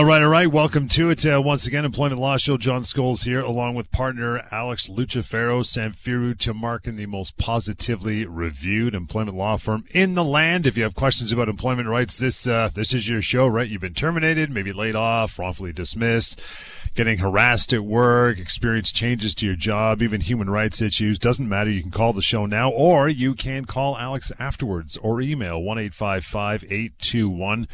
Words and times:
All 0.00 0.06
right, 0.06 0.22
all 0.22 0.30
right. 0.30 0.50
Welcome 0.50 0.88
to 0.88 1.10
it. 1.10 1.26
Uh, 1.26 1.42
once 1.44 1.66
again, 1.66 1.84
Employment 1.84 2.22
Law 2.22 2.38
Show. 2.38 2.56
John 2.56 2.84
Scholes 2.84 3.26
here, 3.26 3.40
along 3.40 3.74
with 3.74 3.92
partner 3.92 4.40
Alex 4.50 4.88
Lucifero, 4.88 5.60
Samfiru 5.60 6.34
Tumarkin, 6.34 6.96
the 6.96 7.04
most 7.04 7.36
positively 7.36 8.24
reviewed 8.24 8.94
employment 8.94 9.36
law 9.36 9.58
firm 9.58 9.84
in 9.92 10.14
the 10.14 10.24
land. 10.24 10.66
If 10.66 10.78
you 10.78 10.84
have 10.84 10.94
questions 10.94 11.32
about 11.32 11.50
employment 11.50 11.86
rights, 11.86 12.16
this 12.16 12.46
uh, 12.46 12.70
this 12.74 12.94
is 12.94 13.10
your 13.10 13.20
show, 13.20 13.46
right? 13.46 13.68
You've 13.68 13.82
been 13.82 13.92
terminated, 13.92 14.48
maybe 14.48 14.72
laid 14.72 14.96
off, 14.96 15.38
wrongfully 15.38 15.74
dismissed, 15.74 16.40
getting 16.94 17.18
harassed 17.18 17.74
at 17.74 17.84
work, 17.84 18.38
experienced 18.38 18.96
changes 18.96 19.34
to 19.34 19.44
your 19.44 19.54
job, 19.54 20.00
even 20.00 20.22
human 20.22 20.48
rights 20.48 20.80
issues. 20.80 21.18
Doesn't 21.18 21.46
matter. 21.46 21.68
You 21.68 21.82
can 21.82 21.90
call 21.90 22.14
the 22.14 22.22
show 22.22 22.46
now, 22.46 22.70
or 22.70 23.10
you 23.10 23.34
can 23.34 23.66
call 23.66 23.98
Alex 23.98 24.32
afterwards, 24.38 24.96
or 24.96 25.20
email 25.20 25.60
one 25.60 25.78
eight 25.78 25.92
five 25.92 26.24
five 26.24 26.64
eight 26.70 26.98
two 26.98 27.28
one. 27.28 27.68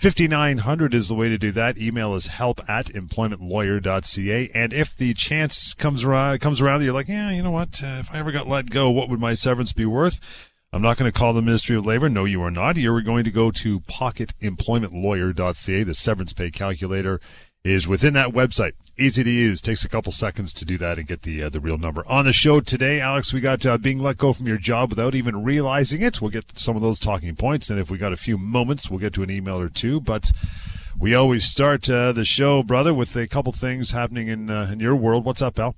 5900 0.00 0.94
is 0.94 1.08
the 1.08 1.14
way 1.14 1.28
to 1.28 1.36
do 1.36 1.52
that. 1.52 1.76
Email 1.76 2.14
is 2.14 2.28
help 2.28 2.62
at 2.66 2.86
employmentlawyer.ca. 2.86 4.50
And 4.54 4.72
if 4.72 4.96
the 4.96 5.12
chance 5.12 5.74
comes 5.74 6.04
around, 6.04 6.38
comes 6.38 6.62
around, 6.62 6.82
you're 6.82 6.94
like, 6.94 7.08
yeah, 7.08 7.30
you 7.30 7.42
know 7.42 7.50
what? 7.50 7.82
Uh, 7.84 7.98
if 8.00 8.10
I 8.10 8.18
ever 8.18 8.32
got 8.32 8.48
let 8.48 8.70
go, 8.70 8.88
what 8.88 9.10
would 9.10 9.20
my 9.20 9.34
severance 9.34 9.74
be 9.74 9.84
worth? 9.84 10.50
I'm 10.72 10.80
not 10.80 10.96
going 10.96 11.12
to 11.12 11.18
call 11.18 11.34
the 11.34 11.42
Ministry 11.42 11.76
of 11.76 11.84
Labor. 11.84 12.08
No, 12.08 12.24
you 12.24 12.42
are 12.42 12.50
not. 12.50 12.78
You're 12.78 13.02
going 13.02 13.24
to 13.24 13.30
go 13.30 13.50
to 13.50 13.80
pocketemploymentlawyer.ca, 13.80 15.82
the 15.82 15.94
severance 15.94 16.32
pay 16.32 16.50
calculator 16.50 17.20
is 17.64 17.86
within 17.86 18.14
that 18.14 18.30
website. 18.30 18.72
Easy 18.98 19.22
to 19.22 19.30
use. 19.30 19.60
Takes 19.60 19.84
a 19.84 19.88
couple 19.88 20.12
seconds 20.12 20.52
to 20.54 20.64
do 20.64 20.78
that 20.78 20.98
and 20.98 21.06
get 21.06 21.22
the 21.22 21.44
uh, 21.44 21.48
the 21.48 21.60
real 21.60 21.78
number. 21.78 22.02
On 22.06 22.24
the 22.24 22.32
show 22.32 22.60
today, 22.60 23.00
Alex, 23.00 23.32
we 23.32 23.40
got 23.40 23.64
uh, 23.64 23.78
being 23.78 23.98
let 23.98 24.18
go 24.18 24.32
from 24.32 24.46
your 24.46 24.58
job 24.58 24.90
without 24.90 25.14
even 25.14 25.44
realizing 25.44 26.02
it. 26.02 26.20
We'll 26.20 26.30
get 26.30 26.58
some 26.58 26.76
of 26.76 26.82
those 26.82 27.00
talking 27.00 27.34
points, 27.36 27.70
and 27.70 27.78
if 27.78 27.90
we 27.90 27.98
got 27.98 28.12
a 28.12 28.16
few 28.16 28.38
moments, 28.38 28.90
we'll 28.90 29.00
get 29.00 29.14
to 29.14 29.22
an 29.22 29.30
email 29.30 29.60
or 29.60 29.68
two. 29.68 30.00
But 30.00 30.32
we 30.98 31.14
always 31.14 31.44
start 31.44 31.88
uh, 31.88 32.12
the 32.12 32.24
show, 32.24 32.62
brother, 32.62 32.92
with 32.92 33.16
a 33.16 33.26
couple 33.26 33.52
things 33.52 33.90
happening 33.92 34.28
in 34.28 34.50
uh, 34.50 34.68
in 34.72 34.80
your 34.80 34.96
world. 34.96 35.24
What's 35.24 35.42
up, 35.42 35.58
Al? 35.58 35.76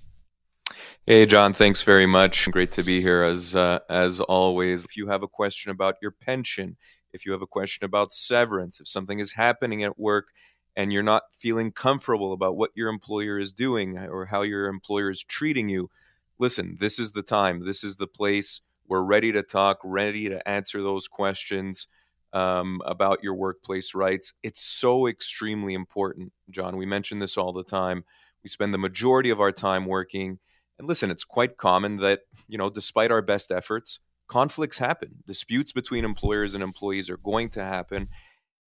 Hey, 1.07 1.27
John. 1.27 1.53
Thanks 1.53 1.83
very 1.83 2.07
much. 2.07 2.49
Great 2.51 2.71
to 2.73 2.83
be 2.83 3.01
here 3.01 3.23
as 3.23 3.55
uh, 3.55 3.81
as 3.91 4.21
always. 4.21 4.85
If 4.85 4.97
you 4.97 5.09
have 5.09 5.23
a 5.23 5.29
question 5.29 5.71
about 5.71 5.97
your 6.01 6.13
pension, 6.13 6.77
if 7.13 7.27
you 7.27 7.33
have 7.33 7.43
a 7.43 7.47
question 7.47 7.85
about 7.85 8.13
severance, 8.13 8.81
if 8.81 8.89
something 8.89 9.19
is 9.19 9.33
happening 9.33 9.85
at 9.85 9.99
work 9.99 10.29
and 10.77 10.93
you're 10.93 11.03
not 11.03 11.23
feeling 11.39 11.73
comfortable 11.73 12.33
about 12.33 12.57
what 12.57 12.71
your 12.75 12.89
employer 12.89 13.39
is 13.39 13.53
doing 13.53 13.99
or 13.99 14.27
how 14.27 14.43
your 14.43 14.67
employer 14.67 15.11
is 15.11 15.23
treating 15.23 15.69
you, 15.69 15.91
listen, 16.39 16.77
this 16.81 16.99
is 16.99 17.13
the 17.13 17.23
time. 17.23 17.65
This 17.65 17.85
is 17.85 17.97
the 17.97 18.07
place. 18.07 18.61
We're 18.89 19.03
ready 19.03 19.33
to 19.33 19.43
talk, 19.43 19.79
ready 19.85 20.29
to 20.29 20.47
answer 20.49 20.83
those 20.83 21.09
questions 21.09 21.87
um, 22.33 22.81
about 22.87 23.23
your 23.23 23.35
workplace 23.35 23.95
rights. 23.95 24.33
It's 24.43 24.63
so 24.63 25.07
extremely 25.07 25.75
important, 25.75 26.33
John. 26.51 26.77
We 26.77 26.87
mention 26.87 27.19
this 27.19 27.37
all 27.37 27.53
the 27.53 27.65
time. 27.65 28.05
We 28.43 28.51
spend 28.51 28.75
the 28.75 28.79
majority 28.79 29.31
of 29.31 29.41
our 29.41 29.53
time 29.53 29.87
working. 29.87 30.39
And 30.79 30.89
listen, 30.89 31.11
it's 31.11 31.25
quite 31.25 31.59
common 31.59 31.99
that, 31.99 32.21
you 32.49 32.59
know, 32.59 32.71
despite 32.71 33.11
our 33.11 33.23
best 33.23 33.53
efforts, 33.53 34.01
conflicts 34.29 34.79
happen. 34.79 35.17
Disputes 35.27 35.73
between 35.73 36.05
employers 36.05 36.55
and 36.55 36.63
employees 36.63 37.11
are 37.11 37.19
going 37.19 37.51
to 37.51 37.63
happen. 37.63 38.09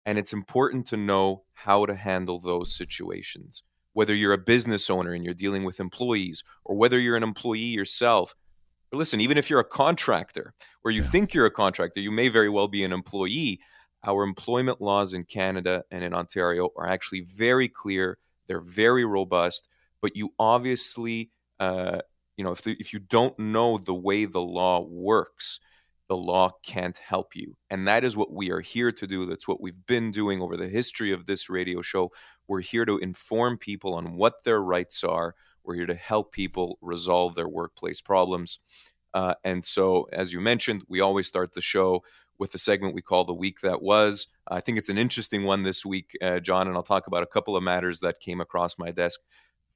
And 0.06 0.18
it's 0.18 0.32
important 0.32 0.86
to 0.88 0.96
know 0.96 1.44
how 1.54 1.86
to 1.86 1.94
handle 1.94 2.40
those 2.40 2.76
situations. 2.76 3.62
Whether 3.94 4.14
you're 4.14 4.32
a 4.32 4.38
business 4.38 4.90
owner 4.90 5.12
and 5.12 5.24
you're 5.24 5.34
dealing 5.34 5.64
with 5.64 5.80
employees, 5.80 6.42
or 6.64 6.76
whether 6.76 6.98
you're 6.98 7.16
an 7.16 7.22
employee 7.22 7.60
yourself, 7.60 8.34
or 8.92 8.98
listen, 8.98 9.20
even 9.20 9.38
if 9.38 9.48
you're 9.48 9.60
a 9.60 9.64
contractor 9.64 10.54
or 10.84 10.90
you 10.90 11.02
yeah. 11.02 11.10
think 11.10 11.32
you're 11.32 11.46
a 11.46 11.50
contractor, 11.50 12.00
you 12.00 12.10
may 12.10 12.28
very 12.28 12.50
well 12.50 12.68
be 12.68 12.84
an 12.84 12.92
employee. 12.92 13.60
Our 14.04 14.24
employment 14.24 14.80
laws 14.80 15.14
in 15.14 15.24
Canada 15.24 15.84
and 15.90 16.04
in 16.04 16.12
Ontario 16.12 16.70
are 16.76 16.86
actually 16.86 17.22
very 17.22 17.68
clear. 17.68 18.18
They're 18.46 18.60
very 18.60 19.04
robust, 19.04 19.68
but 20.02 20.14
you 20.16 20.34
obviously, 20.38 21.30
uh, 21.60 22.00
you 22.36 22.44
know, 22.44 22.52
if, 22.52 22.62
the, 22.62 22.76
if 22.78 22.92
you 22.92 22.98
don't 22.98 23.38
know 23.38 23.78
the 23.78 23.94
way 23.94 24.26
the 24.26 24.40
law 24.40 24.80
works, 24.80 25.60
the 26.08 26.16
law 26.16 26.52
can't 26.64 26.98
help 26.98 27.34
you. 27.34 27.56
And 27.70 27.88
that 27.88 28.04
is 28.04 28.16
what 28.16 28.32
we 28.32 28.50
are 28.50 28.60
here 28.60 28.92
to 28.92 29.06
do. 29.06 29.26
That's 29.26 29.48
what 29.48 29.60
we've 29.60 29.86
been 29.86 30.10
doing 30.10 30.42
over 30.42 30.56
the 30.56 30.68
history 30.68 31.12
of 31.12 31.26
this 31.26 31.48
radio 31.48 31.82
show. 31.82 32.12
We're 32.46 32.60
here 32.60 32.84
to 32.84 32.98
inform 32.98 33.58
people 33.58 33.94
on 33.94 34.16
what 34.16 34.44
their 34.44 34.60
rights 34.60 35.02
are. 35.02 35.34
We're 35.64 35.76
here 35.76 35.86
to 35.86 35.94
help 35.94 36.32
people 36.32 36.78
resolve 36.82 37.34
their 37.34 37.48
workplace 37.48 38.00
problems. 38.00 38.58
Uh, 39.14 39.34
and 39.44 39.64
so, 39.64 40.08
as 40.12 40.32
you 40.32 40.40
mentioned, 40.40 40.82
we 40.88 41.00
always 41.00 41.26
start 41.26 41.54
the 41.54 41.62
show 41.62 42.02
with 42.38 42.52
the 42.52 42.58
segment 42.58 42.94
we 42.94 43.02
call 43.02 43.24
The 43.24 43.32
Week 43.32 43.60
That 43.62 43.80
Was. 43.80 44.26
I 44.48 44.60
think 44.60 44.76
it's 44.76 44.88
an 44.88 44.98
interesting 44.98 45.44
one 45.44 45.62
this 45.62 45.86
week, 45.86 46.10
uh, 46.20 46.40
John, 46.40 46.66
and 46.66 46.76
I'll 46.76 46.82
talk 46.82 47.06
about 47.06 47.22
a 47.22 47.26
couple 47.26 47.56
of 47.56 47.62
matters 47.62 48.00
that 48.00 48.20
came 48.20 48.40
across 48.40 48.76
my 48.76 48.90
desk. 48.90 49.20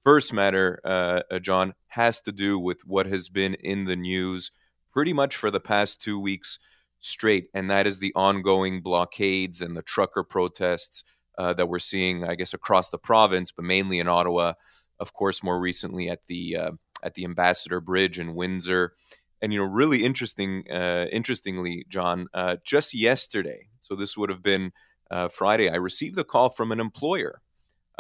First 0.05 0.33
matter, 0.33 0.81
uh, 0.85 1.21
uh 1.31 1.39
John, 1.39 1.75
has 1.87 2.21
to 2.23 2.33
do 2.33 2.59
with 2.59 2.79
what 2.85 3.07
has 3.07 3.29
been 3.29 3.55
in 3.55 3.85
the 3.85 3.97
news 3.97 4.51
pretty 4.99 5.13
much 5.13 5.37
for 5.37 5.53
the 5.53 5.61
past 5.61 6.01
two 6.01 6.19
weeks 6.19 6.59
straight, 6.99 7.49
and 7.55 7.71
that 7.71 7.87
is 7.87 8.01
the 8.01 8.13
ongoing 8.17 8.83
blockades 8.83 9.63
and 9.63 9.77
the 9.77 9.83
trucker 9.83 10.25
protests 10.25 11.05
uh, 11.39 11.53
that 11.53 11.69
we're 11.69 11.79
seeing, 11.79 12.25
I 12.25 12.35
guess, 12.35 12.53
across 12.53 12.89
the 12.89 12.99
province, 12.99 13.53
but 13.53 13.65
mainly 13.65 14.01
in 14.01 14.09
Ottawa. 14.09 14.55
Of 14.99 15.13
course, 15.13 15.41
more 15.41 15.61
recently 15.61 16.09
at 16.09 16.27
the 16.27 16.57
uh, 16.57 16.71
at 17.05 17.15
the 17.15 17.25
Ambassador 17.27 17.81
Bridge 17.81 18.19
in 18.19 18.35
Windsor, 18.35 18.95
and 19.41 19.53
you 19.53 19.61
know, 19.61 19.67
really 19.67 20.05
interesting. 20.05 20.65
Uh, 20.69 21.07
interestingly, 21.13 21.87
John, 21.89 22.27
uh, 22.35 22.57
just 22.67 22.93
yesterday, 22.93 23.69
so 23.79 23.95
this 23.95 24.17
would 24.17 24.31
have 24.31 24.43
been 24.43 24.73
uh, 25.13 25.29
Friday, 25.29 25.71
I 25.71 25.77
received 25.77 26.19
a 26.19 26.25
call 26.25 26.51
from 26.51 26.73
an 26.73 26.81
employer, 26.81 27.41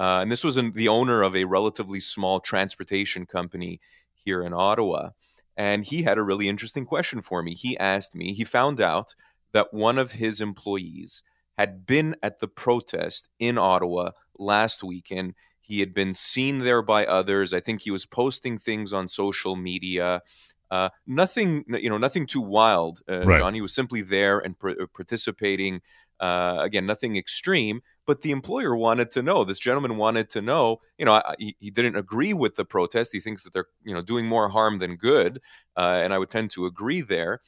uh, 0.01 0.19
and 0.19 0.33
this 0.33 0.43
was 0.43 0.57
an, 0.57 0.73
the 0.73 0.89
owner 0.89 1.23
of 1.23 1.37
a 1.37 1.45
relatively 1.45 2.01
small 2.01 2.41
transportation 2.41 3.25
company 3.25 3.79
here 4.25 4.43
in 4.43 4.53
Ottawa. 4.53 5.11
And 5.59 5.85
he 5.85 6.05
had 6.05 6.19
a 6.19 6.23
really 6.23 6.49
interesting 6.49 6.87
question 6.87 7.21
for 7.21 7.43
me. 7.43 7.53
He 7.55 7.77
asked 7.77 8.15
me, 8.15 8.33
he 8.33 8.45
found 8.45 8.81
out 8.81 9.15
that 9.53 9.75
one 9.75 9.99
of 9.99 10.13
his 10.13 10.41
employees 10.41 11.25
had 11.59 11.85
been 11.85 12.15
at 12.23 12.39
the 12.39 12.47
protest 12.47 13.29
in 13.41 13.59
Ottawa 13.59 14.13
last 14.39 14.85
weekend. 14.85 15.35
He 15.61 15.81
had 15.81 15.93
been 15.93 16.15
seen 16.15 16.61
there 16.61 16.81
by 16.81 17.05
others. 17.05 17.53
I 17.53 17.59
think 17.59 17.83
he 17.83 17.91
was 17.91 18.07
posting 18.07 18.57
things 18.57 18.93
on 18.93 19.09
social 19.09 19.57
media. 19.57 20.23
Uh, 20.71 20.91
nothing, 21.09 21.65
you 21.69 21.91
know, 21.91 21.99
nothing 21.99 22.29
too 22.29 22.41
wild, 22.41 23.01
uh, 23.11 23.25
right. 23.25 23.41
John. 23.41 23.55
He 23.55 23.61
was 23.61 23.75
simply 23.75 24.01
there 24.01 24.39
and 24.39 24.57
pr- 24.57 24.85
participating. 24.95 25.81
Uh, 26.21 26.59
again, 26.61 26.87
nothing 26.87 27.17
extreme, 27.17 27.81
but 28.09 28.23
the 28.23 28.31
employer 28.31 28.75
wanted 28.75 29.11
to 29.13 29.23
know. 29.23 29.45
This 29.45 29.59
gentleman 29.59 29.99
wanted 29.99 30.31
to 30.31 30.41
know. 30.41 30.81
You 30.97 31.05
know, 31.05 31.13
I, 31.13 31.35
he, 31.39 31.55
he, 31.61 31.71
didn't 31.71 31.97
agree 31.97 32.33
with 32.33 32.57
the 32.57 32.65
protest. 32.65 33.13
He 33.13 33.21
thinks 33.21 33.43
that 33.43 33.53
they're 33.53 33.69
you 33.85 33.95
know 33.95 34.01
doing 34.01 34.25
more 34.25 34.49
harm 34.49 34.79
than 34.79 34.97
good, 34.97 35.43
uh, 35.77 36.01
and 36.03 36.15
I 36.15 36.19
would 36.19 36.31
tend 36.31 36.51
to 36.53 36.65
agree 36.65 37.03
there. 37.03 37.43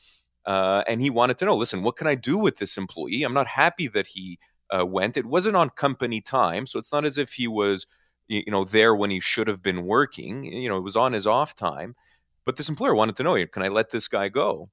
Uh, 0.44 0.82
and 0.86 1.00
he 1.00 1.08
wanted 1.08 1.38
to 1.38 1.46
know. 1.46 1.56
Listen, 1.56 1.82
what 1.82 1.96
can 1.96 2.06
I 2.06 2.14
do 2.14 2.36
with 2.36 2.58
this 2.58 2.76
employee? 2.76 3.22
I'm 3.22 3.32
not 3.32 3.46
happy 3.46 3.88
that 3.88 4.06
he 4.06 4.38
uh, 4.70 4.84
went. 4.84 5.16
It 5.16 5.24
wasn't 5.24 5.56
on 5.56 5.70
company 5.70 6.20
time, 6.20 6.66
so 6.66 6.78
it's 6.78 6.92
not 6.92 7.06
as 7.06 7.16
if 7.16 7.32
he 7.32 7.48
was 7.48 7.86
you 8.28 8.44
know 8.52 8.66
there 8.66 8.94
when 8.94 9.10
he 9.10 9.18
should 9.18 9.48
have 9.48 9.62
been 9.62 9.86
working. 9.86 10.44
You 10.44 10.68
know, 10.68 10.76
it 10.76 10.82
was 10.82 10.96
on 10.96 11.14
his 11.14 11.26
off 11.26 11.56
time. 11.56 11.96
But 12.44 12.58
this 12.58 12.68
employer 12.68 12.94
wanted 12.94 13.16
to 13.16 13.22
know, 13.22 13.46
can 13.46 13.62
I 13.62 13.68
let 13.68 13.92
this 13.92 14.08
guy 14.08 14.28
go? 14.28 14.68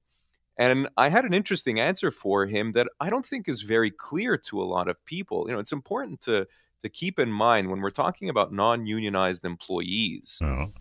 And 0.58 0.88
I 0.96 1.08
had 1.08 1.24
an 1.24 1.32
interesting 1.32 1.78
answer 1.78 2.10
for 2.10 2.44
him 2.44 2.72
that 2.72 2.88
I 3.00 3.10
don't 3.10 3.24
think 3.24 3.48
is 3.48 3.62
very 3.62 3.92
clear 3.92 4.36
to 4.36 4.60
a 4.60 4.64
lot 4.64 4.88
of 4.88 5.02
people. 5.04 5.44
You 5.46 5.54
know, 5.54 5.60
it's 5.60 5.72
important 5.72 6.20
to 6.22 6.46
to 6.80 6.88
keep 6.88 7.18
in 7.18 7.30
mind 7.30 7.68
when 7.68 7.80
we're 7.80 7.90
talking 7.90 8.28
about 8.28 8.52
non-unionized 8.52 9.44
employees. 9.44 10.38
Oh. 10.40 10.72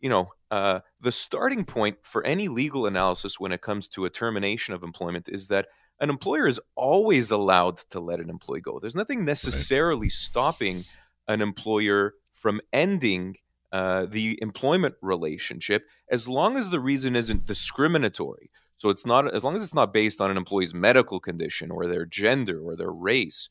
You 0.00 0.08
know, 0.08 0.32
uh, 0.50 0.80
the 1.00 1.12
starting 1.12 1.64
point 1.64 1.98
for 2.02 2.24
any 2.24 2.48
legal 2.48 2.86
analysis 2.86 3.38
when 3.38 3.52
it 3.52 3.62
comes 3.62 3.86
to 3.88 4.04
a 4.04 4.10
termination 4.10 4.74
of 4.74 4.82
employment 4.82 5.28
is 5.28 5.46
that 5.48 5.66
an 6.00 6.10
employer 6.10 6.48
is 6.48 6.60
always 6.74 7.30
allowed 7.30 7.78
to 7.90 8.00
let 8.00 8.20
an 8.20 8.30
employee 8.30 8.60
go. 8.60 8.78
There's 8.80 8.94
nothing 8.94 9.24
necessarily 9.24 10.06
right. 10.06 10.12
stopping 10.12 10.84
an 11.28 11.40
employer 11.40 12.14
from 12.32 12.60
ending 12.72 13.36
uh, 13.72 14.06
the 14.08 14.38
employment 14.40 14.94
relationship 15.02 15.86
as 16.10 16.26
long 16.26 16.56
as 16.56 16.68
the 16.70 16.80
reason 16.80 17.14
isn't 17.16 17.46
discriminatory. 17.46 18.50
So 18.78 18.88
it's 18.88 19.04
not 19.04 19.34
as 19.34 19.44
long 19.44 19.56
as 19.56 19.62
it's 19.62 19.74
not 19.74 19.92
based 19.92 20.20
on 20.20 20.30
an 20.30 20.36
employee's 20.36 20.72
medical 20.72 21.20
condition 21.20 21.70
or 21.70 21.86
their 21.86 22.06
gender 22.06 22.60
or 22.60 22.76
their 22.76 22.92
race. 22.92 23.48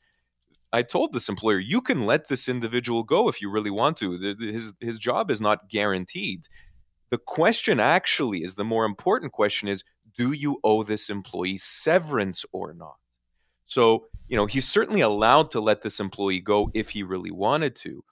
I 0.72 0.82
told 0.82 1.12
this 1.12 1.28
employer, 1.28 1.58
you 1.58 1.80
can 1.80 2.06
let 2.06 2.28
this 2.28 2.48
individual 2.48 3.02
go 3.02 3.28
if 3.28 3.40
you 3.40 3.50
really 3.50 3.70
want 3.70 3.96
to. 3.98 4.36
His 4.38 4.72
his 4.80 4.98
job 4.98 5.30
is 5.30 5.40
not 5.40 5.68
guaranteed. 5.68 6.48
The 7.10 7.18
question 7.18 7.80
actually 7.80 8.42
is 8.42 8.54
the 8.54 8.64
more 8.64 8.84
important 8.84 9.32
question 9.32 9.68
is 9.68 9.84
do 10.16 10.32
you 10.32 10.58
owe 10.64 10.82
this 10.82 11.08
employee 11.10 11.56
severance 11.56 12.44
or 12.52 12.74
not? 12.74 12.96
So, 13.66 14.06
you 14.28 14.36
know, 14.36 14.46
he's 14.46 14.66
certainly 14.66 15.02
allowed 15.02 15.50
to 15.52 15.60
let 15.60 15.82
this 15.82 16.00
employee 16.00 16.40
go 16.40 16.70
if 16.74 16.90
he 16.90 17.02
really 17.02 17.30
wanted 17.30 17.76
to, 17.76 18.02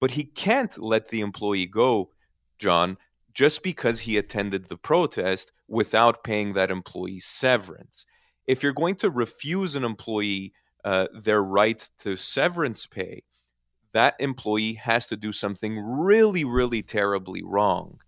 but 0.00 0.10
he 0.10 0.24
can't 0.24 0.76
let 0.82 1.08
the 1.08 1.20
employee 1.20 1.66
go, 1.66 2.10
John, 2.58 2.96
just 3.34 3.62
because 3.62 4.00
he 4.00 4.16
attended 4.16 4.68
the 4.68 4.76
protest 4.76 5.52
without 5.72 6.22
paying 6.22 6.52
that 6.52 6.70
employee 6.70 7.18
severance. 7.18 8.04
If 8.46 8.62
you're 8.62 8.74
going 8.74 8.96
to 8.96 9.08
refuse 9.08 9.74
an 9.74 9.84
employee 9.84 10.52
uh, 10.84 11.06
their 11.18 11.42
right 11.42 11.88
to 12.00 12.14
severance 12.14 12.84
pay, 12.84 13.22
that 13.94 14.14
employee 14.18 14.74
has 14.74 15.06
to 15.06 15.16
do 15.16 15.32
something 15.32 15.78
really, 15.78 16.44
really 16.44 16.82
terribly 16.82 17.42
wrong. 17.42 17.98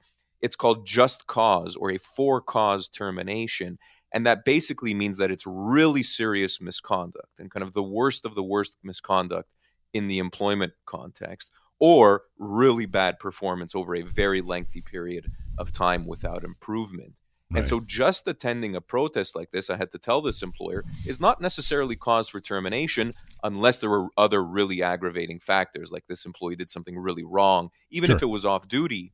It's 0.42 0.56
called 0.56 0.86
just 0.86 1.26
cause 1.26 1.74
or 1.74 1.90
a 1.90 1.98
for 1.98 2.42
cause 2.42 2.86
termination. 2.86 3.78
And 4.12 4.26
that 4.26 4.44
basically 4.44 4.92
means 4.92 5.16
that 5.16 5.30
it's 5.30 5.46
really 5.46 6.02
serious 6.02 6.60
misconduct 6.60 7.38
and 7.38 7.50
kind 7.50 7.64
of 7.64 7.72
the 7.72 7.82
worst 7.82 8.26
of 8.26 8.34
the 8.34 8.42
worst 8.42 8.76
misconduct 8.82 9.48
in 9.94 10.06
the 10.06 10.18
employment 10.18 10.74
context, 10.84 11.48
or 11.78 12.24
really 12.38 12.84
bad 12.84 13.18
performance 13.18 13.74
over 13.74 13.96
a 13.96 14.02
very 14.02 14.42
lengthy 14.42 14.82
period 14.82 15.32
of 15.56 15.72
time 15.72 16.04
without 16.06 16.44
improvement. 16.44 17.14
Right. 17.50 17.60
And 17.60 17.68
so 17.68 17.80
just 17.80 18.26
attending 18.26 18.74
a 18.74 18.80
protest 18.80 19.36
like 19.36 19.50
this, 19.50 19.70
I 19.70 19.76
had 19.76 19.90
to 19.92 19.98
tell 19.98 20.22
this 20.22 20.42
employer, 20.42 20.82
is 21.06 21.20
not 21.20 21.40
necessarily 21.40 21.94
cause 21.94 22.28
for 22.28 22.40
termination 22.40 23.12
unless 23.42 23.78
there 23.78 23.90
were 23.90 24.08
other 24.16 24.42
really 24.42 24.82
aggravating 24.82 25.40
factors, 25.40 25.92
like 25.92 26.04
this 26.08 26.24
employee 26.24 26.56
did 26.56 26.70
something 26.70 26.98
really 26.98 27.24
wrong. 27.24 27.70
Even 27.90 28.08
sure. 28.08 28.16
if 28.16 28.22
it 28.22 28.26
was 28.26 28.44
off 28.44 28.66
duty, 28.66 29.12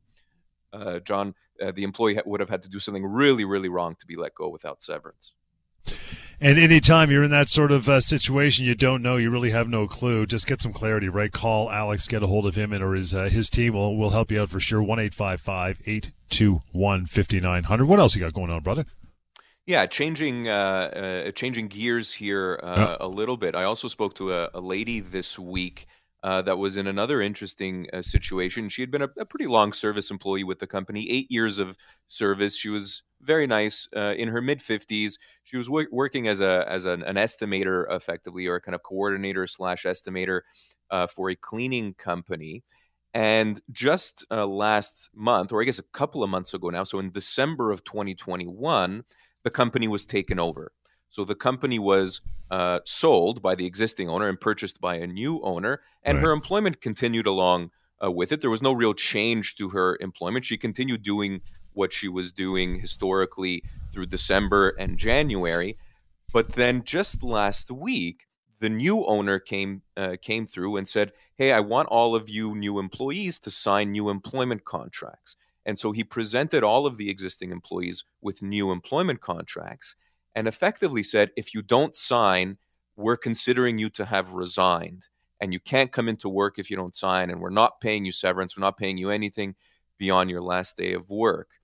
uh, 0.73 0.99
John, 0.99 1.35
uh, 1.61 1.71
the 1.71 1.83
employee 1.83 2.19
would 2.25 2.39
have 2.39 2.49
had 2.49 2.63
to 2.63 2.69
do 2.69 2.79
something 2.79 3.05
really, 3.05 3.45
really 3.45 3.69
wrong 3.69 3.95
to 3.99 4.07
be 4.07 4.15
let 4.15 4.33
go 4.33 4.49
without 4.49 4.81
severance. 4.81 5.33
And 6.39 6.57
anytime 6.57 7.11
you're 7.11 7.23
in 7.23 7.31
that 7.31 7.49
sort 7.49 7.71
of 7.71 7.87
uh, 7.87 8.01
situation, 8.01 8.65
you 8.65 8.73
don't 8.73 9.03
know, 9.03 9.17
you 9.17 9.29
really 9.29 9.51
have 9.51 9.69
no 9.69 9.85
clue. 9.85 10.25
Just 10.25 10.47
get 10.47 10.59
some 10.59 10.73
clarity, 10.73 11.07
right? 11.07 11.31
Call 11.31 11.69
Alex, 11.69 12.07
get 12.07 12.23
a 12.23 12.27
hold 12.27 12.47
of 12.47 12.55
him, 12.55 12.73
and 12.73 12.83
or 12.83 12.95
his 12.95 13.13
uh, 13.13 13.29
his 13.29 13.49
team 13.49 13.73
will 13.73 13.95
will 13.95 14.09
help 14.09 14.31
you 14.31 14.41
out 14.41 14.49
for 14.49 14.59
sure. 14.59 14.81
One 14.81 14.99
eight 14.99 15.13
five 15.13 15.39
five 15.39 15.79
eight 15.85 16.11
two 16.29 16.61
one 16.71 17.05
fifty 17.05 17.39
nine 17.39 17.65
hundred. 17.65 17.85
What 17.85 17.99
else 17.99 18.15
you 18.15 18.21
got 18.21 18.33
going 18.33 18.49
on, 18.49 18.63
brother? 18.63 18.85
Yeah, 19.67 19.85
changing 19.85 20.47
uh, 20.47 20.51
uh 20.51 21.31
changing 21.31 21.67
gears 21.67 22.11
here 22.11 22.59
uh, 22.63 22.97
a 22.99 23.07
little 23.07 23.37
bit. 23.37 23.53
I 23.53 23.65
also 23.65 23.87
spoke 23.87 24.15
to 24.15 24.33
a, 24.33 24.49
a 24.55 24.59
lady 24.59 24.99
this 24.99 25.37
week. 25.37 25.87
Uh, 26.23 26.39
that 26.39 26.57
was 26.57 26.77
in 26.77 26.85
another 26.85 27.19
interesting 27.19 27.87
uh, 27.93 28.01
situation. 28.01 28.69
She 28.69 28.83
had 28.83 28.91
been 28.91 29.01
a, 29.01 29.09
a, 29.19 29.25
pretty 29.25 29.47
long 29.47 29.73
service 29.73 30.11
employee 30.11 30.43
with 30.43 30.59
the 30.59 30.67
company, 30.67 31.09
eight 31.09 31.31
years 31.31 31.57
of 31.57 31.75
service. 32.09 32.55
She 32.55 32.69
was 32.69 33.01
very 33.23 33.47
nice 33.47 33.87
uh, 33.95 34.13
in 34.13 34.27
her 34.27 34.41
mid 34.41 34.61
50s 34.61 35.13
she 35.43 35.57
was 35.57 35.67
w- 35.67 35.87
working 35.91 36.27
as 36.27 36.41
a 36.41 36.65
as 36.67 36.85
an, 36.85 37.03
an, 37.03 37.15
estimator 37.15 37.85
effectively 37.95 38.47
or 38.47 38.55
a 38.55 38.61
kind 38.61 38.75
of 38.75 38.83
coordinator 38.83 39.47
slash 39.47 39.83
estimator 39.83 40.41
uh, 40.89 41.07
for 41.07 41.29
a 41.29 41.35
cleaning 41.35 41.93
company. 41.93 42.63
And 43.13 43.61
just 43.71 44.25
uh, 44.31 44.45
last 44.47 45.09
month 45.13 45.51
or 45.51 45.61
i 45.61 45.65
guess 45.65 45.79
a 45.79 45.83
couple 45.83 46.23
of 46.23 46.29
months 46.29 46.53
ago 46.53 46.69
now 46.69 46.85
so 46.85 46.97
in 46.97 47.11
december 47.11 47.71
of 47.71 47.83
2021 47.83 49.03
the 49.43 49.49
company 49.49 49.87
was 49.87 50.05
taken 50.05 50.39
over. 50.39 50.71
So 51.09 51.25
the 51.25 51.35
company 51.35 51.79
was 51.79 52.21
uh, 52.49 52.79
sold 52.85 53.41
by 53.41 53.55
the 53.55 53.65
existing 53.65 54.09
owner 54.09 54.29
and 54.29 54.39
purchased 54.39 54.79
by 54.79 54.95
a 54.95 55.07
new 55.07 55.41
owner 55.41 55.81
and 56.03 56.17
right. 56.17 56.25
her 56.25 56.31
employment 56.31 56.81
continued 56.81 57.27
along 57.27 57.71
uh, 58.03 58.09
with 58.09 58.31
it. 58.31 58.41
There 58.41 58.49
was 58.49 58.61
no 58.61 58.71
real 58.71 58.93
change 58.93 59.55
to 59.55 59.69
her 59.69 59.97
employment. 59.99 60.45
She 60.45 60.57
continued 60.57 61.03
doing 61.03 61.41
what 61.73 61.93
she 61.93 62.07
was 62.07 62.31
doing 62.31 62.79
historically 62.79 63.63
through 63.91 64.07
December 64.07 64.69
and 64.79 64.97
January. 64.97 65.77
But 66.33 66.53
then 66.53 66.83
just 66.83 67.23
last 67.23 67.71
week, 67.71 68.27
the 68.61 68.69
new 68.69 69.05
owner 69.05 69.39
came 69.39 69.81
uh, 69.97 70.15
came 70.21 70.47
through 70.47 70.77
and 70.77 70.87
said, 70.87 71.11
"Hey, 71.35 71.51
I 71.51 71.59
want 71.59 71.89
all 71.89 72.15
of 72.15 72.29
you 72.29 72.55
new 72.55 72.79
employees 72.79 73.39
to 73.39 73.51
sign 73.51 73.91
new 73.91 74.09
employment 74.09 74.63
contracts." 74.63 75.35
And 75.65 75.77
so 75.77 75.91
he 75.91 76.03
presented 76.03 76.63
all 76.63 76.85
of 76.85 76.97
the 76.97 77.09
existing 77.09 77.51
employees 77.51 78.03
with 78.21 78.41
new 78.41 78.71
employment 78.71 79.21
contracts 79.21 79.95
and 80.35 80.47
effectively 80.47 81.03
said, 81.03 81.31
"If 81.35 81.53
you 81.53 81.61
don't 81.61 81.95
sign, 81.95 82.57
we're 82.95 83.17
considering 83.17 83.77
you 83.77 83.89
to 83.91 84.05
have 84.05 84.29
resigned, 84.29 85.05
and 85.39 85.53
you 85.53 85.59
can't 85.59 85.91
come 85.91 86.07
into 86.07 86.29
work 86.29 86.59
if 86.59 86.69
you 86.69 86.77
don't 86.77 86.95
sign, 86.95 87.29
and 87.29 87.41
we're 87.41 87.49
not 87.49 87.81
paying 87.81 88.05
you 88.05 88.11
severance, 88.11 88.55
we're 88.55 88.61
not 88.61 88.77
paying 88.77 88.97
you 88.97 89.09
anything 89.09 89.55
beyond 89.97 90.29
your 90.29 90.41
last 90.41 90.77
day 90.77 90.93
of 90.93 91.09
work." 91.09 91.60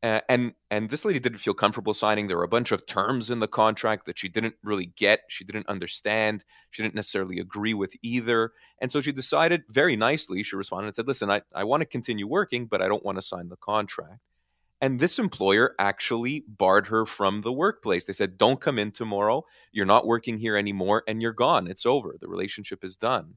Uh, 0.00 0.20
and 0.28 0.52
and 0.70 0.90
this 0.90 1.04
lady 1.04 1.18
didn't 1.18 1.38
feel 1.38 1.54
comfortable 1.54 1.92
signing. 1.92 2.28
There 2.28 2.36
were 2.36 2.44
a 2.44 2.48
bunch 2.48 2.70
of 2.70 2.86
terms 2.86 3.30
in 3.30 3.40
the 3.40 3.48
contract 3.48 4.06
that 4.06 4.16
she 4.18 4.28
didn't 4.28 4.54
really 4.62 4.92
get. 4.96 5.20
She 5.28 5.44
didn't 5.44 5.68
understand. 5.68 6.44
She 6.70 6.82
didn't 6.82 6.94
necessarily 6.94 7.40
agree 7.40 7.74
with 7.74 7.94
either. 8.00 8.52
And 8.80 8.92
so 8.92 9.00
she 9.00 9.10
decided 9.10 9.62
very 9.68 9.96
nicely. 9.96 10.44
She 10.44 10.54
responded 10.54 10.86
and 10.88 10.94
said, 10.94 11.08
"Listen, 11.08 11.30
I, 11.30 11.42
I 11.52 11.64
want 11.64 11.80
to 11.80 11.86
continue 11.86 12.28
working, 12.28 12.66
but 12.66 12.80
I 12.80 12.86
don't 12.86 13.04
want 13.04 13.18
to 13.18 13.22
sign 13.22 13.48
the 13.48 13.56
contract." 13.56 14.20
And 14.80 15.00
this 15.00 15.18
employer 15.18 15.74
actually 15.80 16.44
barred 16.46 16.86
her 16.86 17.04
from 17.04 17.42
the 17.42 17.52
workplace. 17.52 18.04
They 18.04 18.12
said, 18.12 18.38
"Don't 18.38 18.60
come 18.60 18.78
in 18.78 18.92
tomorrow. 18.92 19.44
You're 19.72 19.84
not 19.84 20.06
working 20.06 20.38
here 20.38 20.56
anymore, 20.56 21.02
and 21.08 21.20
you're 21.20 21.32
gone. 21.32 21.66
It's 21.66 21.86
over. 21.86 22.14
The 22.20 22.28
relationship 22.28 22.84
is 22.84 22.96
done." 22.96 23.34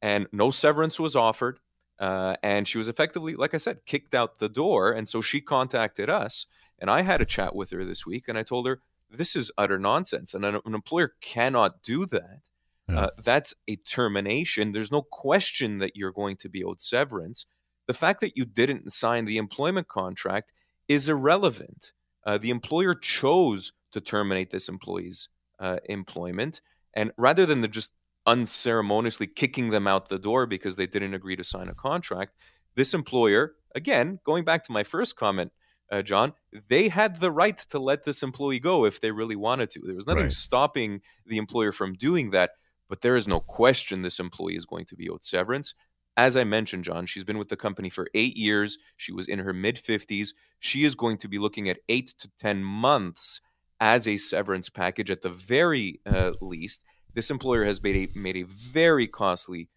And 0.00 0.28
no 0.30 0.52
severance 0.52 1.00
was 1.00 1.16
offered. 1.16 1.58
Uh, 1.98 2.36
and 2.42 2.68
she 2.68 2.78
was 2.78 2.88
effectively, 2.88 3.34
like 3.34 3.54
I 3.54 3.58
said, 3.58 3.84
kicked 3.86 4.14
out 4.14 4.38
the 4.38 4.48
door. 4.48 4.92
And 4.92 5.08
so 5.08 5.20
she 5.20 5.40
contacted 5.40 6.08
us, 6.08 6.46
and 6.78 6.90
I 6.90 7.02
had 7.02 7.20
a 7.20 7.26
chat 7.26 7.54
with 7.54 7.70
her 7.70 7.84
this 7.84 8.06
week, 8.06 8.24
and 8.28 8.38
I 8.38 8.42
told 8.42 8.66
her, 8.66 8.80
this 9.10 9.34
is 9.34 9.50
utter 9.58 9.78
nonsense. 9.78 10.34
And 10.34 10.44
an, 10.44 10.60
an 10.64 10.74
employer 10.74 11.14
cannot 11.20 11.82
do 11.82 12.06
that. 12.06 12.40
Yeah. 12.88 13.00
Uh, 13.00 13.10
that's 13.22 13.54
a 13.66 13.76
termination. 13.76 14.72
There's 14.72 14.92
no 14.92 15.02
question 15.02 15.78
that 15.78 15.96
you're 15.96 16.12
going 16.12 16.36
to 16.38 16.48
be 16.48 16.62
owed 16.62 16.80
severance. 16.80 17.46
The 17.86 17.94
fact 17.94 18.20
that 18.20 18.36
you 18.36 18.44
didn't 18.44 18.92
sign 18.92 19.24
the 19.24 19.38
employment 19.38 19.88
contract 19.88 20.52
is 20.88 21.08
irrelevant. 21.08 21.92
Uh, 22.26 22.38
the 22.38 22.50
employer 22.50 22.94
chose 22.94 23.72
to 23.92 24.00
terminate 24.00 24.50
this 24.50 24.68
employee's 24.68 25.28
uh, 25.58 25.78
employment. 25.86 26.60
And 26.94 27.12
rather 27.16 27.46
than 27.46 27.60
the 27.60 27.68
just 27.68 27.90
unceremoniously 28.28 29.26
kicking 29.26 29.70
them 29.70 29.86
out 29.86 30.10
the 30.10 30.18
door 30.18 30.44
because 30.44 30.76
they 30.76 30.86
didn't 30.86 31.14
agree 31.14 31.34
to 31.34 31.42
sign 31.42 31.68
a 31.68 31.74
contract. 31.74 32.34
This 32.76 32.92
employer, 32.92 33.54
again, 33.74 34.20
going 34.24 34.44
back 34.44 34.62
to 34.64 34.72
my 34.72 34.84
first 34.84 35.16
comment, 35.16 35.50
uh, 35.90 36.02
John, 36.02 36.34
they 36.68 36.90
had 36.90 37.18
the 37.18 37.30
right 37.30 37.58
to 37.70 37.78
let 37.78 38.04
this 38.04 38.22
employee 38.22 38.60
go 38.60 38.84
if 38.84 39.00
they 39.00 39.10
really 39.10 39.34
wanted 39.34 39.70
to. 39.70 39.80
There 39.82 39.94
was 39.94 40.06
nothing 40.06 40.24
right. 40.24 40.32
stopping 40.32 41.00
the 41.26 41.38
employer 41.38 41.72
from 41.72 41.94
doing 41.94 42.30
that, 42.32 42.50
but 42.90 43.00
there 43.00 43.16
is 43.16 43.26
no 43.26 43.40
question 43.40 44.02
this 44.02 44.20
employee 44.20 44.56
is 44.56 44.66
going 44.66 44.84
to 44.86 44.96
be 44.96 45.08
owed 45.08 45.24
severance. 45.24 45.72
As 46.18 46.36
I 46.36 46.44
mentioned, 46.44 46.84
John, 46.84 47.06
she's 47.06 47.24
been 47.24 47.38
with 47.38 47.48
the 47.48 47.56
company 47.56 47.88
for 47.88 48.08
eight 48.12 48.36
years. 48.36 48.76
She 48.98 49.12
was 49.12 49.26
in 49.26 49.38
her 49.38 49.54
mid 49.54 49.80
50s. 49.82 50.30
She 50.60 50.84
is 50.84 50.94
going 50.94 51.16
to 51.18 51.28
be 51.28 51.38
looking 51.38 51.70
at 51.70 51.78
eight 51.88 52.12
to 52.18 52.28
10 52.40 52.62
months 52.62 53.40
as 53.80 54.06
a 54.06 54.18
severance 54.18 54.68
package 54.68 55.10
at 55.10 55.22
the 55.22 55.30
very 55.30 56.00
uh, 56.04 56.32
least 56.42 56.82
this 57.14 57.30
employer 57.30 57.64
has 57.64 57.82
made 57.82 57.96
a 57.96 58.18
made 58.18 58.36
a 58.36 58.42
very 58.44 59.06
costly, 59.06 59.68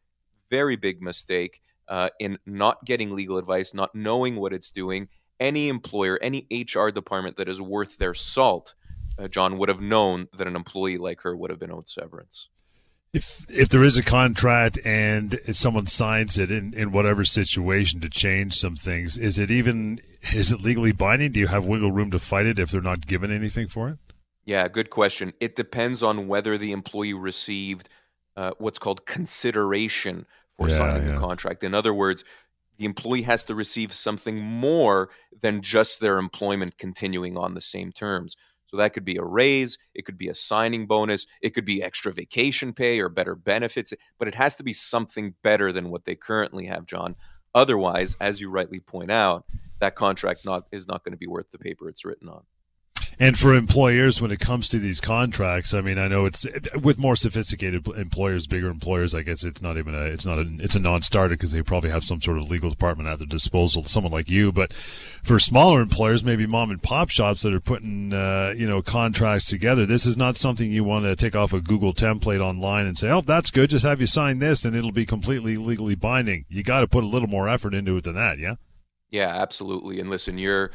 very 0.49 0.75
big 0.75 1.01
mistake 1.01 1.61
uh, 1.87 2.09
in 2.19 2.37
not 2.45 2.83
getting 2.85 3.11
legal 3.11 3.37
advice, 3.37 3.73
not 3.73 3.93
knowing 3.93 4.35
what 4.35 4.53
it's 4.53 4.71
doing. 4.71 5.07
Any 5.39 5.69
employer, 5.69 6.19
any 6.21 6.47
HR 6.51 6.89
department 6.89 7.37
that 7.37 7.49
is 7.49 7.59
worth 7.59 7.97
their 7.97 8.13
salt, 8.13 8.75
uh, 9.17 9.27
John 9.27 9.57
would 9.57 9.69
have 9.69 9.81
known 9.81 10.27
that 10.37 10.47
an 10.47 10.55
employee 10.55 10.97
like 10.97 11.21
her 11.21 11.35
would 11.35 11.49
have 11.49 11.59
been 11.59 11.71
owed 11.71 11.89
severance. 11.89 12.47
If 13.13 13.45
if 13.49 13.67
there 13.67 13.83
is 13.83 13.97
a 13.97 14.03
contract 14.03 14.79
and 14.85 15.37
someone 15.51 15.87
signs 15.87 16.37
it 16.37 16.49
in, 16.49 16.73
in 16.73 16.93
whatever 16.93 17.25
situation 17.25 17.99
to 18.01 18.09
change 18.09 18.53
some 18.53 18.77
things, 18.77 19.17
is 19.17 19.37
it 19.37 19.51
even 19.51 19.99
is 20.31 20.51
it 20.51 20.61
legally 20.61 20.93
binding? 20.93 21.33
Do 21.33 21.41
you 21.41 21.47
have 21.47 21.65
wiggle 21.65 21.91
room 21.91 22.11
to 22.11 22.19
fight 22.19 22.45
it 22.45 22.57
if 22.57 22.71
they're 22.71 22.81
not 22.81 23.07
given 23.07 23.31
anything 23.31 23.67
for 23.67 23.89
it? 23.89 23.97
Yeah, 24.45 24.67
good 24.67 24.89
question. 24.89 25.33
It 25.39 25.55
depends 25.55 26.01
on 26.01 26.27
whether 26.27 26.57
the 26.57 26.71
employee 26.71 27.13
received 27.13 27.89
uh, 28.37 28.51
what's 28.57 28.79
called 28.79 29.05
consideration 29.05 30.25
for 30.57 30.69
yeah, 30.69 30.77
signing 30.77 31.07
yeah. 31.07 31.13
the 31.13 31.19
contract. 31.19 31.63
In 31.63 31.73
other 31.73 31.93
words, 31.93 32.23
the 32.77 32.85
employee 32.85 33.21
has 33.23 33.43
to 33.43 33.55
receive 33.55 33.93
something 33.93 34.39
more 34.39 35.09
than 35.41 35.61
just 35.61 35.99
their 35.99 36.17
employment 36.17 36.77
continuing 36.77 37.37
on 37.37 37.53
the 37.53 37.61
same 37.61 37.91
terms. 37.91 38.35
So 38.67 38.77
that 38.77 38.93
could 38.93 39.03
be 39.03 39.17
a 39.17 39.23
raise, 39.23 39.77
it 39.93 40.05
could 40.05 40.17
be 40.17 40.29
a 40.29 40.35
signing 40.35 40.87
bonus, 40.87 41.27
it 41.41 41.53
could 41.53 41.65
be 41.65 41.83
extra 41.83 42.13
vacation 42.13 42.71
pay 42.71 42.99
or 42.99 43.09
better 43.09 43.35
benefits, 43.35 43.93
but 44.17 44.29
it 44.29 44.35
has 44.35 44.55
to 44.55 44.63
be 44.63 44.71
something 44.71 45.33
better 45.43 45.73
than 45.73 45.89
what 45.89 46.05
they 46.05 46.15
currently 46.15 46.65
have, 46.67 46.85
John. 46.85 47.15
Otherwise, 47.53 48.15
as 48.21 48.39
you 48.39 48.49
rightly 48.49 48.79
point 48.79 49.11
out, 49.11 49.45
that 49.79 49.95
contract 49.95 50.45
not 50.45 50.67
is 50.71 50.87
not 50.87 51.03
going 51.03 51.11
to 51.11 51.17
be 51.17 51.27
worth 51.27 51.51
the 51.51 51.57
paper 51.57 51.89
it's 51.89 52.05
written 52.05 52.29
on. 52.29 52.43
And 53.19 53.37
for 53.37 53.53
employers, 53.53 54.19
when 54.19 54.31
it 54.31 54.39
comes 54.39 54.67
to 54.69 54.79
these 54.79 54.99
contracts, 54.99 55.73
I 55.73 55.81
mean, 55.81 55.99
I 55.99 56.07
know 56.07 56.25
it's 56.25 56.47
with 56.75 56.97
more 56.97 57.15
sophisticated 57.15 57.87
employers, 57.87 58.47
bigger 58.47 58.69
employers. 58.69 59.13
I 59.13 59.21
guess 59.21 59.43
it's 59.43 59.61
not 59.61 59.77
even 59.77 59.93
a, 59.93 60.01
it's 60.05 60.25
not 60.25 60.39
a, 60.39 60.49
it's 60.59 60.75
a 60.75 60.79
non-starter 60.79 61.35
because 61.35 61.51
they 61.51 61.61
probably 61.61 61.91
have 61.91 62.03
some 62.03 62.21
sort 62.21 62.37
of 62.37 62.49
legal 62.49 62.69
department 62.69 63.09
at 63.09 63.19
their 63.19 63.27
disposal. 63.27 63.83
Someone 63.83 64.11
like 64.11 64.29
you, 64.29 64.51
but 64.51 64.73
for 64.73 65.37
smaller 65.37 65.81
employers, 65.81 66.23
maybe 66.23 66.47
mom 66.47 66.71
and 66.71 66.81
pop 66.81 67.09
shops 67.09 67.43
that 67.43 67.53
are 67.53 67.59
putting, 67.59 68.11
uh, 68.11 68.53
you 68.57 68.67
know, 68.67 68.81
contracts 68.81 69.47
together, 69.47 69.85
this 69.85 70.05
is 70.05 70.17
not 70.17 70.35
something 70.35 70.71
you 70.71 70.83
want 70.83 71.05
to 71.05 71.15
take 71.15 71.35
off 71.35 71.53
a 71.53 71.61
Google 71.61 71.93
template 71.93 72.41
online 72.41 72.87
and 72.87 72.97
say, 72.97 73.09
"Oh, 73.09 73.21
that's 73.21 73.51
good. 73.51 73.69
Just 73.69 73.85
have 73.85 74.01
you 74.01 74.07
sign 74.07 74.39
this, 74.39 74.65
and 74.65 74.75
it'll 74.75 74.91
be 74.91 75.05
completely 75.05 75.57
legally 75.57 75.95
binding." 75.95 76.45
You 76.49 76.63
got 76.63 76.79
to 76.79 76.87
put 76.87 77.03
a 77.03 77.07
little 77.07 77.29
more 77.29 77.47
effort 77.47 77.73
into 77.73 77.97
it 77.97 78.03
than 78.03 78.15
that, 78.15 78.39
yeah. 78.39 78.55
Yeah, 79.11 79.27
absolutely. 79.27 79.99
And 79.99 80.09
listen, 80.09 80.37
you're 80.37 80.71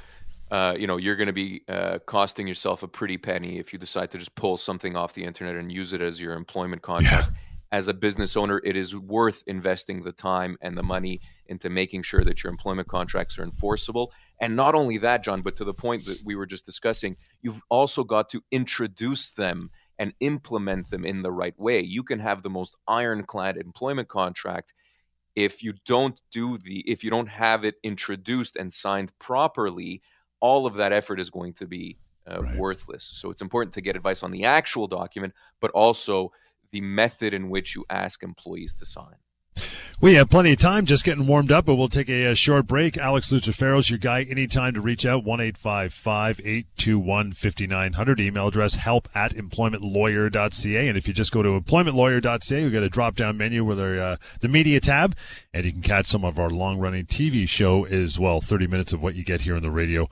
uh, 0.50 0.75
you 0.79 0.87
know, 0.87 0.97
you're 0.97 1.17
going 1.17 1.26
to 1.26 1.33
be 1.33 1.62
uh, 1.69 1.99
costing 2.07 2.47
yourself 2.47 2.83
a 2.83 2.88
pretty 2.88 3.19
penny 3.19 3.59
if 3.59 3.73
you 3.73 3.79
decide 3.79 4.11
to 4.12 4.19
just 4.19 4.35
pull 4.37 4.57
something 4.57 4.97
off 4.97 5.15
the 5.15 5.25
internet 5.25 5.57
and 5.57 5.73
use 5.73 5.93
it 5.93 6.00
as 6.00 6.21
your 6.21 6.35
employment 6.35 6.83
contract. 6.83 7.31
Yeah. 7.33 7.38
as 7.73 7.88
a 7.88 7.95
business 7.95 8.37
owner, 8.37 8.61
it 8.62 8.76
is 8.76 8.95
worth 8.95 9.43
investing 9.47 10.03
the 10.03 10.12
time 10.12 10.57
and 10.61 10.79
the 10.79 10.85
money 10.85 11.21
into 11.47 11.69
making 11.69 12.03
sure 12.03 12.23
that 12.23 12.45
your 12.45 12.50
employment 12.50 12.87
contracts 12.87 13.38
are 13.38 13.43
enforceable. 13.43 14.12
And 14.41 14.55
not 14.55 14.75
only 14.75 14.99
that, 14.99 15.25
John, 15.25 15.41
but 15.43 15.57
to 15.57 15.65
the 15.65 15.75
point 15.75 16.05
that 16.07 16.21
we 16.25 16.37
were 16.37 16.47
just 16.47 16.65
discussing, 16.65 17.17
you've 17.43 17.61
also 17.69 18.05
got 18.05 18.29
to 18.31 18.43
introduce 18.53 19.31
them 19.31 19.71
and 19.99 20.12
implement 20.21 20.91
them 20.91 21.05
in 21.05 21.23
the 21.23 21.33
right 21.33 21.59
way. 21.59 21.81
You 21.81 22.05
can 22.05 22.21
have 22.21 22.43
the 22.43 22.50
most 22.50 22.76
ironclad 22.87 23.57
employment 23.57 24.09
contract 24.09 24.75
if 25.37 25.62
you 25.62 25.75
don't 25.85 26.19
do 26.33 26.59
the 26.59 26.81
if 26.91 27.05
you 27.05 27.11
don't 27.11 27.29
have 27.29 27.65
it 27.65 27.76
introduced 27.83 28.57
and 28.57 28.73
signed 28.73 29.12
properly, 29.19 30.00
all 30.40 30.66
of 30.66 30.75
that 30.75 30.93
effort 30.93 31.21
is 31.21 31.31
going 31.31 31.52
to 31.55 31.66
be 31.66 31.99
uh, 32.31 32.43
right. 32.43 32.57
worthless. 32.57 33.11
So 33.14 33.31
it's 33.31 33.43
important 33.43 33.75
to 33.75 33.81
get 33.81 33.97
advice 33.97 34.23
on 34.23 34.31
the 34.31 34.45
actual 34.45 34.87
document, 34.87 35.33
but 35.61 35.71
also 35.73 36.33
the 36.73 36.81
method 36.81 37.33
in 37.33 37.49
which 37.49 37.75
you 37.75 37.85
ask 37.90 38.23
employees 38.23 38.75
to 38.75 38.87
sign. 38.87 39.16
We 39.99 40.15
have 40.17 40.29
plenty 40.29 40.53
of 40.53 40.59
time, 40.59 40.85
just 40.85 41.05
getting 41.05 41.27
warmed 41.27 41.51
up, 41.51 41.65
but 41.65 41.77
we'll 41.77 41.89
take 41.89 42.11
a, 42.11 42.27
a 42.27 42.35
short 42.35 42.67
break. 42.67 42.99
Alex 42.99 43.33
Lucifero's 43.33 43.89
your 43.89 43.99
guy 43.99 44.25
anytime 44.25 44.75
to 44.75 44.81
reach 44.83 45.07
out, 45.07 45.25
1 45.25 45.41
821 45.41 47.33
5900. 47.33 48.21
Email 48.21 48.49
address 48.49 48.75
help 48.75 49.09
at 49.15 49.33
employmentlawyer.ca. 49.33 50.89
And 50.89 50.99
if 50.99 51.09
you 51.09 51.15
just 51.15 51.33
go 51.33 51.43
to 51.43 51.59
employmentlawyer.ca, 51.59 52.61
you 52.61 52.69
get 52.69 52.83
a 52.83 52.91
drop 52.91 53.17
down 53.17 53.39
menu 53.39 53.65
with 53.65 53.81
our, 53.81 53.99
uh, 53.99 54.17
the 54.41 54.49
media 54.49 54.81
tab, 54.81 55.17
and 55.55 55.65
you 55.65 55.73
can 55.73 55.81
catch 55.81 56.07
some 56.07 56.27
of 56.27 56.39
our 56.39 56.51
long 56.51 56.79
running 56.79 57.07
TV 57.07 57.49
show 57.49 57.87
as 57.87 58.19
well. 58.19 58.43
30 58.43 58.67
minutes 58.67 58.93
of 58.93 59.03
what 59.03 59.15
you 59.15 59.25
get 59.25 59.41
here 59.41 59.57
on 59.57 59.63
the 59.63 59.71
radio 59.71 60.07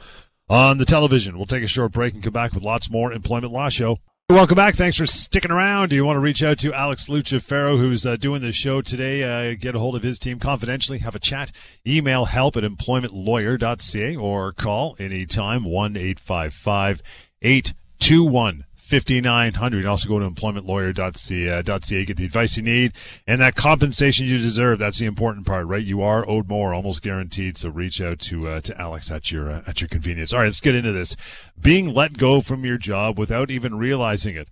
on 0.49 0.79
the 0.79 0.87
television. 0.87 1.37
We'll 1.37 1.45
take 1.45 1.63
a 1.63 1.69
short 1.69 1.93
break 1.93 2.15
and 2.15 2.23
come 2.23 2.33
back 2.33 2.55
with 2.55 2.63
lots 2.63 2.91
more 2.91 3.13
Employment 3.13 3.53
Law 3.53 3.69
Show. 3.69 3.99
Welcome 4.31 4.57
back. 4.57 4.75
Thanks 4.75 4.97
for 4.97 5.07
sticking 5.07 5.51
around. 5.51 5.91
Do 5.91 5.97
you 5.97 6.05
want 6.07 6.17
to 6.17 6.21
reach 6.21 6.43
out 6.43 6.59
to 6.61 6.73
Alex 6.73 7.11
Lucifero, 7.11 7.77
who's 7.77 8.07
uh, 8.07 8.17
doing 8.17 8.41
the 8.41 8.53
show 8.53 8.81
today? 8.81 9.23
Uh, 9.53 9.55
get 9.55 9.75
a 9.75 9.79
hold 9.79 9.95
of 9.95 10.03
his 10.03 10.19
team 10.19 10.41
confidentially, 10.41 11.01
have 11.01 11.15
a 11.15 11.19
chat, 11.19 11.53
email 11.87 12.25
help 12.25 12.57
at 12.57 12.65
employmentlawyer.ca 12.65 14.17
or 14.17 14.53
call 14.55 14.97
anytime 14.99 15.65
1 15.65 15.97
855 15.99 17.03
821 17.43 18.65
5900. 18.85 19.87
Also 19.87 20.09
go 20.11 20.19
to 20.19 20.31
employmentlawyer.ca, 20.31 22.05
get 22.05 22.17
the 22.19 22.25
advice 22.27 22.59
you 22.59 22.63
need 22.63 22.93
and 23.27 23.41
that 23.41 23.55
compensation 23.55 24.27
you 24.27 24.37
deserve. 24.37 24.79
That's 24.79 24.99
the 24.99 25.07
important 25.07 25.47
part, 25.47 25.67
right? 25.67 25.83
You 25.83 26.03
are 26.03 26.29
owed 26.29 26.49
more, 26.49 26.75
almost 26.75 27.03
guaranteed. 27.03 27.57
So 27.57 27.71
reach 27.71 28.03
out 28.03 28.19
to, 28.21 28.47
uh, 28.47 28.61
to 28.61 28.79
Alex 28.79 29.11
at 29.11 29.33
your, 29.33 29.51
uh, 29.51 29.63
at 29.67 29.81
your 29.81 29.89
convenience. 29.89 30.35
All 30.35 30.41
right, 30.41 30.47
let's 30.47 30.61
get 30.61 30.75
into 30.75 30.93
this. 30.93 31.17
Being 31.59 31.95
let 31.95 32.19
go 32.19 32.43
from 32.43 32.67
your 32.67 32.77
job 32.77 33.19
without 33.19 33.51
even 33.51 33.79
realizing 33.79 34.37
it. 34.37 34.51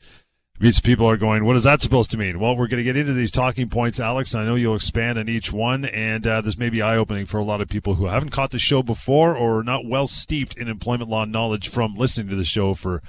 These 0.59 0.81
people 0.81 1.09
are 1.11 1.17
going, 1.17 1.45
what 1.45 1.57
is 1.57 1.65
that 1.65 1.83
supposed 1.83 2.12
to 2.12 2.19
mean? 2.19 2.39
Well, 2.39 2.57
we're 2.57 2.69
going 2.69 2.79
to 2.79 2.85
get 2.85 2.97
into 2.97 3.12
these 3.12 3.33
talking 3.33 3.69
points, 3.69 3.99
Alex. 3.99 4.35
I 4.35 4.45
know 4.45 4.55
you'll 4.55 4.77
expand 4.77 5.19
on 5.19 5.29
each 5.29 5.53
one, 5.53 5.85
and 5.87 6.25
uh, 6.25 6.41
this 6.41 6.57
may 6.57 6.71
be 6.71 6.81
eye 6.81 6.97
opening 6.97 7.27
for 7.27 7.39
a 7.39 7.45
lot 7.45 7.61
of 7.61 7.69
people 7.69 7.95
who 7.95 8.07
haven't 8.07 8.31
caught 8.31 8.53
the 8.53 8.61
show 8.61 8.83
before 8.83 9.37
or 9.37 9.59
are 9.59 9.65
not 9.65 9.87
well 9.87 10.07
steeped 10.07 10.57
in 10.57 10.69
employment 10.69 11.11
law 11.11 11.25
knowledge 11.25 11.69
from 11.69 11.97
listening 11.97 12.29
to 12.29 12.37
the 12.37 12.45
show 12.45 12.75
for 12.75 13.03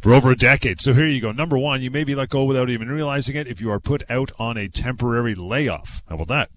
for 0.00 0.14
over 0.14 0.30
a 0.30 0.36
decade. 0.36 0.80
So 0.80 0.94
here 0.94 1.06
you 1.06 1.20
go. 1.20 1.32
Number 1.32 1.58
one, 1.58 1.82
you 1.82 1.90
may 1.90 2.04
be 2.04 2.14
let 2.14 2.28
go 2.28 2.44
without 2.44 2.70
even 2.70 2.88
realizing 2.88 3.36
it 3.36 3.48
if 3.48 3.60
you 3.60 3.70
are 3.70 3.80
put 3.80 4.08
out 4.10 4.30
on 4.38 4.56
a 4.56 4.68
temporary 4.68 5.34
layoff. 5.34 6.02
How 6.08 6.14
about 6.14 6.28
that? 6.28 6.50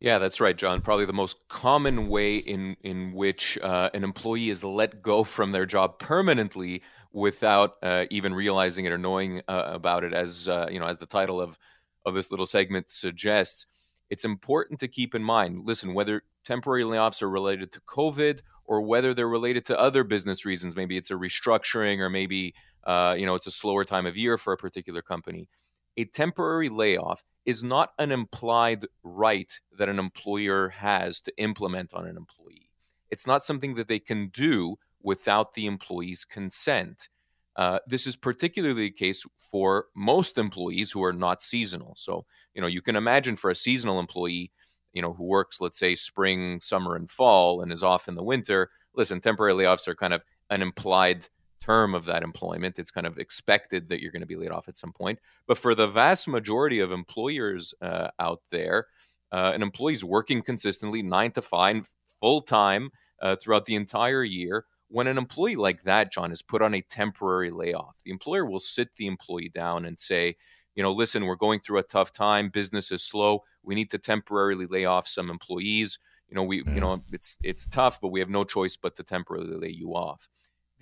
Yeah, 0.00 0.18
that's 0.18 0.40
right, 0.40 0.56
John. 0.56 0.82
Probably 0.82 1.06
the 1.06 1.12
most 1.12 1.36
common 1.48 2.08
way 2.08 2.36
in 2.36 2.76
in 2.82 3.14
which 3.14 3.58
uh, 3.62 3.90
an 3.94 4.04
employee 4.04 4.50
is 4.50 4.62
let 4.62 5.02
go 5.02 5.24
from 5.24 5.52
their 5.52 5.66
job 5.66 5.98
permanently 5.98 6.82
without 7.12 7.76
uh, 7.82 8.04
even 8.10 8.34
realizing 8.34 8.84
it 8.84 8.92
or 8.92 8.98
knowing 8.98 9.40
uh, 9.48 9.62
about 9.66 10.04
it. 10.04 10.12
As 10.12 10.46
uh, 10.46 10.66
you 10.70 10.78
know, 10.78 10.86
as 10.86 10.98
the 10.98 11.06
title 11.06 11.40
of 11.40 11.56
of 12.04 12.14
this 12.14 12.30
little 12.30 12.44
segment 12.44 12.90
suggests, 12.90 13.64
it's 14.10 14.26
important 14.26 14.78
to 14.80 14.88
keep 14.88 15.14
in 15.14 15.24
mind. 15.24 15.62
Listen, 15.64 15.94
whether 15.94 16.22
temporary 16.44 16.84
layoffs 16.84 17.22
are 17.22 17.30
related 17.30 17.72
to 17.72 17.80
COVID 17.80 18.40
or 18.66 18.82
whether 18.82 19.14
they're 19.14 19.26
related 19.26 19.64
to 19.66 19.80
other 19.80 20.04
business 20.04 20.44
reasons, 20.44 20.76
maybe 20.76 20.98
it's 20.98 21.10
a 21.10 21.14
restructuring 21.14 22.00
or 22.00 22.10
maybe 22.10 22.54
uh, 22.86 23.14
you 23.16 23.26
know, 23.26 23.34
it's 23.34 23.46
a 23.46 23.52
slower 23.52 23.84
time 23.84 24.06
of 24.06 24.16
year 24.16 24.38
for 24.38 24.52
a 24.52 24.56
particular 24.58 25.02
company. 25.02 25.48
A 25.96 26.04
temporary 26.04 26.68
layoff 26.68 27.22
is 27.46 27.62
not 27.62 27.92
an 27.98 28.10
implied 28.10 28.86
right 29.02 29.52
that 29.78 29.88
an 29.88 29.98
employer 29.98 30.68
has 30.70 31.20
to 31.20 31.32
implement 31.38 31.94
on 31.94 32.06
an 32.06 32.16
employee. 32.16 32.70
It's 33.10 33.26
not 33.26 33.44
something 33.44 33.74
that 33.74 33.88
they 33.88 33.98
can 34.00 34.28
do 34.28 34.76
without 35.02 35.54
the 35.54 35.66
employee's 35.66 36.24
consent. 36.24 37.08
Uh, 37.56 37.78
this 37.86 38.06
is 38.06 38.16
particularly 38.16 38.88
the 38.88 38.90
case 38.90 39.24
for 39.52 39.86
most 39.94 40.36
employees 40.36 40.90
who 40.90 41.04
are 41.04 41.12
not 41.12 41.42
seasonal. 41.42 41.94
So, 41.96 42.24
you 42.54 42.60
know, 42.60 42.66
you 42.66 42.82
can 42.82 42.96
imagine 42.96 43.36
for 43.36 43.50
a 43.50 43.54
seasonal 43.54 44.00
employee, 44.00 44.50
you 44.92 45.02
know, 45.02 45.12
who 45.12 45.24
works, 45.24 45.60
let's 45.60 45.78
say, 45.78 45.94
spring, 45.94 46.60
summer, 46.60 46.96
and 46.96 47.08
fall 47.08 47.62
and 47.62 47.70
is 47.70 47.82
off 47.82 48.08
in 48.08 48.16
the 48.16 48.22
winter. 48.24 48.70
Listen, 48.96 49.20
temporary 49.20 49.52
layoffs 49.52 49.86
are 49.86 49.94
kind 49.94 50.12
of 50.12 50.22
an 50.50 50.60
implied 50.62 51.28
term 51.64 51.94
of 51.94 52.04
that 52.04 52.22
employment. 52.22 52.78
It's 52.78 52.90
kind 52.90 53.06
of 53.06 53.18
expected 53.18 53.88
that 53.88 54.00
you're 54.00 54.12
going 54.12 54.20
to 54.20 54.26
be 54.26 54.36
laid 54.36 54.50
off 54.50 54.68
at 54.68 54.76
some 54.76 54.92
point. 54.92 55.18
But 55.46 55.58
for 55.58 55.74
the 55.74 55.86
vast 55.86 56.28
majority 56.28 56.80
of 56.80 56.92
employers 56.92 57.74
uh, 57.80 58.08
out 58.18 58.42
there, 58.50 58.86
uh, 59.32 59.52
an 59.54 59.62
employee 59.62 59.94
is 59.94 60.04
working 60.04 60.42
consistently 60.42 61.02
nine 61.02 61.32
to 61.32 61.42
five, 61.42 61.88
full 62.20 62.42
time 62.42 62.90
uh, 63.22 63.36
throughout 63.36 63.66
the 63.66 63.74
entire 63.74 64.24
year. 64.24 64.66
When 64.88 65.06
an 65.06 65.18
employee 65.18 65.56
like 65.56 65.82
that, 65.84 66.12
John, 66.12 66.30
is 66.30 66.42
put 66.42 66.62
on 66.62 66.74
a 66.74 66.82
temporary 66.82 67.50
layoff, 67.50 67.96
the 68.04 68.12
employer 68.12 68.44
will 68.44 68.60
sit 68.60 68.88
the 68.96 69.06
employee 69.06 69.50
down 69.52 69.86
and 69.86 69.98
say, 69.98 70.36
you 70.74 70.82
know, 70.82 70.92
listen, 70.92 71.24
we're 71.24 71.36
going 71.36 71.60
through 71.60 71.78
a 71.78 71.84
tough 71.84 72.12
time. 72.12 72.50
Business 72.50 72.92
is 72.92 73.02
slow. 73.02 73.42
We 73.62 73.74
need 73.74 73.90
to 73.92 73.98
temporarily 73.98 74.66
lay 74.66 74.84
off 74.84 75.08
some 75.08 75.30
employees. 75.30 75.98
You 76.28 76.36
know, 76.36 76.42
we, 76.42 76.58
you 76.72 76.80
know, 76.80 76.96
it's 77.12 77.36
it's 77.42 77.66
tough, 77.68 78.00
but 78.00 78.08
we 78.08 78.20
have 78.20 78.28
no 78.28 78.44
choice 78.44 78.76
but 78.76 78.96
to 78.96 79.02
temporarily 79.02 79.56
lay 79.56 79.68
you 79.72 79.94
off 79.94 80.28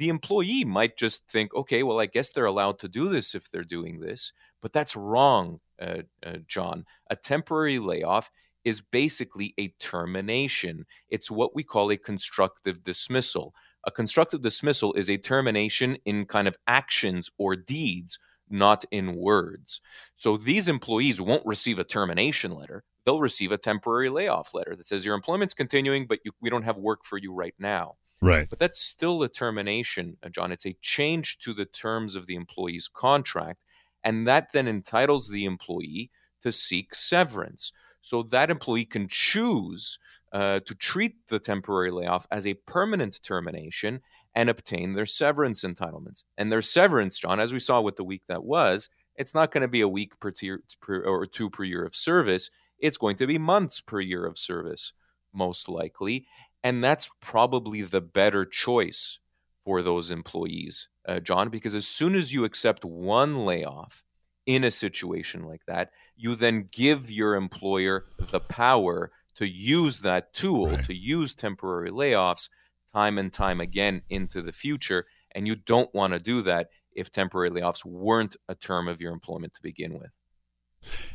the 0.03 0.09
employee 0.09 0.65
might 0.65 0.97
just 0.97 1.23
think, 1.29 1.55
okay, 1.55 1.85
well, 1.85 2.01
I 2.01 2.07
guess 2.07 2.33
they're 2.33 2.47
allowed 2.47 2.81
to 2.81 2.89
do 2.89 3.09
this 3.09 3.37
if 3.37 3.49
they're 3.49 3.63
doing 3.63 4.01
this. 4.01 4.33
But 4.61 4.73
that's 4.73 4.97
wrong, 4.97 5.61
uh, 5.81 5.99
uh, 6.27 6.39
John. 6.49 6.87
A 7.09 7.15
temporary 7.15 7.79
layoff 7.79 8.29
is 8.65 8.81
basically 8.81 9.55
a 9.61 9.69
termination. 9.79 10.87
It's 11.09 11.31
what 11.31 11.55
we 11.55 11.63
call 11.63 11.93
a 11.93 11.97
constructive 11.97 12.83
dismissal. 12.83 13.55
A 13.85 13.93
constructive 13.93 14.43
dismissal 14.43 14.93
is 14.95 15.09
a 15.09 15.19
termination 15.19 15.97
in 16.05 16.27
kind 16.27 16.49
of 16.49 16.57
actions 16.67 17.31
or 17.39 17.55
deeds, 17.55 18.19
not 18.51 18.85
in 18.91 19.15
words. 19.15 19.81
So 20.17 20.37
these 20.37 20.67
employees 20.67 21.21
won't 21.21 21.47
receive 21.47 21.79
a 21.79 21.85
termination 21.85 22.51
letter. 22.51 22.83
They'll 23.07 23.21
receive 23.21 23.53
a 23.53 23.57
temporary 23.57 24.11
layoff 24.11 24.53
letter 24.53 24.75
that 24.75 24.89
says 24.89 25.05
your 25.05 25.15
employment's 25.15 25.55
continuing, 25.55 26.09
but 26.09 26.19
you, 26.25 26.33
we 26.41 26.51
don't 26.51 26.65
have 26.65 26.77
work 26.77 27.05
for 27.05 27.19
you 27.19 27.33
right 27.33 27.55
now. 27.61 27.95
Right. 28.23 28.49
But 28.49 28.61
that's 28.61 28.81
still 28.81 29.23
a 29.25 29.29
termination, 29.29 30.17
uh, 30.23 30.29
John. 30.29 30.52
It's 30.52 30.64
a 30.64 30.76
change 30.81 31.38
to 31.41 31.52
the 31.52 31.64
terms 31.64 32.14
of 32.14 32.26
the 32.26 32.37
employee's 32.37 32.88
contract. 32.88 33.59
And 34.05 34.26
that 34.29 34.49
then 34.52 34.69
entitles 34.69 35.29
the 35.29 35.45
employee 35.45 36.11
to 36.43 36.52
seek 36.52 36.95
severance. 36.95 37.73
So 38.00 38.23
that 38.25 38.50
employee 38.50 38.85
can 38.85 39.09
choose 39.09 39.99
uh, 40.33 40.61
to 40.61 40.75
treat 40.75 41.14
the 41.29 41.38
temporary 41.38 41.91
layoff 41.91 42.26
as 42.31 42.47
a 42.47 42.55
permanent 42.55 43.21
termination 43.23 44.00
and 44.35 44.49
obtain 44.49 44.95
their 44.95 45.07
severance 45.07 45.62
entitlements. 45.62 46.23
And 46.38 46.50
their 46.50 46.62
severance, 46.62 47.19
John, 47.19 47.38
as 47.38 47.52
we 47.52 47.61
saw 47.61 47.81
with 47.81 47.97
the 47.97 48.05
week 48.05 48.23
that 48.29 48.45
was, 48.45 48.88
it's 49.17 49.35
not 49.35 49.52
going 49.52 49.62
to 49.62 49.69
be 49.69 49.83
a 49.83 49.88
week 49.88 50.19
per, 50.21 50.31
tier, 50.31 50.62
per 50.81 51.02
or 51.02 51.26
two 51.26 51.50
per 51.50 51.64
year 51.64 51.85
of 51.85 51.95
service. 51.95 52.50
It's 52.79 52.97
going 52.97 53.17
to 53.17 53.26
be 53.26 53.38
months 53.38 53.81
per 53.81 54.00
year 54.00 54.25
of 54.25 54.38
service, 54.38 54.93
most 55.35 55.69
likely. 55.69 56.26
And 56.64 56.83
that's 56.83 57.09
probably 57.21 57.83
the 57.83 58.00
better 58.00 58.45
choice 58.45 59.19
for 59.64 59.83
those 59.83 60.11
employees, 60.11 60.88
uh, 61.07 61.21
John, 61.21 61.49
because 61.49 61.75
as 61.75 61.87
soon 61.87 62.14
as 62.14 62.33
you 62.33 62.45
accept 62.45 62.85
one 62.85 63.45
layoff 63.45 64.02
in 64.47 64.64
a 64.64 64.71
situation 64.71 65.45
like 65.45 65.62
that, 65.66 65.90
you 66.16 66.35
then 66.35 66.69
give 66.73 67.11
your 67.11 67.35
employer 67.35 68.07
the 68.19 68.40
power 68.40 69.11
to 69.37 69.47
use 69.47 70.00
that 70.00 70.35
tool, 70.35 70.71
right. 70.71 70.85
to 70.85 70.95
use 70.95 71.35
temporary 71.35 71.90
layoffs 71.90 72.49
time 72.92 73.19
and 73.19 73.33
time 73.33 73.61
again 73.61 74.02
into 74.11 74.42
the 74.42 74.52
future. 74.52 75.07
And 75.35 75.47
you 75.47 75.57
don't 75.57 75.92
want 75.95 76.12
to 76.12 76.19
do 76.19 76.42
that 76.42 76.69
if 76.95 77.11
temporary 77.11 77.50
layoffs 77.50 77.85
weren't 77.85 78.37
a 78.49 78.54
term 78.54 78.88
of 78.88 79.00
your 79.00 79.12
employment 79.12 79.54
to 79.54 79.62
begin 79.62 79.95
with. 79.95 80.11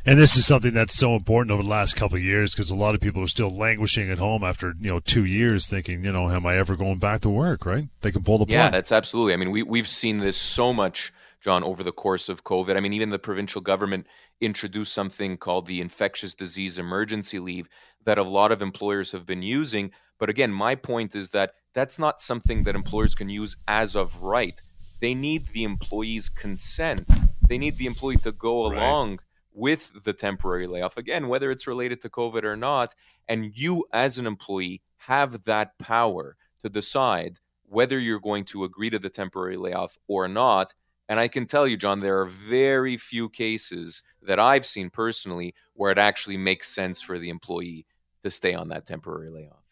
And 0.05 0.17
this 0.19 0.37
is 0.37 0.45
something 0.45 0.73
that's 0.73 0.95
so 0.95 1.15
important 1.15 1.51
over 1.51 1.63
the 1.63 1.69
last 1.69 1.95
couple 1.95 2.17
of 2.17 2.23
years 2.23 2.53
because 2.53 2.71
a 2.71 2.75
lot 2.75 2.95
of 2.95 3.01
people 3.01 3.21
are 3.21 3.27
still 3.27 3.49
languishing 3.49 4.09
at 4.09 4.17
home 4.17 4.43
after 4.43 4.73
you 4.79 4.89
know 4.89 4.99
two 4.99 5.25
years, 5.25 5.69
thinking, 5.69 6.03
you 6.03 6.11
know, 6.11 6.29
am 6.29 6.45
I 6.45 6.57
ever 6.57 6.75
going 6.75 6.97
back 6.97 7.21
to 7.21 7.29
work? 7.29 7.65
Right? 7.65 7.87
They 8.01 8.11
can 8.11 8.23
pull 8.23 8.37
the 8.37 8.45
plug. 8.45 8.53
Yeah, 8.53 8.69
that's 8.69 8.91
absolutely. 8.91 9.33
I 9.33 9.37
mean, 9.37 9.51
we 9.51 9.63
we've 9.63 9.87
seen 9.87 10.19
this 10.19 10.37
so 10.37 10.73
much, 10.73 11.11
John, 11.41 11.63
over 11.63 11.83
the 11.83 11.91
course 11.91 12.29
of 12.29 12.43
COVID. 12.43 12.77
I 12.77 12.79
mean, 12.79 12.93
even 12.93 13.09
the 13.09 13.19
provincial 13.19 13.61
government 13.61 14.07
introduced 14.39 14.93
something 14.93 15.37
called 15.37 15.67
the 15.67 15.81
infectious 15.81 16.33
disease 16.33 16.77
emergency 16.77 17.39
leave 17.39 17.67
that 18.05 18.17
a 18.17 18.23
lot 18.23 18.51
of 18.51 18.61
employers 18.61 19.11
have 19.11 19.25
been 19.25 19.41
using. 19.41 19.91
But 20.19 20.29
again, 20.29 20.51
my 20.51 20.75
point 20.75 21.15
is 21.15 21.31
that 21.31 21.51
that's 21.73 21.99
not 21.99 22.21
something 22.21 22.63
that 22.63 22.75
employers 22.75 23.13
can 23.13 23.29
use 23.29 23.55
as 23.67 23.95
of 23.95 24.21
right. 24.21 24.59
They 24.99 25.13
need 25.13 25.47
the 25.53 25.63
employee's 25.63 26.29
consent. 26.29 27.07
They 27.47 27.57
need 27.57 27.77
the 27.77 27.85
employee 27.85 28.17
to 28.17 28.31
go 28.31 28.65
along 28.65 29.19
with 29.57 29.91
the 30.03 30.13
temporary 30.13 30.67
layoff, 30.67 30.97
again, 30.97 31.27
whether 31.27 31.49
it's 31.49 31.67
related 31.67 31.99
to 32.01 32.09
COVID 32.09 32.43
or 32.43 32.55
not, 32.55 32.93
and 33.27 33.51
you 33.57 33.85
as 33.91 34.17
an 34.17 34.27
employee 34.27 34.81
have 34.97 35.43
that 35.45 35.77
power 35.79 36.37
to 36.61 36.69
decide 36.69 37.39
whether 37.67 37.99
you're 37.99 38.19
going 38.19 38.45
to 38.45 38.63
agree 38.63 38.89
to 38.89 38.99
the 38.99 39.09
temporary 39.09 39.57
layoff 39.57 39.97
or 40.07 40.27
not. 40.27 40.73
And 41.09 41.19
I 41.19 41.27
can 41.27 41.45
tell 41.45 41.67
you, 41.67 41.75
John, 41.75 41.99
there 41.99 42.21
are 42.21 42.25
very 42.25 42.97
few 42.97 43.29
cases 43.29 44.03
that 44.21 44.39
I've 44.39 44.65
seen 44.65 44.89
personally 44.89 45.55
where 45.73 45.91
it 45.91 45.97
actually 45.97 46.37
makes 46.37 46.73
sense 46.73 47.01
for 47.01 47.17
the 47.17 47.29
employee 47.29 47.85
to 48.23 48.31
stay 48.31 48.53
on 48.53 48.69
that 48.69 48.85
temporary 48.85 49.29
layoff. 49.29 49.66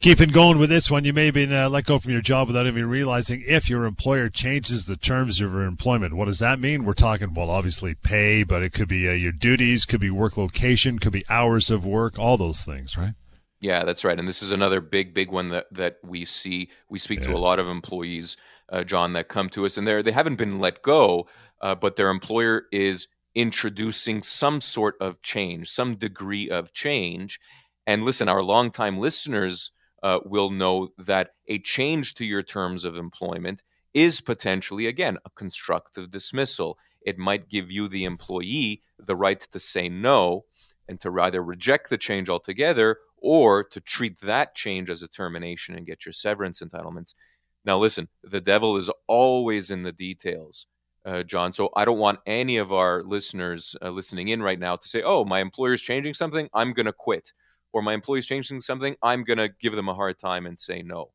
Keeping 0.00 0.28
going 0.28 0.58
with 0.58 0.68
this 0.68 0.90
one, 0.90 1.04
you 1.04 1.12
may 1.12 1.26
have 1.26 1.34
been 1.34 1.52
uh, 1.52 1.68
let 1.68 1.84
go 1.84 1.98
from 1.98 2.12
your 2.12 2.20
job 2.20 2.46
without 2.48 2.66
even 2.66 2.86
realizing 2.88 3.42
if 3.46 3.68
your 3.68 3.84
employer 3.84 4.28
changes 4.28 4.86
the 4.86 4.96
terms 4.96 5.40
of 5.40 5.52
your 5.52 5.62
employment. 5.62 6.14
What 6.14 6.26
does 6.26 6.38
that 6.38 6.60
mean? 6.60 6.84
We're 6.84 6.92
talking, 6.92 7.34
well, 7.34 7.50
obviously 7.50 7.94
pay, 7.94 8.42
but 8.42 8.62
it 8.62 8.72
could 8.72 8.88
be 8.88 9.08
uh, 9.08 9.12
your 9.12 9.32
duties, 9.32 9.84
could 9.84 10.00
be 10.00 10.10
work 10.10 10.36
location, 10.36 10.98
could 10.98 11.12
be 11.12 11.24
hours 11.28 11.70
of 11.70 11.84
work, 11.84 12.18
all 12.18 12.36
those 12.36 12.64
things, 12.64 12.96
right? 12.96 13.14
Yeah, 13.60 13.84
that's 13.84 14.04
right. 14.04 14.18
And 14.18 14.28
this 14.28 14.42
is 14.42 14.52
another 14.52 14.80
big, 14.80 15.14
big 15.14 15.30
one 15.30 15.48
that, 15.48 15.66
that 15.72 15.96
we 16.04 16.24
see. 16.24 16.68
We 16.90 16.98
speak 16.98 17.20
yeah. 17.20 17.28
to 17.28 17.34
a 17.34 17.38
lot 17.38 17.58
of 17.58 17.66
employees, 17.66 18.36
uh, 18.68 18.84
John, 18.84 19.14
that 19.14 19.28
come 19.28 19.48
to 19.50 19.64
us, 19.64 19.78
and 19.78 19.88
they 19.88 20.02
they 20.02 20.12
haven't 20.12 20.36
been 20.36 20.58
let 20.58 20.82
go, 20.82 21.26
uh, 21.62 21.74
but 21.74 21.96
their 21.96 22.10
employer 22.10 22.66
is 22.70 23.08
introducing 23.34 24.22
some 24.22 24.60
sort 24.60 24.94
of 25.00 25.20
change, 25.22 25.70
some 25.70 25.96
degree 25.96 26.50
of 26.50 26.72
change. 26.74 27.40
And 27.86 28.04
listen, 28.04 28.28
our 28.28 28.42
longtime 28.42 28.98
listeners 28.98 29.70
uh, 30.06 30.20
will 30.24 30.50
know 30.50 30.88
that 30.98 31.30
a 31.48 31.58
change 31.58 32.14
to 32.14 32.24
your 32.24 32.44
terms 32.56 32.84
of 32.84 32.96
employment 32.96 33.58
is 33.92 34.20
potentially, 34.20 34.86
again, 34.86 35.16
a 35.24 35.30
constructive 35.30 36.10
dismissal. 36.10 36.78
It 37.10 37.18
might 37.18 37.48
give 37.48 37.72
you, 37.76 37.88
the 37.88 38.04
employee, 38.04 38.82
the 39.10 39.16
right 39.16 39.40
to 39.52 39.58
say 39.58 39.88
no 39.88 40.44
and 40.88 41.00
to 41.00 41.08
either 41.20 41.42
reject 41.42 41.90
the 41.90 41.98
change 41.98 42.28
altogether 42.28 42.98
or 43.16 43.64
to 43.64 43.80
treat 43.80 44.20
that 44.20 44.54
change 44.54 44.90
as 44.90 45.02
a 45.02 45.08
termination 45.08 45.74
and 45.74 45.86
get 45.90 46.06
your 46.06 46.12
severance 46.12 46.60
entitlements. 46.60 47.14
Now, 47.64 47.76
listen, 47.80 48.06
the 48.22 48.40
devil 48.40 48.76
is 48.76 48.88
always 49.08 49.70
in 49.70 49.82
the 49.82 49.96
details, 50.08 50.66
uh, 51.04 51.24
John. 51.24 51.52
So 51.52 51.70
I 51.74 51.84
don't 51.84 51.98
want 51.98 52.20
any 52.26 52.58
of 52.58 52.72
our 52.72 53.02
listeners 53.02 53.74
uh, 53.82 53.90
listening 53.90 54.28
in 54.28 54.40
right 54.40 54.60
now 54.60 54.76
to 54.76 54.88
say, 54.88 55.02
oh, 55.02 55.24
my 55.24 55.40
employer 55.40 55.72
is 55.72 55.82
changing 55.82 56.14
something, 56.14 56.48
I'm 56.54 56.74
going 56.74 56.86
to 56.86 56.92
quit. 56.92 57.32
Or 57.76 57.82
my 57.82 57.92
employer 57.92 58.16
is 58.16 58.24
changing 58.24 58.62
something, 58.62 58.96
I'm 59.02 59.22
going 59.22 59.36
to 59.36 59.50
give 59.50 59.74
them 59.74 59.90
a 59.90 59.94
hard 59.94 60.18
time 60.18 60.46
and 60.46 60.58
say 60.58 60.80
no. 60.80 61.10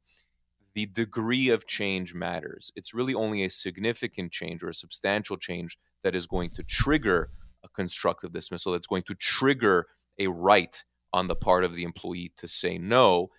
The 0.75 0.86
degree 0.86 1.50
of 1.50 1.65
change 1.65 2.13
matters. 2.13 2.72
It's 2.75 2.94
really 2.94 3.15
only 3.15 3.44
a 3.44 3.50
significant 3.50 4.32
change 4.32 4.62
or 4.62 4.70
a 4.70 4.75
substantial 4.75 5.38
change 5.38 5.80
that 6.03 6.13
is 6.13 6.27
going 6.27 6.51
to 6.51 6.62
trigger 6.62 7.32
a 7.63 7.70
constructive 7.70 8.32
dismissal, 8.32 8.74
that's 8.74 8.86
going 8.86 9.01
to 9.08 9.15
trigger 9.15 9.88
a 10.20 10.27
right 10.27 10.84
on 11.12 11.27
the 11.27 11.34
part 11.34 11.63
of 11.63 11.74
the 11.74 11.84
employee 11.84 12.32
to 12.38 12.48
say 12.48 12.77
no. 12.77 13.32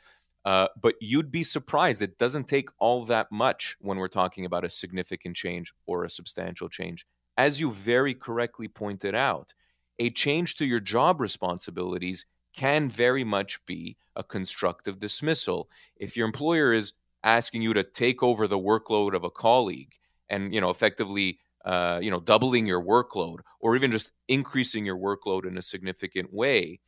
Uh, 0.44 0.66
but 0.82 0.96
you'd 1.00 1.30
be 1.30 1.44
surprised. 1.44 2.02
It 2.02 2.18
doesn't 2.18 2.48
take 2.48 2.70
all 2.80 3.04
that 3.04 3.30
much 3.30 3.76
when 3.78 3.98
we're 3.98 4.08
talking 4.08 4.46
about 4.46 4.64
a 4.64 4.68
significant 4.68 5.36
change 5.36 5.72
or 5.86 6.04
a 6.04 6.10
substantial 6.10 6.68
change. 6.68 7.06
As 7.38 7.60
you 7.60 7.70
very 7.70 8.14
correctly 8.14 8.66
pointed 8.66 9.14
out, 9.14 9.54
a 10.00 10.10
change 10.10 10.56
to 10.56 10.64
your 10.64 10.80
job 10.80 11.20
responsibilities 11.20 12.24
can 12.56 12.90
very 12.90 13.24
much 13.24 13.58
be 13.66 13.96
a 14.16 14.22
constructive 14.22 14.98
dismissal. 14.98 15.68
If 15.96 16.16
your 16.16 16.26
employer 16.26 16.72
is 16.72 16.92
asking 17.24 17.62
you 17.62 17.72
to 17.74 17.84
take 17.84 18.22
over 18.22 18.46
the 18.46 18.58
workload 18.58 19.14
of 19.14 19.24
a 19.24 19.30
colleague 19.30 19.92
and 20.28 20.52
you 20.52 20.60
know 20.60 20.70
effectively 20.70 21.38
uh, 21.64 22.00
you 22.02 22.10
know 22.10 22.20
doubling 22.20 22.66
your 22.66 22.82
workload 22.82 23.38
or 23.60 23.76
even 23.76 23.92
just 23.92 24.10
increasing 24.28 24.84
your 24.84 24.98
workload 24.98 25.46
in 25.46 25.56
a 25.56 25.62
significant 25.62 26.32
way 26.32 26.80